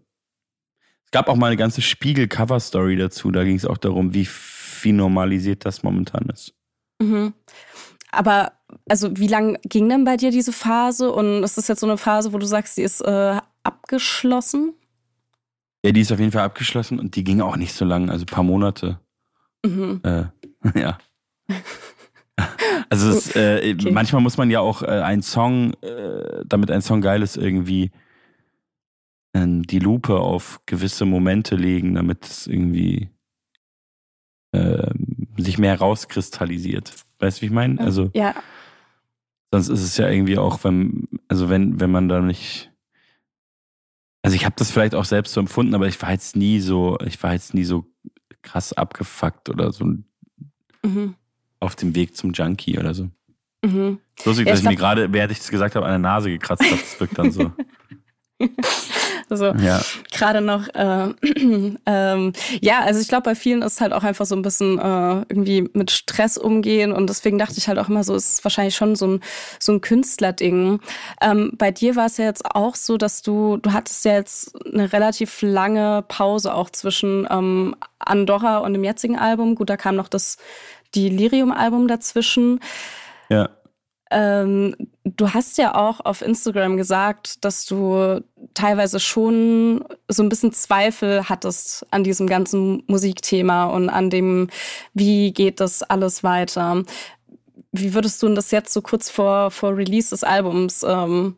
Es 1.05 1.11
gab 1.11 1.29
auch 1.29 1.35
mal 1.35 1.47
eine 1.47 1.57
ganze 1.57 1.81
Spiegel-Cover-Story 1.81 2.97
dazu. 2.97 3.31
Da 3.31 3.43
ging 3.43 3.55
es 3.55 3.65
auch 3.65 3.77
darum, 3.77 4.13
wie 4.13 4.27
wie 4.83 4.91
normalisiert 4.91 5.65
das 5.65 5.83
momentan 5.83 6.29
ist. 6.29 6.53
Mhm. 7.01 7.33
Aber 8.11 8.53
also 8.89 9.17
wie 9.17 9.27
lang 9.27 9.57
ging 9.63 9.89
denn 9.89 10.03
bei 10.03 10.17
dir 10.17 10.31
diese 10.31 10.51
Phase? 10.53 11.11
Und 11.11 11.43
ist 11.43 11.57
das 11.57 11.67
jetzt 11.67 11.79
so 11.79 11.87
eine 11.87 11.97
Phase, 11.97 12.33
wo 12.33 12.37
du 12.37 12.45
sagst, 12.45 12.77
die 12.77 12.83
ist 12.83 13.01
äh, 13.01 13.39
abgeschlossen? 13.63 14.73
Ja, 15.83 15.91
die 15.91 16.01
ist 16.01 16.11
auf 16.11 16.19
jeden 16.19 16.31
Fall 16.31 16.43
abgeschlossen 16.43 16.99
und 16.99 17.15
die 17.15 17.23
ging 17.23 17.41
auch 17.41 17.55
nicht 17.55 17.73
so 17.73 17.85
lang, 17.85 18.09
also 18.09 18.23
ein 18.23 18.27
paar 18.27 18.43
Monate. 18.43 18.99
Mhm. 19.65 20.01
Äh, 20.03 20.25
ja. 20.75 20.97
also 22.89 23.09
es, 23.09 23.35
äh, 23.35 23.75
okay. 23.79 23.91
manchmal 23.91 24.21
muss 24.21 24.37
man 24.37 24.49
ja 24.49 24.59
auch 24.59 24.83
äh, 24.83 24.87
einen 24.87 25.21
Song, 25.21 25.73
äh, 25.81 26.43
damit 26.45 26.71
ein 26.71 26.81
Song 26.81 27.01
geil 27.01 27.21
ist, 27.21 27.37
irgendwie 27.37 27.91
ähm, 29.33 29.63
die 29.63 29.79
Lupe 29.79 30.19
auf 30.19 30.61
gewisse 30.65 31.05
Momente 31.05 31.55
legen, 31.55 31.95
damit 31.95 32.25
es 32.25 32.47
irgendwie 32.47 33.09
äh, 34.51 34.91
sich 35.37 35.57
mehr 35.57 35.77
rauskristallisiert. 35.77 36.93
Weißt 37.19 37.37
du, 37.37 37.41
wie 37.41 37.45
ich 37.47 37.51
meine? 37.51 37.79
Also, 37.79 38.11
ja. 38.13 38.35
Sonst 39.51 39.69
ist 39.69 39.81
es 39.81 39.97
ja 39.97 40.09
irgendwie 40.09 40.37
auch, 40.37 40.63
wenn, 40.63 41.07
also 41.27 41.49
wenn, 41.49 41.79
wenn 41.79 41.91
man 41.91 42.09
da 42.09 42.21
nicht. 42.21 42.71
Also 44.23 44.35
ich 44.35 44.45
habe 44.45 44.55
das 44.57 44.71
vielleicht 44.71 44.93
auch 44.93 45.05
selbst 45.05 45.33
so 45.33 45.39
empfunden, 45.39 45.73
aber 45.73 45.87
ich 45.87 46.01
war 46.01 46.11
jetzt 46.11 46.35
nie 46.35 46.59
so, 46.59 46.97
ich 47.05 47.21
war 47.23 47.31
jetzt 47.31 47.53
nie 47.53 47.63
so 47.63 47.85
krass 48.41 48.73
abgefuckt 48.73 49.49
oder 49.49 49.71
so 49.71 49.85
mhm. 50.83 51.15
auf 51.59 51.75
dem 51.75 51.95
Weg 51.95 52.15
zum 52.15 52.33
Junkie 52.33 52.77
oder 52.77 52.93
so. 52.93 53.09
Mhm. 53.63 53.99
Lustig, 54.25 54.47
ja, 54.47 54.53
dass 54.53 54.59
ich, 54.59 54.65
ich 54.65 54.69
mir 54.71 54.75
gerade, 54.75 55.11
während 55.11 55.31
ich 55.31 55.39
das 55.39 55.49
gesagt 55.49 55.75
habe, 55.75 55.85
an 55.85 55.91
der 55.91 55.99
Nase 55.99 56.29
gekratzt 56.29 56.63
habe. 56.63 56.77
Das 56.77 56.99
wirkt 56.99 57.17
dann 57.17 57.31
so. 57.31 57.51
Also 59.29 59.47
ja. 59.47 59.81
gerade 60.11 60.41
noch, 60.41 60.67
äh, 60.73 61.09
ähm, 61.85 62.33
ja, 62.61 62.79
also 62.81 63.01
ich 63.01 63.07
glaube, 63.07 63.23
bei 63.23 63.35
vielen 63.35 63.61
ist 63.61 63.81
halt 63.81 63.91
auch 63.91 64.03
einfach 64.03 64.25
so 64.25 64.35
ein 64.35 64.41
bisschen 64.41 64.79
äh, 64.79 65.25
irgendwie 65.29 65.69
mit 65.73 65.91
Stress 65.91 66.37
umgehen 66.37 66.93
und 66.93 67.09
deswegen 67.09 67.37
dachte 67.37 67.55
ich 67.57 67.67
halt 67.67 67.77
auch 67.77 67.89
immer 67.89 68.03
so, 68.03 68.15
es 68.15 68.35
ist 68.35 68.45
wahrscheinlich 68.45 68.75
schon 68.75 68.95
so 68.95 69.07
ein, 69.07 69.21
so 69.59 69.73
ein 69.73 69.81
Künstlerding. 69.81 70.79
Ähm, 71.21 71.51
bei 71.57 71.71
dir 71.71 71.95
war 71.95 72.05
es 72.05 72.17
ja 72.17 72.25
jetzt 72.25 72.45
auch 72.45 72.75
so, 72.75 72.97
dass 72.97 73.21
du, 73.21 73.57
du 73.57 73.73
hattest 73.73 74.05
ja 74.05 74.13
jetzt 74.13 74.55
eine 74.65 74.93
relativ 74.93 75.41
lange 75.41 76.05
Pause 76.07 76.53
auch 76.53 76.69
zwischen 76.69 77.27
ähm, 77.29 77.75
Andorra 77.99 78.59
und 78.59 78.73
dem 78.73 78.83
jetzigen 78.83 79.17
Album. 79.17 79.55
Gut, 79.55 79.69
da 79.69 79.77
kam 79.77 79.95
noch 79.95 80.07
das 80.07 80.37
Delirium-Album 80.95 81.87
dazwischen. 81.87 82.59
Ja. 83.29 83.49
Ähm, 84.09 84.75
du 85.03 85.33
hast 85.33 85.57
ja 85.57 85.75
auch 85.75 85.99
auf 86.05 86.21
Instagram 86.21 86.77
gesagt, 86.77 87.43
dass 87.43 87.65
du 87.65 88.21
teilweise 88.53 88.99
schon 88.99 89.83
so 90.07 90.23
ein 90.23 90.29
bisschen 90.29 90.53
Zweifel 90.53 91.27
hattest 91.27 91.85
an 91.91 92.03
diesem 92.03 92.27
ganzen 92.27 92.83
Musikthema 92.87 93.65
und 93.65 93.89
an 93.89 94.09
dem, 94.09 94.49
wie 94.93 95.31
geht 95.33 95.59
das 95.59 95.83
alles 95.83 96.23
weiter. 96.23 96.83
Wie 97.71 97.93
würdest 97.93 98.23
du 98.23 98.33
das 98.33 98.51
jetzt 98.51 98.73
so 98.73 98.81
kurz 98.81 99.09
vor, 99.09 99.51
vor 99.51 99.75
Release 99.75 100.09
des 100.09 100.23
Albums, 100.23 100.83
ähm, 100.87 101.35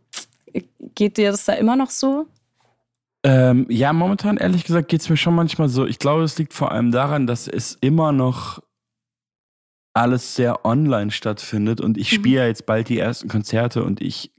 geht 0.95 1.17
dir 1.17 1.31
das 1.31 1.45
da 1.45 1.53
immer 1.53 1.75
noch 1.75 1.89
so? 1.89 2.27
Ähm, 3.23 3.65
ja, 3.69 3.91
momentan 3.91 4.37
ehrlich 4.37 4.63
gesagt 4.63 4.87
geht 4.87 5.01
es 5.01 5.09
mir 5.09 5.17
schon 5.17 5.35
manchmal 5.35 5.67
so. 5.67 5.85
Ich 5.85 5.99
glaube, 5.99 6.23
es 6.23 6.37
liegt 6.37 6.53
vor 6.53 6.71
allem 6.71 6.91
daran, 6.91 7.27
dass 7.27 7.47
es 7.47 7.77
immer 7.81 8.11
noch 8.11 8.61
alles 9.99 10.35
sehr 10.35 10.65
online 10.65 11.11
stattfindet 11.11 11.81
und 11.81 11.97
ich 11.97 12.11
mhm. 12.11 12.15
spiele 12.15 12.41
ja 12.41 12.47
jetzt 12.47 12.65
bald 12.65 12.87
die 12.87 12.99
ersten 12.99 13.27
Konzerte 13.27 13.83
und 13.83 14.01
ich 14.01 14.31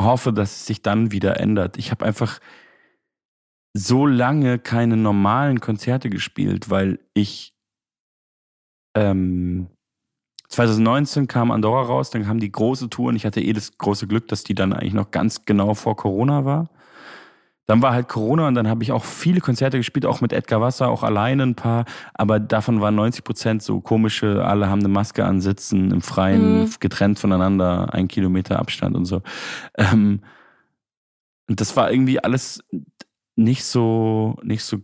hoffe, 0.00 0.32
dass 0.32 0.50
es 0.56 0.66
sich 0.66 0.82
dann 0.82 1.12
wieder 1.12 1.38
ändert. 1.38 1.78
Ich 1.78 1.92
habe 1.92 2.04
einfach 2.04 2.40
so 3.72 4.06
lange 4.06 4.58
keine 4.58 4.96
normalen 4.96 5.60
Konzerte 5.60 6.10
gespielt, 6.10 6.70
weil 6.70 6.98
ich 7.14 7.54
ähm, 8.96 9.68
2019 10.48 11.28
kam 11.28 11.50
Andorra 11.52 11.82
raus, 11.82 12.10
dann 12.10 12.24
kam 12.24 12.40
die 12.40 12.50
große 12.50 12.90
Tour 12.90 13.08
und 13.08 13.16
ich 13.16 13.26
hatte 13.26 13.40
eh 13.40 13.52
das 13.52 13.78
große 13.78 14.08
Glück, 14.08 14.26
dass 14.28 14.42
die 14.42 14.54
dann 14.54 14.72
eigentlich 14.72 14.92
noch 14.92 15.10
ganz 15.12 15.44
genau 15.44 15.74
vor 15.74 15.96
Corona 15.96 16.44
war. 16.44 16.68
Dann 17.66 17.80
war 17.80 17.94
halt 17.94 18.08
Corona 18.08 18.46
und 18.48 18.54
dann 18.54 18.68
habe 18.68 18.82
ich 18.82 18.92
auch 18.92 19.04
viele 19.04 19.40
Konzerte 19.40 19.78
gespielt, 19.78 20.04
auch 20.04 20.20
mit 20.20 20.32
Edgar 20.32 20.60
Wasser, 20.60 20.88
auch 20.88 21.02
alleine 21.02 21.44
ein 21.44 21.54
paar. 21.54 21.86
Aber 22.12 22.38
davon 22.38 22.80
waren 22.80 22.94
90 22.94 23.24
Prozent 23.24 23.62
so 23.62 23.80
komische, 23.80 24.44
alle 24.44 24.68
haben 24.68 24.80
eine 24.80 24.88
Maske 24.88 25.24
an, 25.24 25.40
sitzen 25.40 25.90
im 25.90 26.02
Freien, 26.02 26.60
mhm. 26.60 26.70
getrennt 26.78 27.18
voneinander, 27.18 27.94
ein 27.94 28.08
Kilometer 28.08 28.58
Abstand 28.58 28.96
und 28.96 29.06
so. 29.06 29.22
Ähm, 29.78 30.20
und 31.48 31.60
das 31.60 31.76
war 31.76 31.90
irgendwie 31.90 32.20
alles, 32.22 32.62
nicht 33.36 33.64
so, 33.64 34.36
nicht 34.42 34.62
so 34.62 34.78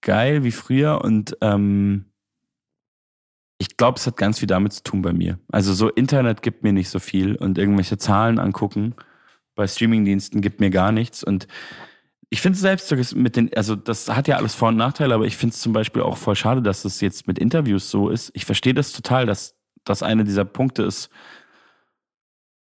geil 0.00 0.44
wie 0.44 0.52
früher 0.52 1.02
und 1.02 1.36
ähm, 1.40 2.06
ich 3.58 3.76
glaube, 3.76 3.98
es 3.98 4.06
hat 4.06 4.16
ganz 4.16 4.38
viel 4.38 4.46
damit 4.46 4.74
zu 4.74 4.82
tun 4.82 5.02
bei 5.02 5.12
mir. 5.12 5.38
Also 5.50 5.72
so 5.72 5.88
Internet 5.88 6.42
gibt 6.42 6.62
mir 6.62 6.72
nicht 6.72 6.90
so 6.90 6.98
viel 6.98 7.36
und 7.36 7.56
irgendwelche 7.56 7.96
Zahlen 7.96 8.38
angucken 8.38 8.94
bei 9.56 9.66
Streamingdiensten 9.66 10.40
gibt 10.40 10.60
mir 10.60 10.70
gar 10.70 10.92
nichts 10.92 11.24
und 11.24 11.48
ich 12.28 12.40
finde 12.40 12.56
es 12.56 12.60
selbst 12.60 13.14
mit 13.14 13.36
den, 13.36 13.52
also 13.54 13.76
das 13.76 14.08
hat 14.08 14.26
ja 14.26 14.36
alles 14.36 14.54
Vor- 14.54 14.68
und 14.68 14.76
Nachteile, 14.76 15.14
aber 15.14 15.26
ich 15.26 15.36
finde 15.36 15.54
es 15.54 15.60
zum 15.60 15.72
Beispiel 15.72 16.02
auch 16.02 16.16
voll 16.16 16.34
schade, 16.34 16.60
dass 16.60 16.84
es 16.84 17.00
jetzt 17.00 17.28
mit 17.28 17.38
Interviews 17.38 17.88
so 17.90 18.08
ist. 18.08 18.30
Ich 18.34 18.44
verstehe 18.44 18.74
das 18.74 18.92
total, 18.92 19.26
dass 19.26 19.54
das 19.84 20.02
eine 20.02 20.24
dieser 20.24 20.44
Punkte 20.44 20.82
ist, 20.82 21.08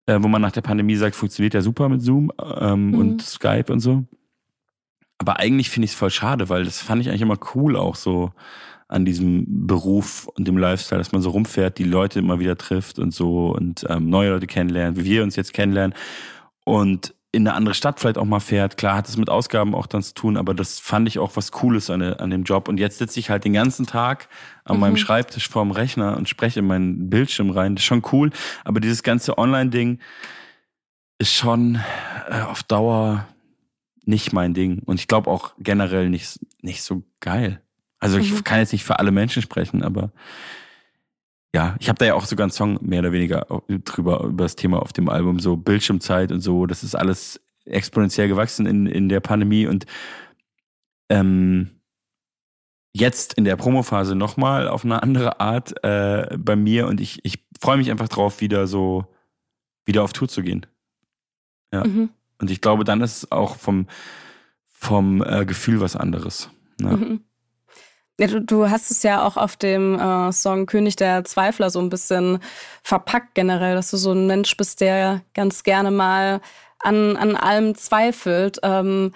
äh, 0.06 0.20
wo 0.22 0.28
man 0.28 0.42
nach 0.42 0.52
der 0.52 0.62
Pandemie 0.62 0.96
sagt, 0.96 1.16
funktioniert 1.16 1.56
ja 1.56 1.62
super 1.62 1.90
mit 1.90 2.02
Zoom 2.02 2.32
ähm, 2.60 2.90
mhm. 2.90 2.94
und 2.96 3.22
Skype 3.24 3.72
und 3.72 3.80
so. 3.80 4.04
Aber 5.18 5.40
eigentlich 5.40 5.70
finde 5.72 5.86
ich 5.86 5.92
es 5.92 5.98
voll 5.98 6.12
schade, 6.12 6.50
weil 6.50 6.66
das 6.66 6.82
fand 6.82 7.02
ich 7.02 7.10
eigentlich 7.10 7.22
immer 7.22 7.40
cool 7.56 7.76
auch 7.76 7.96
so 7.96 8.34
an 8.88 9.04
diesem 9.04 9.66
Beruf 9.66 10.28
und 10.28 10.48
dem 10.48 10.58
Lifestyle, 10.58 11.00
dass 11.00 11.12
man 11.12 11.24
so 11.24 11.32
rumfährt, 11.32 11.80
die 11.80 11.86
Leute 11.86 12.20
immer 12.20 12.40
wieder 12.40 12.56
trifft 12.56 13.00
und 13.00 13.16
so 13.16 13.50
und 13.50 13.84
ähm, 13.90 14.10
neue 14.10 14.30
Leute 14.30 14.46
kennenlernt, 14.46 14.98
wie 14.98 15.06
wir 15.06 15.24
uns 15.24 15.36
jetzt 15.36 15.54
kennenlernen. 15.54 15.96
Und 16.66 17.15
in 17.36 17.48
eine 17.48 17.56
andere 17.56 17.76
Stadt 17.76 18.00
vielleicht 18.00 18.18
auch 18.18 18.26
mal 18.26 18.40
fährt. 18.40 18.78
Klar 18.78 18.96
hat 18.96 19.10
es 19.10 19.18
mit 19.18 19.30
Ausgaben 19.30 19.76
auch 19.76 19.88
dann 19.88 20.02
zu 20.02 20.14
tun, 20.14 20.38
aber 20.38 20.54
das 20.54 20.80
fand 20.80 21.08
ich 21.08 21.20
auch 21.20 21.36
was 21.36 21.52
Cooles 21.52 21.90
an, 21.90 22.02
an 22.02 22.30
dem 22.30 22.44
Job. 22.44 22.68
Und 22.68 22.80
jetzt 22.80 22.98
sitze 22.98 23.20
ich 23.20 23.30
halt 23.30 23.44
den 23.44 23.54
ganzen 23.54 23.86
Tag 23.86 24.30
an 24.64 24.78
mhm. 24.78 24.82
meinem 24.82 24.98
Schreibtisch 24.98 25.50
vorm 25.50 25.72
Rechner 25.72 26.18
und 26.18 26.30
spreche 26.30 26.62
in 26.62 26.68
meinen 26.68 27.10
Bildschirm 27.10 27.50
rein. 27.50 27.76
Das 27.76 27.84
ist 27.84 27.88
schon 27.88 28.04
cool. 28.12 28.32
Aber 28.64 28.80
dieses 28.80 29.04
ganze 29.04 29.38
Online-Ding 29.38 30.00
ist 31.18 31.34
schon 31.34 31.80
äh, 32.30 32.42
auf 32.42 32.64
Dauer 32.64 33.28
nicht 34.06 34.34
mein 34.34 34.54
Ding. 34.54 34.80
Und 34.86 35.00
ich 35.00 35.08
glaube 35.08 35.30
auch 35.30 35.54
generell 35.60 36.10
nicht, 36.10 36.40
nicht 36.62 36.84
so 36.84 37.04
geil. 37.20 37.62
Also 38.00 38.18
ich 38.18 38.32
mhm. 38.32 38.44
kann 38.44 38.60
jetzt 38.60 38.72
nicht 38.72 38.86
für 38.86 39.00
alle 39.00 39.12
Menschen 39.12 39.42
sprechen, 39.42 39.84
aber 39.84 40.12
ja, 41.56 41.78
ich 41.80 41.88
habe 41.88 41.98
da 41.98 42.06
ja 42.06 42.16
auch 42.16 42.26
sogar 42.26 42.44
einen 42.44 42.52
Song 42.52 42.78
mehr 42.82 43.00
oder 43.00 43.14
weniger 43.14 43.48
drüber, 43.70 44.26
über 44.26 44.44
das 44.44 44.58
Thema 44.58 44.82
auf 44.82 44.92
dem 44.92 45.08
Album, 45.08 45.40
so 45.40 45.56
Bildschirmzeit 45.56 46.34
und 46.34 46.42
so. 46.42 46.66
Das 46.66 46.84
ist 46.84 46.96
alles 46.96 47.40
exponentiell 47.64 48.28
gewachsen 48.28 48.66
in, 48.66 48.88
in 48.88 49.08
der 49.08 49.22
Pandemie 49.22 49.66
und 49.66 49.86
ähm, 51.10 51.80
jetzt 52.94 53.36
in 53.36 53.46
der 53.46 53.56
Promophase 53.56 54.16
nochmal 54.16 54.68
auf 54.68 54.84
eine 54.84 55.02
andere 55.02 55.40
Art 55.40 55.82
äh, 55.82 56.38
bei 56.38 56.58
mir 56.58 56.88
und 56.88 57.00
ich, 57.00 57.24
ich 57.24 57.46
freue 57.62 57.78
mich 57.78 57.90
einfach 57.90 58.10
drauf, 58.10 58.42
wieder 58.42 58.68
so, 58.68 59.06
wieder 59.86 60.04
auf 60.04 60.12
Tour 60.12 60.28
zu 60.28 60.44
gehen. 60.44 60.66
Ja. 61.72 61.86
Mhm. 61.86 62.10
Und 62.38 62.52
ich 62.52 62.60
glaube, 62.60 62.84
dann 62.84 63.00
ist 63.00 63.16
es 63.16 63.32
auch 63.32 63.56
vom, 63.56 63.88
vom 64.68 65.24
äh, 65.24 65.46
Gefühl 65.46 65.80
was 65.80 65.96
anderes. 65.96 66.50
Ja. 66.82 66.98
Mhm. 66.98 67.22
Ja, 68.20 68.28
du, 68.28 68.40
du, 68.42 68.70
hast 68.70 68.92
es 68.92 69.04
ja 69.04 69.26
auch 69.26 69.36
auf 69.36 69.58
dem 69.58 70.00
äh, 70.00 70.32
Song 70.32 70.68
König 70.68 70.96
der 70.96 71.26
Zweifler 71.26 71.70
so 71.70 71.80
ein 71.80 71.90
bisschen 71.90 72.40
verpackt 72.82 73.36
generell, 73.36 73.76
dass 73.76 73.92
du 73.92 73.98
so 73.98 74.14
ein 74.14 74.26
Mensch 74.26 74.56
bist, 74.56 74.80
der 74.80 75.22
ganz 75.34 75.64
gerne 75.64 75.92
mal 75.92 76.40
an, 76.80 77.18
an 77.18 77.36
allem 77.36 77.76
zweifelt. 77.76 78.60
Ähm, 78.64 79.12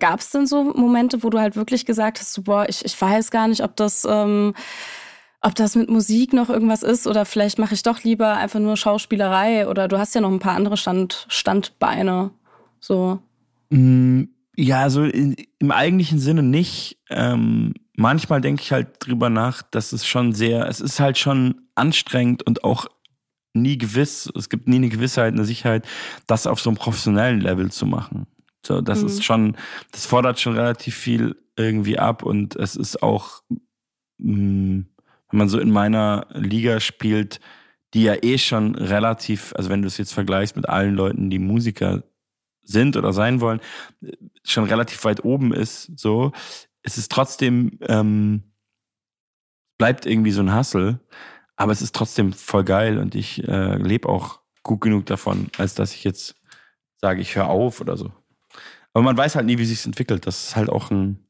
Gab 0.00 0.20
es 0.20 0.30
denn 0.30 0.46
so 0.46 0.64
Momente, 0.64 1.22
wo 1.22 1.30
du 1.30 1.38
halt 1.38 1.56
wirklich 1.56 1.86
gesagt 1.86 2.18
hast, 2.18 2.32
so, 2.32 2.42
boah, 2.42 2.68
ich, 2.68 2.84
ich 2.84 3.00
weiß 3.00 3.30
gar 3.30 3.46
nicht, 3.48 3.62
ob 3.62 3.76
das, 3.76 4.04
ähm, 4.10 4.54
ob 5.40 5.54
das 5.54 5.76
mit 5.76 5.88
Musik 5.88 6.32
noch 6.32 6.50
irgendwas 6.50 6.82
ist 6.82 7.06
oder 7.06 7.24
vielleicht 7.24 7.58
mache 7.58 7.74
ich 7.74 7.84
doch 7.84 8.02
lieber 8.02 8.36
einfach 8.36 8.58
nur 8.58 8.76
Schauspielerei 8.76 9.68
oder 9.68 9.86
du 9.86 9.98
hast 9.98 10.14
ja 10.14 10.20
noch 10.20 10.32
ein 10.32 10.40
paar 10.40 10.56
andere 10.56 10.76
Stand, 10.76 11.26
Standbeine. 11.28 12.32
So. 12.80 13.20
Mm, 13.70 14.24
ja, 14.60 14.82
also 14.82 15.04
in, 15.04 15.36
im 15.60 15.70
eigentlichen 15.70 16.18
Sinne 16.18 16.42
nicht. 16.42 16.98
Ähm, 17.10 17.74
manchmal 17.94 18.40
denke 18.40 18.60
ich 18.60 18.72
halt 18.72 18.96
drüber 18.98 19.30
nach, 19.30 19.62
dass 19.62 19.92
es 19.92 20.04
schon 20.04 20.32
sehr, 20.32 20.66
es 20.66 20.80
ist 20.80 20.98
halt 20.98 21.16
schon 21.16 21.68
anstrengend 21.76 22.44
und 22.44 22.64
auch 22.64 22.86
nie 23.54 23.78
gewiss, 23.78 24.28
es 24.36 24.48
gibt 24.48 24.66
nie 24.66 24.76
eine 24.76 24.88
Gewissheit, 24.88 25.32
eine 25.32 25.44
Sicherheit, 25.44 25.86
das 26.26 26.48
auf 26.48 26.60
so 26.60 26.70
einem 26.70 26.76
professionellen 26.76 27.40
Level 27.40 27.70
zu 27.70 27.86
machen. 27.86 28.26
So, 28.66 28.80
das 28.80 29.02
mhm. 29.02 29.06
ist 29.06 29.24
schon, 29.24 29.56
das 29.92 30.06
fordert 30.06 30.40
schon 30.40 30.54
relativ 30.54 30.96
viel 30.96 31.36
irgendwie 31.56 32.00
ab 32.00 32.24
und 32.24 32.56
es 32.56 32.74
ist 32.74 33.00
auch, 33.00 33.42
mh, 34.18 34.32
mm, 34.32 34.86
wenn 35.30 35.38
man 35.38 35.48
so 35.48 35.60
in 35.60 35.70
meiner 35.70 36.26
Liga 36.32 36.80
spielt, 36.80 37.38
die 37.94 38.02
ja 38.02 38.16
eh 38.22 38.38
schon 38.38 38.74
relativ, 38.74 39.52
also 39.54 39.70
wenn 39.70 39.82
du 39.82 39.88
es 39.88 39.98
jetzt 39.98 40.14
vergleichst 40.14 40.56
mit 40.56 40.68
allen 40.68 40.94
Leuten, 40.94 41.30
die 41.30 41.38
Musiker 41.38 42.02
sind 42.68 42.96
oder 42.96 43.12
sein 43.12 43.40
wollen, 43.40 43.60
schon 44.50 44.64
relativ 44.64 45.04
weit 45.04 45.24
oben 45.24 45.52
ist, 45.52 45.90
so, 45.98 46.32
es 46.82 46.98
ist 46.98 47.12
trotzdem, 47.12 47.78
ähm, 47.82 48.42
bleibt 49.78 50.06
irgendwie 50.06 50.32
so 50.32 50.40
ein 50.40 50.52
Hassel, 50.52 51.00
aber 51.56 51.72
es 51.72 51.82
ist 51.82 51.94
trotzdem 51.94 52.32
voll 52.32 52.64
geil 52.64 52.98
und 52.98 53.14
ich 53.14 53.46
äh, 53.46 53.76
lebe 53.76 54.08
auch 54.08 54.40
gut 54.62 54.80
genug 54.80 55.06
davon, 55.06 55.50
als 55.58 55.74
dass 55.74 55.94
ich 55.94 56.04
jetzt 56.04 56.34
sage, 57.00 57.20
ich 57.20 57.36
höre 57.36 57.48
auf 57.48 57.80
oder 57.80 57.96
so. 57.96 58.12
Aber 58.92 59.04
man 59.04 59.16
weiß 59.16 59.36
halt 59.36 59.46
nie, 59.46 59.58
wie 59.58 59.64
sich 59.64 59.84
entwickelt. 59.84 60.26
Das 60.26 60.48
ist 60.48 60.56
halt 60.56 60.68
auch 60.68 60.90
ein, 60.90 61.24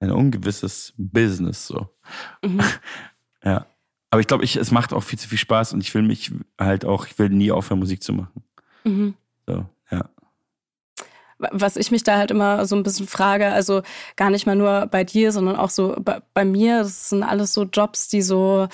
ein 0.00 0.10
ungewisses 0.10 0.94
Business 0.96 1.66
so. 1.66 1.88
Mhm. 2.44 2.60
ja. 3.44 3.66
Aber 4.10 4.20
ich 4.20 4.28
glaube, 4.28 4.44
ich, 4.44 4.54
es 4.54 4.70
macht 4.70 4.92
auch 4.92 5.02
viel 5.02 5.18
zu 5.18 5.28
viel 5.28 5.38
Spaß 5.38 5.72
und 5.72 5.80
ich 5.80 5.92
will 5.94 6.02
mich 6.02 6.30
halt 6.58 6.84
auch, 6.84 7.06
ich 7.06 7.18
will 7.18 7.30
nie 7.30 7.50
aufhören, 7.50 7.80
Musik 7.80 8.02
zu 8.02 8.12
machen. 8.12 8.44
Mhm. 8.84 9.14
So, 9.46 9.66
was 11.38 11.76
ich 11.76 11.90
mich 11.90 12.04
da 12.04 12.16
halt 12.16 12.30
immer 12.30 12.66
so 12.66 12.76
ein 12.76 12.82
bisschen 12.82 13.06
frage, 13.06 13.46
also 13.48 13.82
gar 14.16 14.30
nicht 14.30 14.46
mal 14.46 14.56
nur 14.56 14.86
bei 14.86 15.04
dir, 15.04 15.32
sondern 15.32 15.56
auch 15.56 15.70
so 15.70 15.96
bei, 16.00 16.20
bei 16.32 16.44
mir, 16.44 16.78
das 16.78 17.08
sind 17.10 17.22
alles 17.22 17.52
so 17.52 17.64
Jobs, 17.64 18.08
die 18.08 18.22
so, 18.22 18.68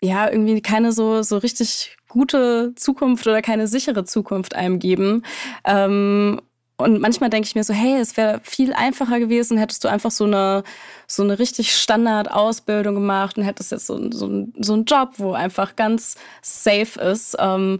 ja, 0.00 0.30
irgendwie 0.30 0.60
keine 0.62 0.92
so, 0.92 1.22
so 1.22 1.38
richtig 1.38 1.96
gute 2.08 2.74
Zukunft 2.76 3.26
oder 3.26 3.42
keine 3.42 3.66
sichere 3.66 4.04
Zukunft 4.04 4.54
einem 4.54 4.78
geben. 4.78 5.22
Ähm, 5.64 6.40
und 6.76 7.00
manchmal 7.00 7.30
denke 7.30 7.46
ich 7.46 7.54
mir 7.54 7.62
so, 7.62 7.72
hey, 7.72 8.00
es 8.00 8.16
wäre 8.16 8.40
viel 8.42 8.72
einfacher 8.72 9.20
gewesen, 9.20 9.58
hättest 9.58 9.84
du 9.84 9.88
einfach 9.88 10.10
so 10.10 10.24
eine, 10.24 10.64
so 11.06 11.22
eine 11.22 11.38
richtig 11.38 11.76
Standard-Ausbildung 11.76 12.96
gemacht 12.96 13.38
und 13.38 13.44
hättest 13.44 13.70
jetzt 13.70 13.86
so, 13.86 14.10
so, 14.10 14.48
so 14.58 14.72
einen 14.72 14.84
Job, 14.84 15.14
wo 15.18 15.32
einfach 15.32 15.76
ganz 15.76 16.16
safe 16.42 17.00
ist. 17.00 17.36
Ähm, 17.38 17.78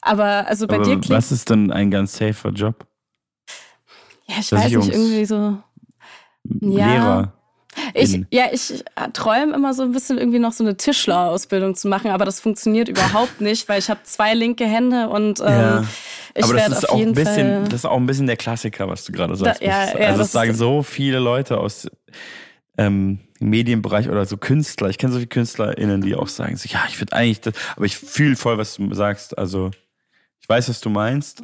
aber 0.00 0.46
also 0.46 0.68
bei 0.68 0.76
aber 0.76 0.84
dir 0.84 1.00
Was 1.08 1.32
ist 1.32 1.50
denn 1.50 1.72
ein 1.72 1.90
ganz 1.90 2.16
safer 2.16 2.50
Job? 2.50 2.86
Ja, 4.28 4.36
ich 4.40 4.52
weiß 4.52 4.64
nicht, 4.64 4.92
irgendwie 4.92 5.24
so. 5.24 5.58
Ja. 6.60 6.86
Lehrer. 6.86 7.32
Ich, 7.94 8.20
ja, 8.30 8.46
ich 8.52 8.84
träume 9.12 9.54
immer 9.54 9.74
so 9.74 9.82
ein 9.82 9.92
bisschen 9.92 10.18
irgendwie 10.18 10.38
noch 10.38 10.52
so 10.52 10.64
eine 10.64 10.76
Tischlerausbildung 10.76 11.74
zu 11.74 11.88
machen, 11.88 12.10
aber 12.10 12.24
das 12.24 12.40
funktioniert 12.40 12.88
überhaupt 12.88 13.40
nicht, 13.40 13.68
weil 13.68 13.78
ich 13.78 13.90
habe 13.90 14.00
zwei 14.04 14.34
linke 14.34 14.64
Hände 14.64 15.08
und 15.08 15.40
ähm, 15.40 15.46
ja. 15.46 15.84
ich 16.34 16.44
aber 16.44 16.54
das 16.54 16.68
ist 16.68 16.88
auch 16.88 16.98
ein 16.98 17.12
bisschen, 17.12 17.48
Fall, 17.48 17.64
das 17.64 17.74
ist 17.74 17.84
auch 17.84 17.96
ein 17.96 18.06
bisschen 18.06 18.26
der 18.26 18.36
Klassiker, 18.36 18.88
was 18.88 19.04
du 19.04 19.12
gerade 19.12 19.36
sagst. 19.36 19.60
Da, 19.60 19.66
ja, 19.66 19.84
ja, 19.88 20.06
also 20.06 20.18
das, 20.18 20.18
das 20.18 20.32
sagen 20.32 20.54
so 20.54 20.82
viele 20.82 21.18
Leute 21.18 21.58
aus 21.58 21.88
ähm, 22.78 23.20
Medienbereich 23.40 24.08
oder 24.08 24.24
so 24.24 24.36
Künstler. 24.36 24.88
Ich 24.88 24.98
kenne 24.98 25.12
so 25.12 25.18
viele 25.18 25.28
KünstlerInnen, 25.28 26.00
die 26.00 26.14
auch 26.14 26.28
sagen, 26.28 26.56
so, 26.56 26.68
ja, 26.70 26.84
ich 26.88 27.00
würde 27.00 27.14
eigentlich 27.14 27.42
das, 27.42 27.54
aber 27.76 27.84
ich 27.84 27.96
fühle 27.96 28.36
voll, 28.36 28.58
was 28.58 28.76
du 28.76 28.92
sagst. 28.94 29.36
Also 29.36 29.70
ich 30.40 30.48
weiß, 30.48 30.68
was 30.68 30.80
du 30.80 30.90
meinst. 30.90 31.42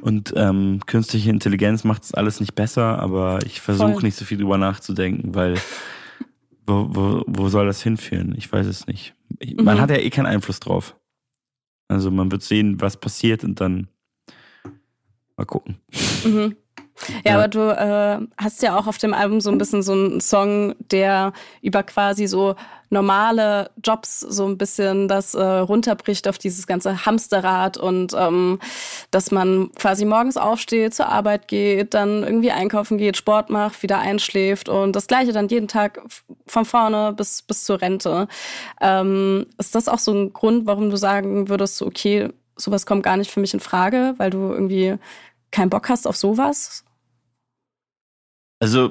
Und 0.00 0.32
ähm, 0.36 0.80
künstliche 0.86 1.30
Intelligenz 1.30 1.84
macht 1.84 2.04
es 2.04 2.14
alles 2.14 2.40
nicht 2.40 2.54
besser, 2.54 2.98
aber 2.98 3.40
ich 3.44 3.60
versuche 3.60 4.04
nicht 4.04 4.16
so 4.16 4.24
viel 4.24 4.38
drüber 4.38 4.58
nachzudenken, 4.58 5.34
weil 5.34 5.54
wo, 6.66 6.88
wo, 6.90 7.24
wo 7.26 7.48
soll 7.48 7.66
das 7.66 7.82
hinführen? 7.82 8.34
Ich 8.36 8.50
weiß 8.50 8.66
es 8.66 8.86
nicht. 8.86 9.14
Man 9.56 9.76
mhm. 9.76 9.80
hat 9.80 9.90
ja 9.90 9.96
eh 9.96 10.10
keinen 10.10 10.26
Einfluss 10.26 10.60
drauf. 10.60 10.96
Also 11.88 12.10
man 12.10 12.30
wird 12.32 12.42
sehen, 12.42 12.80
was 12.80 12.96
passiert 12.96 13.44
und 13.44 13.60
dann 13.60 13.88
mal 15.36 15.44
gucken. 15.44 15.76
Mhm. 16.24 16.56
Ja, 17.24 17.32
ja, 17.32 17.34
aber 17.34 17.48
du 17.48 17.60
äh, 17.60 18.26
hast 18.38 18.62
ja 18.62 18.78
auch 18.78 18.86
auf 18.86 18.98
dem 18.98 19.14
Album 19.14 19.40
so 19.40 19.50
ein 19.50 19.58
bisschen 19.58 19.82
so 19.82 19.92
einen 19.92 20.20
Song, 20.20 20.74
der 20.90 21.32
über 21.62 21.82
quasi 21.82 22.26
so 22.26 22.54
normale 22.90 23.70
Jobs 23.82 24.20
so 24.20 24.46
ein 24.46 24.58
bisschen 24.58 25.08
das 25.08 25.34
äh, 25.34 25.42
runterbricht 25.42 26.28
auf 26.28 26.38
dieses 26.38 26.66
ganze 26.66 27.04
Hamsterrad 27.04 27.76
und 27.76 28.14
ähm, 28.16 28.60
dass 29.10 29.30
man 29.30 29.70
quasi 29.72 30.04
morgens 30.04 30.36
aufsteht, 30.36 30.94
zur 30.94 31.08
Arbeit 31.08 31.48
geht, 31.48 31.94
dann 31.94 32.22
irgendwie 32.22 32.52
einkaufen 32.52 32.98
geht, 32.98 33.16
Sport 33.16 33.50
macht, 33.50 33.82
wieder 33.82 33.98
einschläft 33.98 34.68
und 34.68 34.94
das 34.94 35.08
gleiche 35.08 35.32
dann 35.32 35.48
jeden 35.48 35.68
Tag 35.68 36.00
von 36.46 36.64
vorne 36.64 37.12
bis, 37.12 37.42
bis 37.42 37.64
zur 37.64 37.80
Rente. 37.80 38.28
Ähm, 38.80 39.46
ist 39.58 39.74
das 39.74 39.88
auch 39.88 39.98
so 39.98 40.12
ein 40.12 40.32
Grund, 40.32 40.66
warum 40.66 40.90
du 40.90 40.96
sagen 40.96 41.48
würdest, 41.48 41.82
okay, 41.82 42.30
sowas 42.56 42.86
kommt 42.86 43.02
gar 43.02 43.16
nicht 43.16 43.30
für 43.30 43.40
mich 43.40 43.52
in 43.52 43.60
Frage, 43.60 44.14
weil 44.16 44.30
du 44.30 44.38
irgendwie 44.52 44.96
keinen 45.50 45.70
Bock 45.70 45.88
hast 45.88 46.06
auf 46.06 46.16
sowas? 46.16 46.85
Also 48.58 48.90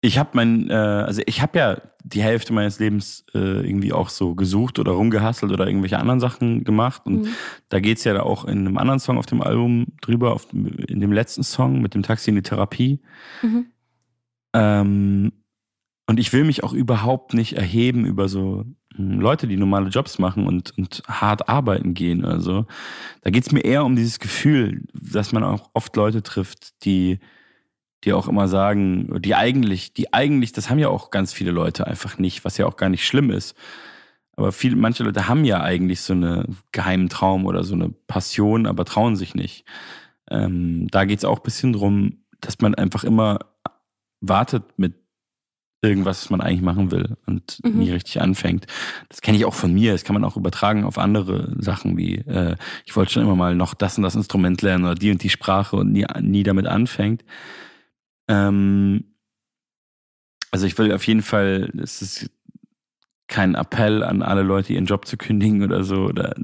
ich 0.00 0.18
habe 0.18 0.30
mein, 0.34 0.68
äh, 0.68 0.74
also 0.74 1.22
ich 1.26 1.40
habe 1.40 1.58
ja 1.58 1.80
die 2.04 2.22
Hälfte 2.22 2.52
meines 2.52 2.78
Lebens 2.78 3.24
äh, 3.34 3.38
irgendwie 3.38 3.94
auch 3.94 4.10
so 4.10 4.34
gesucht 4.34 4.78
oder 4.78 4.92
rumgehasselt 4.92 5.50
oder 5.50 5.66
irgendwelche 5.66 5.98
anderen 5.98 6.20
Sachen 6.20 6.62
gemacht. 6.62 7.02
Und 7.06 7.22
mhm. 7.22 7.28
da 7.70 7.80
geht's 7.80 8.04
ja 8.04 8.22
auch 8.22 8.44
in 8.44 8.58
einem 8.58 8.76
anderen 8.76 9.00
Song 9.00 9.16
auf 9.16 9.24
dem 9.24 9.40
Album 9.40 9.86
drüber, 10.02 10.34
auf, 10.34 10.52
in 10.52 11.00
dem 11.00 11.12
letzten 11.12 11.42
Song 11.42 11.80
mit 11.80 11.94
dem 11.94 12.02
Taxi 12.02 12.28
in 12.28 12.36
die 12.36 12.42
Therapie. 12.42 13.00
Mhm. 13.40 13.66
Ähm, 14.52 15.32
und 16.06 16.20
ich 16.20 16.32
will 16.34 16.44
mich 16.44 16.62
auch 16.62 16.74
überhaupt 16.74 17.32
nicht 17.32 17.54
erheben 17.54 18.04
über 18.04 18.28
so 18.28 18.66
hm, 18.94 19.20
Leute, 19.20 19.46
die 19.46 19.56
normale 19.56 19.88
Jobs 19.88 20.18
machen 20.18 20.46
und, 20.46 20.76
und 20.76 21.02
hart 21.08 21.48
arbeiten 21.48 21.94
gehen. 21.94 22.26
Also 22.26 22.66
da 23.22 23.30
geht's 23.30 23.52
mir 23.52 23.64
eher 23.64 23.86
um 23.86 23.96
dieses 23.96 24.18
Gefühl, 24.18 24.82
dass 24.92 25.32
man 25.32 25.42
auch 25.42 25.70
oft 25.72 25.96
Leute 25.96 26.22
trifft, 26.22 26.84
die 26.84 27.20
die 28.04 28.12
auch 28.12 28.28
immer 28.28 28.48
sagen, 28.48 29.20
die 29.20 29.34
eigentlich, 29.34 29.92
die 29.92 30.12
eigentlich, 30.12 30.52
das 30.52 30.70
haben 30.70 30.78
ja 30.78 30.88
auch 30.88 31.10
ganz 31.10 31.32
viele 31.32 31.50
Leute 31.50 31.86
einfach 31.86 32.18
nicht, 32.18 32.44
was 32.44 32.58
ja 32.58 32.66
auch 32.66 32.76
gar 32.76 32.88
nicht 32.88 33.06
schlimm 33.06 33.30
ist. 33.30 33.56
Aber 34.36 34.52
viele, 34.52 34.76
manche 34.76 35.04
Leute 35.04 35.28
haben 35.28 35.44
ja 35.44 35.62
eigentlich 35.62 36.00
so 36.00 36.12
einen 36.12 36.56
geheimen 36.72 37.08
Traum 37.08 37.46
oder 37.46 37.64
so 37.64 37.74
eine 37.74 37.90
Passion, 37.90 38.66
aber 38.66 38.84
trauen 38.84 39.16
sich 39.16 39.34
nicht. 39.34 39.64
Ähm, 40.30 40.88
da 40.90 41.04
geht's 41.04 41.24
auch 41.24 41.38
bisschen 41.38 41.72
drum, 41.72 42.24
dass 42.40 42.60
man 42.60 42.74
einfach 42.74 43.04
immer 43.04 43.38
wartet 44.20 44.64
mit 44.76 44.94
irgendwas, 45.84 46.22
was 46.22 46.30
man 46.30 46.40
eigentlich 46.40 46.62
machen 46.62 46.90
will 46.90 47.16
und 47.26 47.60
mhm. 47.62 47.78
nie 47.78 47.90
richtig 47.90 48.20
anfängt. 48.20 48.66
Das 49.08 49.20
kenne 49.20 49.36
ich 49.36 49.44
auch 49.44 49.54
von 49.54 49.72
mir. 49.72 49.92
Das 49.92 50.04
kann 50.04 50.14
man 50.14 50.24
auch 50.24 50.36
übertragen 50.36 50.84
auf 50.84 50.98
andere 50.98 51.54
Sachen 51.58 51.96
wie, 51.96 52.16
äh, 52.16 52.56
ich 52.86 52.96
wollte 52.96 53.12
schon 53.12 53.22
immer 53.22 53.36
mal 53.36 53.54
noch 53.54 53.74
das 53.74 53.98
und 53.98 54.02
das 54.02 54.16
Instrument 54.16 54.62
lernen 54.62 54.84
oder 54.84 54.94
die 54.94 55.10
und 55.10 55.22
die 55.22 55.30
Sprache 55.30 55.76
und 55.76 55.92
nie, 55.92 56.06
nie 56.20 56.42
damit 56.42 56.66
anfängt. 56.66 57.22
Ähm, 58.28 59.14
also 60.50 60.66
ich 60.66 60.78
will 60.78 60.92
auf 60.92 61.06
jeden 61.06 61.22
Fall, 61.22 61.72
es 61.82 62.00
ist 62.00 62.30
kein 63.26 63.54
Appell 63.54 64.02
an 64.02 64.22
alle 64.22 64.42
Leute, 64.42 64.72
ihren 64.72 64.86
Job 64.86 65.06
zu 65.06 65.16
kündigen 65.16 65.62
oder 65.62 65.82
so. 65.82 66.04
Oder, 66.04 66.34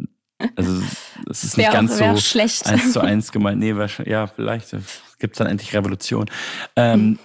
also 0.57 0.83
es 1.31 1.45
ist 1.45 1.57
nicht 1.57 1.71
ganz 1.71 1.99
so 1.99 2.17
schlecht. 2.17 2.67
eins 2.67 2.93
zu 2.93 3.01
eins 3.01 3.33
gemeint. 3.33 3.61
Nee, 3.61 3.75
ja, 4.07 4.27
vielleicht 4.27 4.75
gibt 5.19 5.35
es 5.35 5.39
dann 5.39 5.47
endlich 5.47 5.75
Revolution. 5.75 6.27
Ähm, 6.77 7.01
hm. 7.01 7.19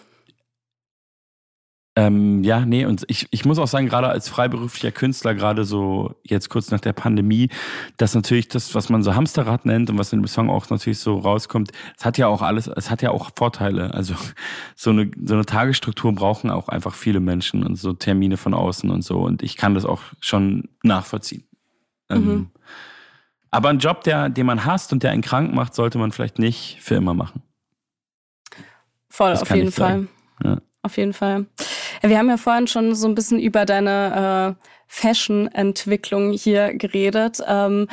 Ähm, 1.97 2.43
ja, 2.43 2.65
nee, 2.65 2.85
und 2.85 3.05
ich, 3.07 3.27
ich 3.31 3.45
muss 3.45 3.57
auch 3.57 3.69
sagen, 3.69 3.87
gerade 3.87 4.09
als 4.09 4.27
freiberuflicher 4.27 4.91
Künstler, 4.91 5.33
gerade 5.33 5.63
so 5.63 6.13
jetzt 6.23 6.49
kurz 6.49 6.69
nach 6.69 6.81
der 6.81 6.91
Pandemie, 6.91 7.49
dass 7.95 8.13
natürlich 8.13 8.49
das, 8.49 8.75
was 8.75 8.89
man 8.89 9.01
so 9.01 9.15
Hamsterrad 9.15 9.65
nennt 9.65 9.89
und 9.89 9.97
was 9.97 10.11
in 10.11 10.21
dem 10.21 10.27
Song 10.27 10.49
auch 10.49 10.69
natürlich 10.69 10.99
so 10.99 11.17
rauskommt, 11.17 11.71
es 11.97 12.03
hat 12.03 12.17
ja 12.17 12.27
auch 12.27 12.41
alles, 12.41 12.67
es 12.67 12.91
hat 12.91 13.01
ja 13.01 13.11
auch 13.11 13.31
Vorteile. 13.37 13.93
Also 13.93 14.13
so 14.75 14.89
eine, 14.89 15.09
so 15.23 15.35
eine 15.35 15.45
Tagesstruktur 15.45 16.13
brauchen 16.13 16.49
auch 16.49 16.67
einfach 16.67 16.93
viele 16.93 17.21
Menschen 17.21 17.63
und 17.63 17.77
so 17.77 17.93
Termine 17.93 18.35
von 18.35 18.53
außen 18.53 18.89
und 18.89 19.01
so. 19.01 19.21
Und 19.21 19.41
ich 19.41 19.55
kann 19.55 19.73
das 19.73 19.85
auch 19.85 20.01
schon 20.19 20.67
nachvollziehen. 20.83 21.45
Ähm, 22.09 22.25
mhm. 22.25 22.49
aber 23.49 23.69
ein 23.69 23.79
Job, 23.79 24.03
der, 24.03 24.29
den 24.29 24.45
man 24.45 24.65
hasst 24.65 24.93
und 24.93 25.01
der 25.01 25.11
einen 25.11 25.23
krank 25.23 25.53
macht, 25.55 25.73
sollte 25.73 25.97
man 25.97 26.11
vielleicht 26.11 26.39
nicht 26.39 26.77
für 26.81 26.95
immer 26.95 27.13
machen. 27.13 27.41
Voll, 29.09 29.31
das 29.31 29.41
auf 29.41 29.55
jeden 29.55 29.71
Fall. 29.71 30.07
Ja. 30.43 30.57
Auf 30.85 30.97
jeden 30.97 31.13
Fall. 31.13 31.47
Wir 32.05 32.19
haben 32.19 32.29
ja 32.29 32.37
vorhin 32.37 32.67
schon 32.67 32.93
so 32.93 33.07
ein 33.07 33.15
bisschen 33.15 33.39
über 33.39 33.65
deine 33.65 34.57
äh, 34.59 34.65
Fashion-Entwicklung 34.87 36.33
hier 36.33 36.75
geredet. 36.75 37.39
Ähm, 37.47 37.87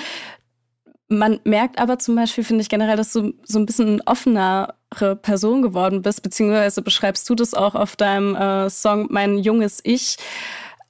man 1.08 1.40
merkt 1.44 1.78
aber 1.78 1.98
zum 1.98 2.16
Beispiel, 2.16 2.44
finde 2.44 2.62
ich 2.62 2.68
generell, 2.68 2.96
dass 2.96 3.12
du 3.12 3.34
so 3.44 3.58
ein 3.58 3.66
bisschen 3.66 4.00
offenere 4.06 4.74
Person 5.22 5.62
geworden 5.62 6.02
bist, 6.02 6.22
beziehungsweise 6.22 6.82
beschreibst 6.82 7.28
du 7.28 7.34
das 7.34 7.54
auch 7.54 7.74
auf 7.74 7.96
deinem 7.96 8.34
äh, 8.34 8.70
Song 8.70 9.08
Mein 9.10 9.38
junges 9.38 9.80
Ich, 9.84 10.16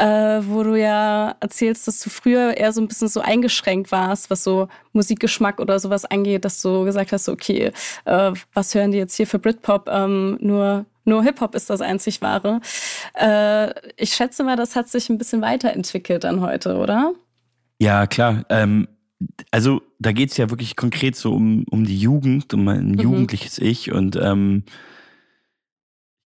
äh, 0.02 0.42
wo 0.48 0.64
du 0.64 0.74
ja 0.74 1.36
erzählst, 1.38 1.86
dass 1.86 2.00
du 2.00 2.10
früher 2.10 2.56
eher 2.56 2.72
so 2.72 2.80
ein 2.80 2.88
bisschen 2.88 3.06
so 3.06 3.20
eingeschränkt 3.20 3.92
warst, 3.92 4.30
was 4.30 4.42
so 4.42 4.66
Musikgeschmack 4.92 5.60
oder 5.60 5.78
sowas 5.78 6.04
angeht, 6.04 6.44
dass 6.44 6.60
du 6.60 6.84
gesagt 6.84 7.12
hast, 7.12 7.28
okay, 7.28 7.70
äh, 8.04 8.32
was 8.52 8.74
hören 8.74 8.90
die 8.90 8.98
jetzt 8.98 9.16
hier 9.16 9.28
für 9.28 9.38
Britpop? 9.38 9.88
Ähm, 9.88 10.38
nur 10.40 10.86
nur 11.04 11.22
Hip-Hop 11.24 11.54
ist 11.56 11.68
das 11.68 11.80
einzig 11.80 12.20
wahre. 12.22 12.60
Äh, 13.14 13.72
ich 13.96 14.14
schätze 14.14 14.44
mal, 14.44 14.56
das 14.56 14.76
hat 14.76 14.88
sich 14.88 15.08
ein 15.08 15.18
bisschen 15.18 15.40
weiterentwickelt 15.40 16.24
dann 16.24 16.40
heute, 16.40 16.76
oder? 16.76 17.12
Ja, 17.80 18.06
klar. 18.06 18.44
Ähm, 18.48 18.86
also 19.50 19.82
da 19.98 20.12
geht 20.12 20.30
es 20.30 20.36
ja 20.36 20.50
wirklich 20.50 20.76
konkret 20.76 21.16
so 21.16 21.32
um, 21.32 21.64
um 21.70 21.84
die 21.84 21.98
Jugend, 21.98 22.54
um 22.54 22.64
mein 22.64 22.92
mhm. 22.92 23.00
jugendliches 23.00 23.58
Ich. 23.58 23.90
Und 23.92 24.16
ähm, 24.16 24.64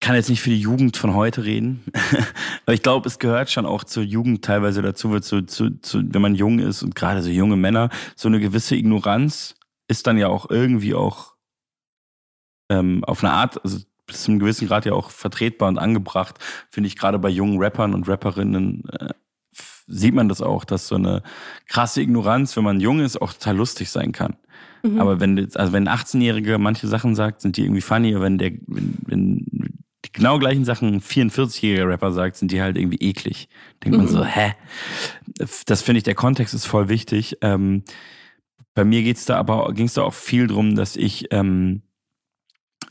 kann 0.05 0.13
jetzt 0.15 0.29
nicht 0.29 0.43
für 0.43 0.51
die 0.51 0.59
Jugend 0.59 0.97
von 0.97 1.15
heute 1.15 1.45
reden. 1.45 1.83
Aber 2.65 2.75
ich 2.75 2.83
glaube, 2.83 3.07
es 3.07 3.17
gehört 3.17 3.49
schon 3.49 3.65
auch 3.65 3.83
zur 3.83 4.03
Jugend 4.03 4.45
teilweise 4.45 4.83
dazu, 4.83 5.09
wird 5.09 5.23
so, 5.23 5.41
zu, 5.41 5.79
zu, 5.81 6.03
wenn 6.13 6.21
man 6.21 6.35
jung 6.35 6.59
ist 6.59 6.83
und 6.83 6.93
gerade 6.93 7.23
so 7.23 7.31
junge 7.31 7.55
Männer, 7.55 7.89
so 8.15 8.27
eine 8.27 8.39
gewisse 8.39 8.75
Ignoranz 8.75 9.55
ist 9.87 10.05
dann 10.05 10.19
ja 10.19 10.27
auch 10.27 10.51
irgendwie 10.51 10.93
auch 10.93 11.33
ähm, 12.69 13.03
auf 13.03 13.23
eine 13.23 13.33
Art, 13.33 13.63
also 13.63 13.79
bis 14.05 14.21
zu 14.21 14.29
einem 14.29 14.39
gewissen 14.41 14.67
Grad 14.67 14.85
ja 14.85 14.93
auch 14.93 15.09
vertretbar 15.09 15.69
und 15.69 15.79
angebracht, 15.79 16.37
finde 16.69 16.85
ich 16.85 16.97
gerade 16.97 17.17
bei 17.17 17.29
jungen 17.29 17.57
Rappern 17.57 17.95
und 17.95 18.07
Rapperinnen 18.07 18.87
äh, 18.99 19.09
sieht 19.87 20.13
man 20.13 20.29
das 20.29 20.43
auch, 20.43 20.65
dass 20.65 20.87
so 20.87 20.97
eine 20.97 21.23
krasse 21.67 22.03
Ignoranz, 22.03 22.55
wenn 22.55 22.63
man 22.63 22.79
jung 22.79 22.99
ist, 22.99 23.19
auch 23.19 23.33
total 23.33 23.57
lustig 23.57 23.89
sein 23.89 24.11
kann. 24.11 24.35
Mhm. 24.85 24.99
Aber 24.99 25.19
wenn, 25.19 25.39
also 25.55 25.73
wenn 25.73 25.87
ein 25.87 25.97
18-Jähriger 25.97 26.59
manche 26.59 26.87
Sachen 26.87 27.15
sagt, 27.15 27.41
sind 27.41 27.57
die 27.57 27.63
irgendwie 27.63 27.81
funny, 27.81 28.19
wenn 28.19 28.37
der, 28.37 28.51
wenn, 28.67 28.97
wenn 29.05 29.45
genau 30.15 30.39
gleichen 30.39 30.65
Sachen 30.65 30.95
ein 30.95 31.01
44-jähriger 31.01 31.87
Rapper 31.87 32.11
sagt, 32.11 32.37
sind 32.37 32.51
die 32.51 32.61
halt 32.61 32.77
irgendwie 32.77 32.97
eklig. 32.97 33.49
Denkt 33.83 33.97
mhm. 33.97 34.05
man 34.05 34.13
so, 34.13 34.25
hä? 34.25 34.53
Das 35.65 35.81
finde 35.81 35.97
ich, 35.97 36.03
der 36.03 36.15
Kontext 36.15 36.53
ist 36.53 36.65
voll 36.65 36.89
wichtig. 36.89 37.37
Ähm, 37.41 37.83
bei 38.73 38.83
mir 38.83 39.03
geht's 39.03 39.25
da 39.25 39.37
aber, 39.37 39.73
ging 39.73 39.85
es 39.85 39.93
da 39.93 40.03
auch 40.03 40.13
viel 40.13 40.47
drum, 40.47 40.75
dass 40.75 40.95
ich 40.95 41.31
ähm, 41.31 41.81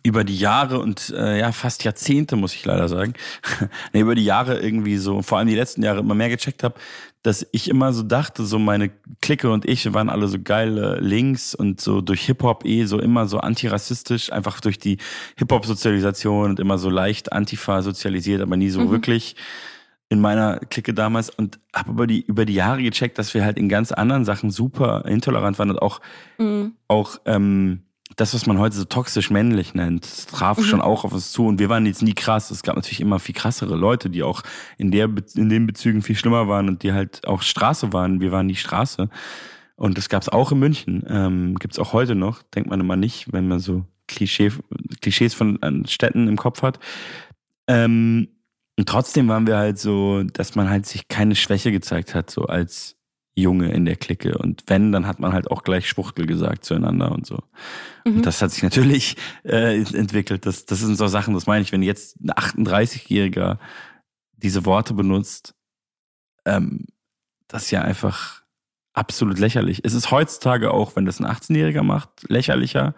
über 0.02 0.22
die 0.22 0.38
Jahre 0.38 0.80
und 0.80 1.14
äh, 1.16 1.38
ja 1.38 1.52
fast 1.52 1.82
Jahrzehnte 1.84 2.36
muss 2.36 2.54
ich 2.54 2.64
leider 2.64 2.88
sagen, 2.88 3.14
über 3.92 4.14
die 4.14 4.24
Jahre 4.24 4.60
irgendwie 4.60 4.98
so, 4.98 5.22
vor 5.22 5.38
allem 5.38 5.48
die 5.48 5.54
letzten 5.54 5.82
Jahre 5.82 6.00
immer 6.00 6.14
mehr 6.14 6.28
gecheckt 6.28 6.62
habe, 6.62 6.78
dass 7.24 7.46
ich 7.52 7.70
immer 7.70 7.94
so 7.94 8.02
dachte, 8.02 8.44
so 8.44 8.58
meine 8.58 8.90
Clique 9.22 9.50
und 9.50 9.64
ich 9.64 9.84
wir 9.86 9.94
waren 9.94 10.10
alle 10.10 10.28
so 10.28 10.38
geile 10.38 11.00
Links 11.00 11.54
und 11.54 11.80
so 11.80 12.02
durch 12.02 12.26
Hip-Hop 12.26 12.66
eh 12.66 12.84
so 12.84 13.00
immer 13.00 13.26
so 13.26 13.38
antirassistisch, 13.38 14.30
einfach 14.30 14.60
durch 14.60 14.78
die 14.78 14.98
Hip-Hop-Sozialisation 15.36 16.50
und 16.50 16.60
immer 16.60 16.76
so 16.76 16.90
leicht 16.90 17.32
Antifa 17.32 17.80
sozialisiert, 17.80 18.42
aber 18.42 18.58
nie 18.58 18.68
so 18.68 18.82
mhm. 18.82 18.90
wirklich 18.90 19.36
in 20.10 20.20
meiner 20.20 20.58
Clique 20.58 20.92
damals 20.92 21.30
und 21.30 21.58
habe 21.74 21.92
über 21.92 22.06
die 22.06 22.20
über 22.20 22.44
die 22.44 22.54
Jahre 22.54 22.82
gecheckt, 22.82 23.18
dass 23.18 23.32
wir 23.32 23.42
halt 23.42 23.56
in 23.56 23.70
ganz 23.70 23.90
anderen 23.90 24.26
Sachen 24.26 24.50
super 24.50 25.06
intolerant 25.06 25.58
waren 25.58 25.70
und 25.70 25.80
auch 25.80 26.02
mhm. 26.36 26.74
auch 26.88 27.16
ähm, 27.24 27.84
das, 28.16 28.34
was 28.34 28.46
man 28.46 28.58
heute 28.58 28.76
so 28.76 28.84
toxisch 28.84 29.30
männlich 29.30 29.74
nennt, 29.74 30.28
traf 30.28 30.58
mhm. 30.58 30.64
schon 30.64 30.80
auch 30.80 31.04
auf 31.04 31.12
uns 31.12 31.32
zu. 31.32 31.46
Und 31.46 31.58
wir 31.58 31.68
waren 31.68 31.86
jetzt 31.86 32.02
nie 32.02 32.14
krass. 32.14 32.50
Es 32.50 32.62
gab 32.62 32.76
natürlich 32.76 33.00
immer 33.00 33.18
viel 33.18 33.34
krassere 33.34 33.76
Leute, 33.76 34.10
die 34.10 34.22
auch 34.22 34.42
in, 34.78 34.90
der, 34.90 35.10
in 35.34 35.48
den 35.48 35.66
Bezügen 35.66 36.02
viel 36.02 36.16
schlimmer 36.16 36.48
waren 36.48 36.68
und 36.68 36.82
die 36.82 36.92
halt 36.92 37.26
auch 37.26 37.42
Straße 37.42 37.92
waren. 37.92 38.20
Wir 38.20 38.32
waren 38.32 38.48
die 38.48 38.56
Straße. 38.56 39.08
Und 39.76 39.98
das 39.98 40.08
gab 40.08 40.22
es 40.22 40.28
auch 40.28 40.52
in 40.52 40.58
München. 40.58 41.04
Ähm, 41.08 41.56
Gibt 41.58 41.74
es 41.74 41.78
auch 41.78 41.92
heute 41.92 42.14
noch. 42.14 42.42
Denkt 42.42 42.70
man 42.70 42.80
immer 42.80 42.96
nicht, 42.96 43.32
wenn 43.32 43.48
man 43.48 43.58
so 43.58 43.84
Klischee, 44.06 44.52
Klischees 45.00 45.34
von 45.34 45.58
Städten 45.86 46.28
im 46.28 46.36
Kopf 46.36 46.62
hat. 46.62 46.78
Ähm, 47.66 48.28
und 48.76 48.88
trotzdem 48.88 49.28
waren 49.28 49.46
wir 49.46 49.56
halt 49.56 49.78
so, 49.78 50.22
dass 50.24 50.54
man 50.54 50.68
halt 50.68 50.86
sich 50.86 51.08
keine 51.08 51.36
Schwäche 51.36 51.72
gezeigt 51.72 52.14
hat, 52.14 52.30
so 52.30 52.44
als 52.46 52.96
Junge 53.34 53.72
in 53.72 53.84
der 53.84 53.96
Clique. 53.96 54.38
Und 54.38 54.62
wenn, 54.66 54.92
dann 54.92 55.06
hat 55.06 55.18
man 55.18 55.32
halt 55.32 55.50
auch 55.50 55.64
gleich 55.64 55.88
Schwuchtel 55.88 56.26
gesagt 56.26 56.64
zueinander 56.64 57.10
und 57.10 57.26
so. 57.26 57.42
Mhm. 58.04 58.16
Und 58.16 58.26
das 58.26 58.40
hat 58.40 58.52
sich 58.52 58.62
natürlich 58.62 59.16
äh, 59.44 59.80
entwickelt. 59.80 60.46
Das, 60.46 60.66
das 60.66 60.80
sind 60.80 60.96
so 60.96 61.06
Sachen, 61.08 61.34
das 61.34 61.46
meine 61.46 61.62
ich, 61.62 61.72
wenn 61.72 61.82
jetzt 61.82 62.20
ein 62.20 62.30
38-Jähriger 62.30 63.58
diese 64.36 64.64
Worte 64.64 64.94
benutzt, 64.94 65.54
ähm, 66.44 66.86
das 67.48 67.64
ist 67.64 67.70
ja 67.70 67.82
einfach 67.82 68.42
absolut 68.92 69.38
lächerlich. 69.38 69.80
Es 69.84 69.94
ist 69.94 70.10
heutzutage 70.10 70.72
auch, 70.72 70.94
wenn 70.94 71.04
das 71.04 71.20
ein 71.20 71.26
18-Jähriger 71.26 71.82
macht, 71.82 72.10
lächerlicher. 72.28 72.94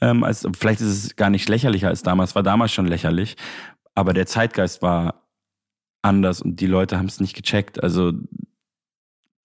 Ähm, 0.00 0.24
als, 0.24 0.46
vielleicht 0.58 0.80
ist 0.80 1.04
es 1.04 1.16
gar 1.16 1.30
nicht 1.30 1.48
lächerlicher 1.48 1.88
als 1.88 2.02
damals, 2.02 2.34
war 2.34 2.42
damals 2.42 2.72
schon 2.72 2.86
lächerlich. 2.86 3.36
Aber 3.94 4.12
der 4.12 4.26
Zeitgeist 4.26 4.82
war 4.82 5.26
anders 6.02 6.42
und 6.42 6.60
die 6.60 6.66
Leute 6.66 6.98
haben 6.98 7.06
es 7.06 7.20
nicht 7.20 7.34
gecheckt. 7.34 7.82
Also 7.82 8.12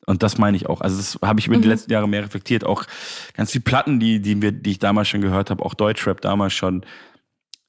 und 0.07 0.23
das 0.23 0.37
meine 0.37 0.55
ich 0.57 0.67
auch. 0.67 0.81
Also 0.81 0.97
das 0.97 1.19
habe 1.21 1.39
ich 1.39 1.47
über 1.47 1.57
mhm. 1.57 1.61
die 1.61 1.67
letzten 1.67 1.91
Jahre 1.91 2.07
mehr 2.07 2.23
reflektiert. 2.23 2.63
Auch 2.63 2.85
ganz 3.33 3.51
viele 3.51 3.63
Platten, 3.63 3.99
die, 3.99 4.21
die, 4.21 4.41
wir, 4.41 4.53
die 4.53 4.71
ich 4.71 4.79
damals 4.79 5.09
schon 5.09 5.21
gehört 5.21 5.51
habe, 5.51 5.63
auch 5.63 5.73
Deutschrap 5.73 6.21
damals 6.21 6.53
schon, 6.53 6.85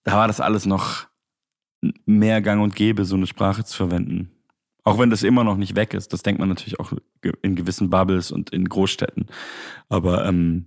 da 0.04 0.12
war 0.12 0.28
das 0.28 0.40
alles 0.40 0.64
noch 0.64 1.08
mehr 2.06 2.40
gang 2.40 2.62
und 2.62 2.76
gäbe, 2.76 3.04
so 3.04 3.16
eine 3.16 3.26
Sprache 3.26 3.64
zu 3.64 3.76
verwenden. 3.76 4.30
Auch 4.84 4.98
wenn 4.98 5.10
das 5.10 5.24
immer 5.24 5.44
noch 5.44 5.56
nicht 5.56 5.74
weg 5.74 5.92
ist. 5.92 6.12
Das 6.12 6.22
denkt 6.22 6.38
man 6.38 6.48
natürlich 6.48 6.80
auch 6.80 6.92
in 7.42 7.56
gewissen 7.56 7.90
Bubbles 7.90 8.30
und 8.30 8.50
in 8.50 8.68
Großstädten. 8.68 9.26
Aber 9.88 10.24
ähm, 10.24 10.66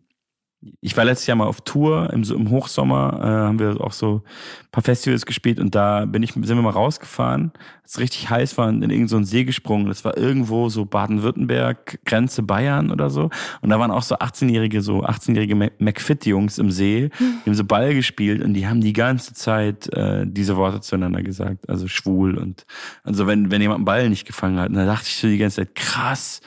ich 0.82 0.96
war 0.96 1.06
letztes 1.06 1.28
Jahr 1.28 1.38
mal 1.38 1.48
auf 1.48 1.62
Tour 1.62 2.12
im, 2.14 2.24
im 2.24 2.50
Hochsommer, 2.50 3.20
äh, 3.20 3.26
haben 3.26 3.60
wir 3.60 3.82
auch 3.82 3.92
so 3.92 4.24
ein 4.64 4.72
paar 4.72 4.84
Festivals 4.84 5.26
gespielt 5.26 5.60
und 5.60 5.74
da 5.74 6.06
bin 6.06 6.22
ich, 6.22 6.34
sind 6.34 6.50
wir 6.50 6.62
mal 6.62 6.70
rausgefahren, 6.70 7.52
es 7.84 8.00
richtig 8.00 8.30
heiß 8.30 8.58
war 8.58 8.68
und 8.68 8.84
in 8.84 8.90
irgendeinen 8.90 9.26
so 9.26 9.30
See 9.30 9.44
gesprungen. 9.44 9.88
Das 9.88 10.06
war 10.06 10.16
irgendwo 10.16 10.70
so 10.70 10.86
Baden-Württemberg, 10.86 12.00
Grenze 12.06 12.42
Bayern 12.44 12.90
oder 12.90 13.10
so. 13.10 13.30
Und 13.62 13.70
da 13.70 13.80
waren 13.80 13.92
auch 13.92 14.04
so 14.04 14.16
18-jährige, 14.16 14.82
so 14.82 15.04
18-jährige 15.04 15.56
McFit-Jungs 15.56 16.58
im 16.58 16.72
See, 16.72 17.10
die 17.20 17.50
haben 17.50 17.56
so 17.56 17.66
Ball 17.66 17.94
gespielt 17.94 18.42
und 18.42 18.54
die 18.54 18.68
haben 18.68 18.80
die 18.80 18.94
ganze 18.94 19.34
Zeit 19.34 19.92
äh, 19.94 20.26
diese 20.26 20.56
Worte 20.56 20.80
zueinander 20.80 21.22
gesagt. 21.22 21.70
Also 21.70 21.88
schwul 21.88 22.38
und 22.38 22.66
also 23.04 23.28
wenn, 23.28 23.52
wenn 23.52 23.62
jemand 23.62 23.80
einen 23.80 23.86
Ball 23.86 24.10
nicht 24.10 24.26
gefangen 24.26 24.60
hat. 24.60 24.70
Und 24.70 24.76
da 24.76 24.86
dachte 24.86 25.08
ich 25.08 25.18
so 25.18 25.28
die 25.28 25.38
ganze 25.38 25.58
Zeit, 25.58 25.76
krass 25.76 26.40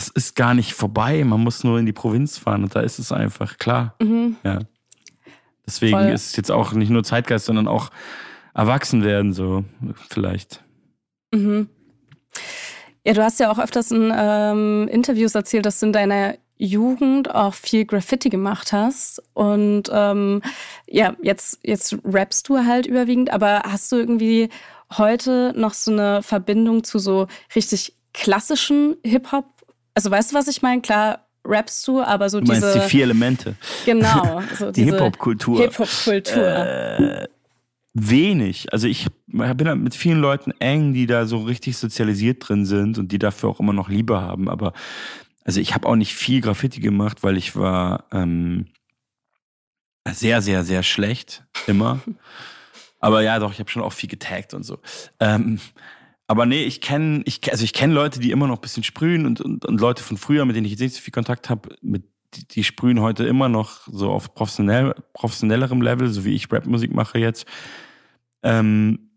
das 0.00 0.08
ist 0.08 0.34
gar 0.34 0.54
nicht 0.54 0.72
vorbei. 0.72 1.22
Man 1.24 1.40
muss 1.40 1.62
nur 1.62 1.78
in 1.78 1.84
die 1.84 1.92
Provinz 1.92 2.38
fahren 2.38 2.62
und 2.62 2.74
da 2.74 2.80
ist 2.80 2.98
es 2.98 3.12
einfach 3.12 3.58
klar. 3.58 3.96
Mhm. 4.00 4.36
Ja. 4.42 4.60
Deswegen 5.66 5.98
Voll. 5.98 6.08
ist 6.08 6.28
es 6.28 6.36
jetzt 6.36 6.50
auch 6.50 6.72
nicht 6.72 6.88
nur 6.88 7.04
Zeitgeist, 7.04 7.44
sondern 7.44 7.68
auch 7.68 7.90
erwachsen 8.54 9.04
werden, 9.04 9.34
so 9.34 9.62
vielleicht. 10.08 10.64
Mhm. 11.34 11.68
Ja, 13.04 13.12
du 13.12 13.22
hast 13.22 13.40
ja 13.40 13.52
auch 13.52 13.58
öfters 13.58 13.90
in 13.90 14.10
ähm, 14.16 14.88
Interviews 14.90 15.34
erzählt, 15.34 15.66
dass 15.66 15.80
du 15.80 15.86
in 15.86 15.92
deiner 15.92 16.34
Jugend 16.56 17.34
auch 17.34 17.52
viel 17.52 17.84
Graffiti 17.84 18.30
gemacht 18.30 18.72
hast. 18.72 19.22
Und 19.34 19.90
ähm, 19.92 20.40
ja, 20.88 21.14
jetzt, 21.20 21.58
jetzt 21.62 21.98
rappst 22.04 22.48
du 22.48 22.64
halt 22.64 22.86
überwiegend, 22.86 23.30
aber 23.30 23.64
hast 23.66 23.92
du 23.92 23.96
irgendwie 23.96 24.48
heute 24.96 25.52
noch 25.54 25.74
so 25.74 25.92
eine 25.92 26.22
Verbindung 26.22 26.84
zu 26.84 26.98
so 26.98 27.26
richtig 27.54 27.94
klassischen 28.14 28.96
Hip-Hop 29.04 29.59
also 29.94 30.10
weißt 30.10 30.32
du, 30.32 30.36
was 30.36 30.48
ich 30.48 30.62
meine? 30.62 30.80
Klar, 30.80 31.26
rappst 31.44 31.86
du, 31.88 32.02
aber 32.02 32.28
so 32.28 32.40
du 32.40 32.46
meinst 32.46 32.62
diese. 32.62 32.80
die 32.80 32.88
vier 32.88 33.04
Elemente. 33.04 33.56
Genau. 33.84 34.42
So 34.58 34.70
die 34.70 34.84
Hip-Hop-Kultur. 34.84 35.58
Hip-Hop-Kultur. 35.58 36.46
Äh, 36.46 37.28
wenig. 37.94 38.72
Also 38.72 38.86
ich 38.86 39.06
bin 39.26 39.68
halt 39.68 39.78
mit 39.78 39.94
vielen 39.94 40.20
Leuten 40.20 40.52
eng, 40.60 40.92
die 40.92 41.06
da 41.06 41.26
so 41.26 41.38
richtig 41.38 41.76
sozialisiert 41.76 42.48
drin 42.48 42.64
sind 42.66 42.98
und 42.98 43.10
die 43.12 43.18
dafür 43.18 43.48
auch 43.48 43.60
immer 43.60 43.72
noch 43.72 43.88
Liebe 43.88 44.20
haben. 44.20 44.48
Aber 44.48 44.72
also 45.44 45.60
ich 45.60 45.74
habe 45.74 45.88
auch 45.88 45.96
nicht 45.96 46.14
viel 46.14 46.40
Graffiti 46.40 46.80
gemacht, 46.80 47.22
weil 47.22 47.36
ich 47.36 47.56
war 47.56 48.04
ähm, 48.12 48.66
sehr, 50.08 50.42
sehr, 50.42 50.64
sehr 50.64 50.82
schlecht 50.82 51.44
immer. 51.66 52.00
Aber 53.02 53.22
ja, 53.22 53.38
doch, 53.38 53.52
ich 53.52 53.58
habe 53.60 53.70
schon 53.70 53.82
auch 53.82 53.94
viel 53.94 54.10
getaggt 54.10 54.52
und 54.52 54.62
so. 54.62 54.78
Ähm, 55.20 55.58
aber 56.30 56.46
nee, 56.46 56.62
ich 56.62 56.80
kenne, 56.80 57.22
ich, 57.24 57.50
also 57.50 57.64
ich 57.64 57.72
kenne 57.72 57.92
Leute, 57.92 58.20
die 58.20 58.30
immer 58.30 58.46
noch 58.46 58.58
ein 58.58 58.60
bisschen 58.60 58.84
sprühen 58.84 59.26
und, 59.26 59.40
und, 59.40 59.64
und 59.64 59.80
Leute 59.80 60.04
von 60.04 60.16
früher, 60.16 60.44
mit 60.44 60.54
denen 60.54 60.64
ich 60.64 60.70
jetzt 60.70 60.80
nicht 60.80 60.94
so 60.94 61.00
viel 61.00 61.10
Kontakt 61.10 61.50
habe, 61.50 61.70
mit 61.82 62.04
die, 62.34 62.46
die 62.46 62.62
sprühen 62.62 63.00
heute 63.00 63.24
immer 63.24 63.48
noch 63.48 63.88
so 63.88 64.12
auf 64.12 64.32
professionell, 64.32 64.94
professionellerem 65.12 65.82
Level, 65.82 66.06
so 66.08 66.24
wie 66.24 66.32
ich 66.32 66.46
Rapmusik 66.52 66.94
mache 66.94 67.18
jetzt. 67.18 67.46
Ähm, 68.44 69.10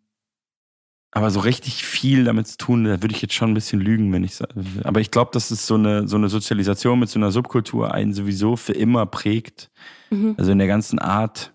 aber 1.12 1.30
so 1.30 1.42
richtig 1.42 1.86
viel 1.86 2.24
damit 2.24 2.48
zu 2.48 2.58
tun, 2.58 2.84
da 2.86 3.04
würde 3.04 3.14
ich 3.14 3.22
jetzt 3.22 3.36
schon 3.36 3.52
ein 3.52 3.54
bisschen 3.54 3.80
lügen, 3.80 4.12
wenn 4.12 4.24
ich 4.24 4.34
sage. 4.34 4.56
Aber 4.84 5.00
ich 5.00 5.12
glaube, 5.12 5.30
dass 5.34 5.52
es 5.52 5.68
so 5.68 5.76
eine, 5.76 6.08
so 6.08 6.16
eine 6.16 6.30
Sozialisation 6.30 6.98
mit 6.98 7.10
so 7.10 7.20
einer 7.20 7.30
Subkultur 7.30 7.94
einen 7.94 8.16
sowieso 8.16 8.56
für 8.56 8.74
immer 8.74 9.06
prägt. 9.06 9.70
Mhm. 10.10 10.34
Also 10.40 10.52
in 10.52 10.58
der 10.58 10.68
ganzen 10.68 10.98
Art 10.98 11.54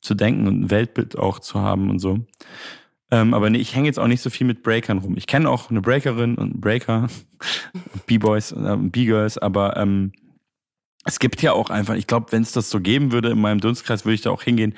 zu 0.00 0.16
denken 0.16 0.48
und 0.48 0.62
ein 0.62 0.70
Weltbild 0.70 1.16
auch 1.16 1.38
zu 1.38 1.60
haben 1.60 1.88
und 1.88 2.00
so. 2.00 2.26
Ähm, 3.12 3.34
aber 3.34 3.50
nee, 3.50 3.58
ich 3.58 3.74
hänge 3.74 3.86
jetzt 3.86 3.98
auch 3.98 4.06
nicht 4.06 4.22
so 4.22 4.30
viel 4.30 4.46
mit 4.46 4.62
Breakern 4.62 4.96
rum. 4.96 5.18
Ich 5.18 5.26
kenne 5.26 5.50
auch 5.50 5.68
eine 5.68 5.82
Breakerin 5.82 6.36
und 6.36 6.52
einen 6.52 6.60
Breaker, 6.62 7.08
B-Boys 8.06 8.52
und 8.52 8.64
äh, 8.64 8.76
B-Girls, 8.78 9.36
aber 9.36 9.76
ähm, 9.76 10.12
es 11.04 11.18
gibt 11.18 11.42
ja 11.42 11.52
auch 11.52 11.68
einfach, 11.68 11.94
ich 11.94 12.06
glaube, 12.06 12.32
wenn 12.32 12.40
es 12.40 12.52
das 12.52 12.70
so 12.70 12.80
geben 12.80 13.12
würde 13.12 13.28
in 13.28 13.38
meinem 13.38 13.60
Dunstkreis, 13.60 14.06
würde 14.06 14.14
ich 14.14 14.22
da 14.22 14.30
auch 14.30 14.42
hingehen. 14.42 14.74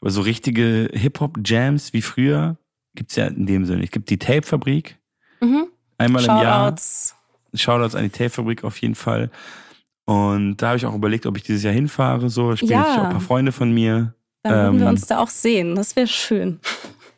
Aber 0.00 0.10
so 0.10 0.20
richtige 0.20 0.90
Hip-Hop-Jams 0.92 1.92
wie 1.92 2.02
früher 2.02 2.56
gibt's 2.94 3.16
ja 3.16 3.26
in 3.26 3.46
dem 3.46 3.64
Sinne. 3.64 3.82
Es 3.82 3.90
gibt 3.90 4.10
die 4.10 4.18
Tape-Fabrik. 4.18 4.98
Mhm. 5.40 5.66
Einmal 5.98 6.22
Shoutouts. 6.22 7.16
im 7.52 7.58
Jahr. 7.58 7.78
Shoutouts 7.78 7.94
an 7.96 8.04
die 8.04 8.10
Tape-Fabrik 8.10 8.62
auf 8.62 8.78
jeden 8.78 8.94
Fall. 8.94 9.30
Und 10.04 10.58
da 10.58 10.68
habe 10.68 10.76
ich 10.76 10.86
auch 10.86 10.94
überlegt, 10.94 11.26
ob 11.26 11.36
ich 11.36 11.42
dieses 11.42 11.64
Jahr 11.64 11.74
hinfahre. 11.74 12.30
So, 12.30 12.54
spiele 12.54 12.72
ja. 12.72 12.82
ich 12.82 13.00
auch 13.00 13.04
ein 13.04 13.10
paar 13.10 13.20
Freunde 13.20 13.50
von 13.50 13.72
mir. 13.72 14.14
Dann 14.42 14.52
würden 14.52 14.74
ähm, 14.74 14.80
wir 14.80 14.88
uns 14.88 15.06
da 15.06 15.18
auch 15.18 15.30
sehen. 15.30 15.74
Das 15.74 15.96
wäre 15.96 16.06
schön. 16.06 16.60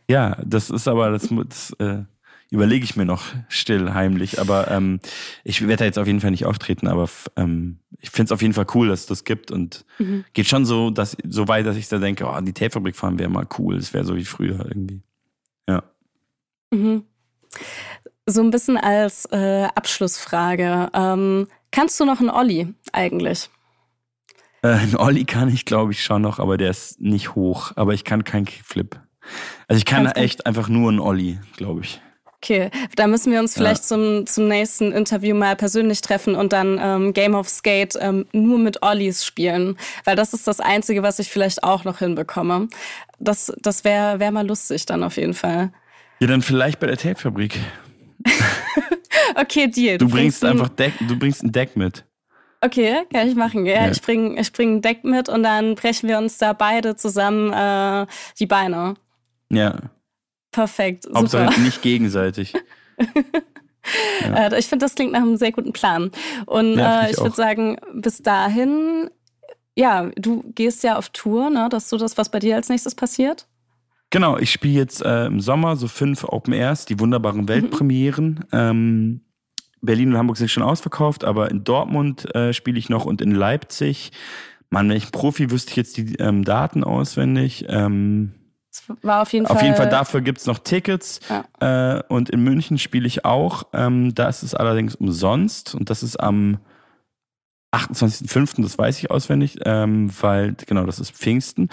Ja, 0.09 0.37
das 0.45 0.71
ist 0.71 0.87
aber, 0.89 1.11
das, 1.11 1.29
das 1.31 1.71
äh, 1.79 2.05
überlege 2.51 2.85
ich 2.85 2.97
mir 2.97 3.05
noch 3.05 3.25
still, 3.49 3.93
heimlich. 3.95 4.41
Aber 4.41 4.71
ähm, 4.71 5.01
ich 5.43 5.63
werde 5.63 5.77
da 5.77 5.85
jetzt 5.85 5.99
auf 5.99 6.07
jeden 6.07 6.21
Fall 6.21 6.31
nicht 6.31 6.47
auftreten, 6.47 6.87
aber 6.87 7.09
ähm, 7.37 7.79
ich 8.01 8.11
finde 8.11 8.29
es 8.29 8.33
auf 8.33 8.43
jeden 8.43 8.55
Fall 8.55 8.67
cool, 8.75 8.89
dass 8.89 9.01
es 9.01 9.07
das 9.07 9.25
gibt 9.25 9.51
und 9.51 9.85
mhm. 9.99 10.25
geht 10.33 10.47
schon 10.47 10.65
so, 10.65 10.91
dass, 10.91 11.17
so 11.27 11.49
weit, 11.49 11.67
dass 11.67 11.77
ich 11.77 11.89
da 11.89 11.99
denke, 11.99 12.27
oh, 12.27 12.41
die 12.41 12.53
Tapefabrik 12.53 12.97
fahren 12.97 13.19
wäre 13.19 13.31
mal 13.31 13.47
cool. 13.59 13.77
Das 13.77 13.93
wäre 13.93 14.05
so 14.05 14.17
wie 14.17 14.25
früher 14.25 14.65
irgendwie. 14.67 15.03
Ja. 15.69 15.83
Mhm. 16.71 17.05
So 18.27 18.43
ein 18.43 18.51
bisschen 18.51 18.77
als 18.77 19.27
äh, 19.33 19.69
Abschlussfrage. 19.75 20.91
Ähm, 20.95 21.47
kannst 21.71 21.99
du 22.01 22.05
noch 22.05 22.21
einen 22.21 22.31
Olli 22.31 22.73
eigentlich? 22.93 23.51
Äh, 24.63 24.69
einen 24.69 24.97
Olli 24.97 25.25
kann 25.25 25.49
ich, 25.49 25.65
glaube 25.65 25.93
ich, 25.93 26.03
schon 26.03 26.23
noch, 26.23 26.39
aber 26.39 26.57
der 26.57 26.71
ist 26.71 27.01
nicht 27.01 27.35
hoch. 27.35 27.73
Aber 27.77 27.93
ich 27.93 28.05
kann 28.05 28.25
keinen 28.25 28.47
Kickflip. 28.47 28.99
Also 29.69 29.79
ich 29.79 29.85
kann 29.85 30.07
echt 30.07 30.47
einfach 30.47 30.69
nur 30.69 30.91
einen 30.91 31.01
Olli, 31.01 31.39
glaube 31.57 31.83
ich. 31.83 32.01
Okay, 32.45 32.71
da 32.95 33.07
müssen 33.07 33.33
wir 33.33 33.41
uns 33.41 33.55
vielleicht 33.55 33.85
ja. 33.85 33.89
zum, 33.89 34.27
zum 34.27 34.49
nächsten 34.49 34.93
Interview 34.93 35.35
mal 35.35 35.57
persönlich 35.57 36.03
treffen 36.03 36.35
und 36.35 36.53
dann 36.53 36.79
ähm, 36.79 37.15
Game 37.15 37.35
of 37.35 37.49
Skate 37.49 37.97
ähm, 37.99 38.27
nur 38.33 38.59
mit 38.59 38.83
Ollies 38.83 39.25
spielen. 39.25 39.79
Weil 40.05 40.15
das 40.15 40.35
ist 40.35 40.47
das 40.47 40.61
Einzige, 40.61 41.03
was 41.03 41.19
ich 41.19 41.31
vielleicht 41.31 41.65
auch 41.65 41.85
noch 41.85 42.01
hinbekomme. 42.01 42.69
Das, 43.19 43.51
das 43.63 43.85
wäre 43.85 44.21
wär 44.21 44.31
mal 44.31 44.47
lustig 44.47 44.85
dann 44.85 45.03
auf 45.03 45.17
jeden 45.17 45.33
Fall. 45.33 45.73
Ja, 46.21 46.27
dann 46.27 46.43
vielleicht 46.43 46.81
bei 46.81 46.87
der 46.87 46.99
Tapefabrik. 46.99 47.59
okay, 49.37 49.67
Deal. 49.67 49.97
Du, 49.97 50.05
du 50.05 50.13
bringst, 50.13 50.41
bringst 50.41 50.45
einfach 50.45 50.69
Deck, 50.69 50.93
du 51.01 51.19
bringst 51.19 51.43
ein 51.43 51.51
Deck 51.51 51.77
mit. 51.77 52.05
Okay, 52.61 53.05
kann 53.13 53.29
ich 53.29 53.35
machen. 53.35 53.65
Ja, 53.65 53.85
ja. 53.85 53.91
ich 53.91 54.01
bringe 54.01 54.41
ich 54.41 54.53
bring 54.53 54.77
ein 54.77 54.83
Deck 54.83 55.05
mit 55.05 55.31
und 55.31 55.43
dann 55.43 55.75
brechen 55.75 56.09
wir 56.09 56.19
uns 56.19 56.39
da 56.39 56.53
beide 56.53 56.97
zusammen 56.97 57.53
äh, 57.53 58.07
die 58.39 58.47
Beine. 58.47 58.97
Ja. 59.57 59.79
Perfekt. 60.51 61.05
Super. 61.05 61.19
Hauptsache 61.19 61.61
nicht 61.61 61.83
gegenseitig. 61.83 62.55
ja. 64.21 64.49
Äh, 64.49 64.59
ich 64.59 64.67
finde, 64.67 64.85
das 64.85 64.95
klingt 64.95 65.13
nach 65.13 65.23
einem 65.23 65.37
sehr 65.37 65.53
guten 65.53 65.73
Plan. 65.73 66.11
Und 66.47 66.79
ja, 66.79 67.03
äh, 67.03 67.11
ich, 67.11 67.17
ich 67.17 67.23
würde 67.23 67.37
sagen, 67.37 67.77
bis 67.95 68.23
dahin, 68.23 69.11
ja, 69.77 70.11
du 70.17 70.45
gehst 70.55 70.85
ja 70.85 70.97
auf 70.97 71.09
Tour, 71.09 71.51
ne? 71.51 71.69
Das 71.71 71.85
ist 71.85 71.91
so 71.91 71.99
das, 71.99 72.17
was 72.17 72.29
bei 72.29 72.39
dir 72.39 72.57
als 72.57 72.69
nächstes 72.69 72.95
passiert. 72.95 73.49
Genau, 74.11 74.39
ich 74.39 74.53
spiele 74.53 74.75
jetzt 74.75 75.03
äh, 75.03 75.27
im 75.27 75.41
Sommer 75.41 75.75
so 75.75 75.89
fünf 75.89 76.23
Open 76.23 76.53
Airs, 76.53 76.87
die 76.87 77.01
wunderbaren 77.01 77.43
mhm. 77.43 77.49
Weltpremieren. 77.49 78.27
Mhm. 78.27 78.47
Ähm, 78.53 79.21
Berlin 79.81 80.11
und 80.13 80.19
Hamburg 80.19 80.37
sind 80.37 80.51
schon 80.51 80.63
ausverkauft, 80.63 81.25
aber 81.25 81.51
in 81.51 81.65
Dortmund 81.65 82.33
äh, 82.35 82.53
spiele 82.53 82.79
ich 82.79 82.89
noch 82.89 83.07
und 83.07 83.21
in 83.21 83.33
Leipzig. 83.33 84.13
Mann, 84.71 84.89
wenn 84.89 84.97
ich 84.97 85.13
Profi 85.13 85.51
wüsste 85.51 85.71
ich 85.71 85.77
jetzt 85.77 85.97
die 85.97 86.15
ähm, 86.21 86.45
Daten 86.45 86.85
auswendig. 86.85 87.67
Ähm, 87.69 88.33
war 89.03 89.23
auf 89.23 89.33
jeden 89.33 89.47
Fall. 89.47 89.57
Auf 89.57 89.63
jeden 89.63 89.77
Fall 89.77 89.89
dafür 89.89 90.21
gibt's 90.21 90.47
noch 90.47 90.59
Tickets. 90.59 91.21
Ja. 91.29 91.99
Äh, 91.99 92.03
und 92.09 92.31
in 92.31 92.43
München 92.43 92.79
spiele 92.79 93.07
ich 93.07 93.25
auch. 93.25 93.65
Ähm, 93.73 94.15
da 94.15 94.29
ist 94.29 94.43
es 94.43 94.55
allerdings 94.55 94.95
umsonst. 94.95 95.75
Und 95.75 95.91
das 95.91 96.03
ist 96.03 96.17
am 96.17 96.59
28.05., 97.75 98.63
das 98.63 98.79
weiß 98.79 98.99
ich 98.99 99.11
auswendig, 99.11 99.59
ähm, 99.65 100.11
weil, 100.21 100.55
genau, 100.67 100.87
das 100.87 101.01
ist 101.01 101.11
Pfingsten. 101.13 101.69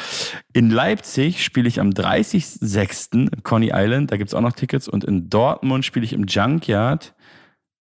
In 0.54 0.70
Leipzig 0.70 1.44
spiele 1.44 1.68
ich 1.68 1.80
am 1.80 1.92
30.06. 1.92 3.32
im 3.32 3.44
Coney 3.44 3.72
Island, 3.74 4.12
da 4.12 4.18
gibt's 4.18 4.34
auch 4.34 4.42
noch 4.42 4.54
Tickets. 4.54 4.88
Und 4.88 5.04
in 5.04 5.30
Dortmund 5.30 5.86
spiele 5.86 6.06
ich 6.06 6.14
im 6.14 6.26
Junkyard. 6.26 7.14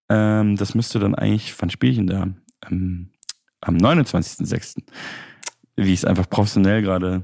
Ähm, 0.09 0.55
das 0.55 0.75
müsste 0.75 0.99
dann 0.99 1.15
eigentlich, 1.15 1.53
wann 1.59 1.69
spiele 1.69 1.91
ich 1.91 1.97
denn 1.97 2.07
da? 2.07 2.27
Ähm, 2.69 3.09
am 3.61 3.77
29.06 3.77 4.83
wie 5.75 5.93
ich 5.93 5.99
es 5.99 6.05
einfach 6.05 6.29
professionell 6.29 6.81
gerade 6.81 7.23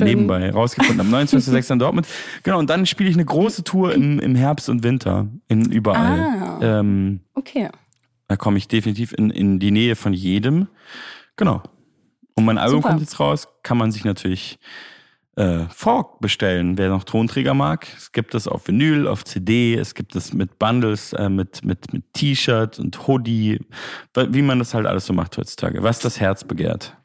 nebenbei 0.00 0.50
rausgefunden 0.50 1.06
habe. 1.06 1.24
29.06. 1.24 1.72
in 1.72 1.78
Dortmund. 1.78 2.06
Genau, 2.42 2.58
und 2.58 2.70
dann 2.70 2.86
spiele 2.86 3.10
ich 3.10 3.16
eine 3.16 3.24
große 3.24 3.64
Tour 3.64 3.94
im, 3.94 4.18
im 4.20 4.34
Herbst 4.34 4.68
und 4.68 4.82
Winter, 4.82 5.28
in 5.48 5.70
überall. 5.70 6.20
Ah, 6.20 6.58
ähm, 6.62 7.20
okay. 7.34 7.68
Da 8.28 8.36
komme 8.36 8.58
ich 8.58 8.68
definitiv 8.68 9.12
in, 9.12 9.30
in 9.30 9.58
die 9.58 9.72
Nähe 9.72 9.96
von 9.96 10.12
jedem. 10.12 10.68
Genau. 11.36 11.62
Und 12.34 12.44
mein 12.44 12.58
Album 12.58 12.78
Super. 12.78 12.88
kommt 12.90 13.00
jetzt 13.00 13.18
raus, 13.18 13.48
kann 13.62 13.76
man 13.76 13.90
sich 13.90 14.04
natürlich 14.04 14.58
äh, 15.36 15.64
vorbestellen, 15.74 16.78
wer 16.78 16.90
noch 16.90 17.04
Tonträger 17.04 17.54
mag. 17.54 17.86
Es 17.96 18.12
gibt 18.12 18.34
es 18.34 18.46
auf 18.46 18.68
Vinyl, 18.68 19.08
auf 19.08 19.24
CD, 19.24 19.74
es 19.74 19.94
gibt 19.94 20.14
es 20.14 20.32
mit 20.32 20.58
Bundles, 20.58 21.12
äh, 21.12 21.28
mit, 21.28 21.64
mit, 21.64 21.92
mit 21.92 22.12
T-Shirt 22.12 22.78
und 22.78 23.06
Hoodie, 23.06 23.60
wie 24.14 24.42
man 24.42 24.58
das 24.58 24.74
halt 24.74 24.86
alles 24.86 25.06
so 25.06 25.12
macht 25.12 25.36
heutzutage, 25.36 25.82
was 25.82 25.98
das 25.98 26.20
Herz 26.20 26.44
begehrt. 26.44 26.96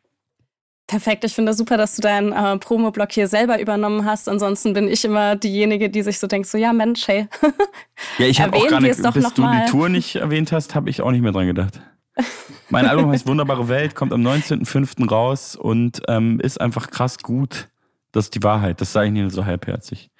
Perfekt, 0.88 1.24
ich 1.24 1.34
finde 1.34 1.50
das 1.50 1.58
super, 1.58 1.78
dass 1.78 1.96
du 1.96 2.04
deinen 2.04 2.32
äh, 2.32 2.58
Promo-Blog 2.58 3.12
hier 3.12 3.28
selber 3.28 3.60
übernommen 3.60 4.06
hast. 4.06 4.30
Ansonsten 4.30 4.74
bin 4.74 4.88
ich 4.88 5.04
immer 5.04 5.36
diejenige, 5.36 5.90
die 5.90 6.04
sich 6.04 6.20
so 6.20 6.28
denkt, 6.28 6.48
so 6.48 6.60
ja 6.60 6.74
Mensch, 6.74 7.08
hey. 7.08 7.28
ja, 8.20 8.28
ich 8.28 8.40
habe 8.40 8.56
auch 8.56 8.68
gar 8.68 8.82
nicht, 8.82 9.02
bis 9.14 9.34
du 9.34 9.42
mal. 9.42 9.66
die 9.66 9.72
Tour 9.72 9.90
nicht 9.90 10.16
erwähnt 10.16 10.52
hast, 10.52 10.76
habe 10.76 10.92
ich 10.92 11.02
auch 11.02 11.10
nicht 11.10 11.22
mehr 11.22 11.32
dran 11.32 11.48
gedacht. 11.48 11.82
Mein 12.70 12.86
Album 12.86 13.12
heißt 13.12 13.26
Wunderbare 13.28 13.68
Welt, 13.68 13.96
kommt 13.96 14.14
am 14.14 14.22
19.05. 14.22 15.10
raus 15.10 15.56
und 15.56 16.04
ähm, 16.08 16.40
ist 16.40 16.62
einfach 16.62 16.92
krass 16.92 17.18
gut. 17.18 17.68
Das 18.12 18.26
ist 18.26 18.36
die 18.36 18.44
Wahrheit. 18.44 18.80
Das 18.80 18.94
sage 18.94 19.08
ich 19.08 19.14
nicht 19.14 19.32
so 19.32 19.46
halbherzig. 19.46 20.12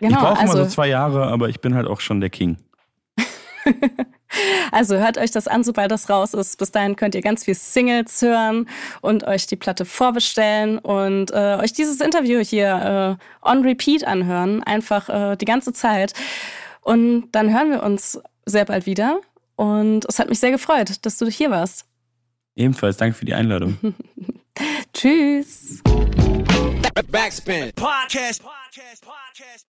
Genau, 0.00 0.12
ich 0.12 0.18
brauche 0.18 0.40
also, 0.40 0.54
immer 0.54 0.64
so 0.64 0.70
zwei 0.70 0.88
Jahre, 0.88 1.26
aber 1.28 1.48
ich 1.48 1.60
bin 1.60 1.74
halt 1.74 1.86
auch 1.86 2.00
schon 2.00 2.20
der 2.20 2.30
King. 2.30 2.58
Also 4.70 4.96
hört 4.96 5.18
euch 5.18 5.32
das 5.32 5.48
an, 5.48 5.64
sobald 5.64 5.90
das 5.90 6.08
raus 6.08 6.34
ist. 6.34 6.56
Bis 6.58 6.70
dahin 6.70 6.96
könnt 6.96 7.14
ihr 7.14 7.20
ganz 7.20 7.44
viel 7.44 7.54
Singles 7.54 8.22
hören 8.22 8.68
und 9.00 9.24
euch 9.24 9.46
die 9.46 9.56
Platte 9.56 9.84
vorbestellen 9.84 10.78
und 10.78 11.32
äh, 11.32 11.58
euch 11.60 11.72
dieses 11.72 12.00
Interview 12.00 12.38
hier 12.38 13.18
äh, 13.20 13.48
on 13.48 13.62
repeat 13.62 14.04
anhören, 14.04 14.62
einfach 14.62 15.08
äh, 15.08 15.36
die 15.36 15.44
ganze 15.44 15.72
Zeit. 15.72 16.14
Und 16.80 17.30
dann 17.32 17.52
hören 17.52 17.70
wir 17.70 17.82
uns 17.82 18.20
sehr 18.46 18.64
bald 18.64 18.86
wieder. 18.86 19.20
Und 19.56 20.06
es 20.08 20.18
hat 20.18 20.28
mich 20.28 20.40
sehr 20.40 20.52
gefreut, 20.52 21.04
dass 21.04 21.18
du 21.18 21.26
hier 21.26 21.50
warst. 21.50 21.84
Ebenfalls, 22.56 22.96
danke 22.96 23.16
für 23.16 23.24
die 23.24 23.34
Einladung. 23.34 23.78
Tschüss. 24.92 25.82
Backspin. 27.10 27.72
Podcast. 27.74 28.42
Podcast. 28.42 29.04
Podcast. 29.04 29.70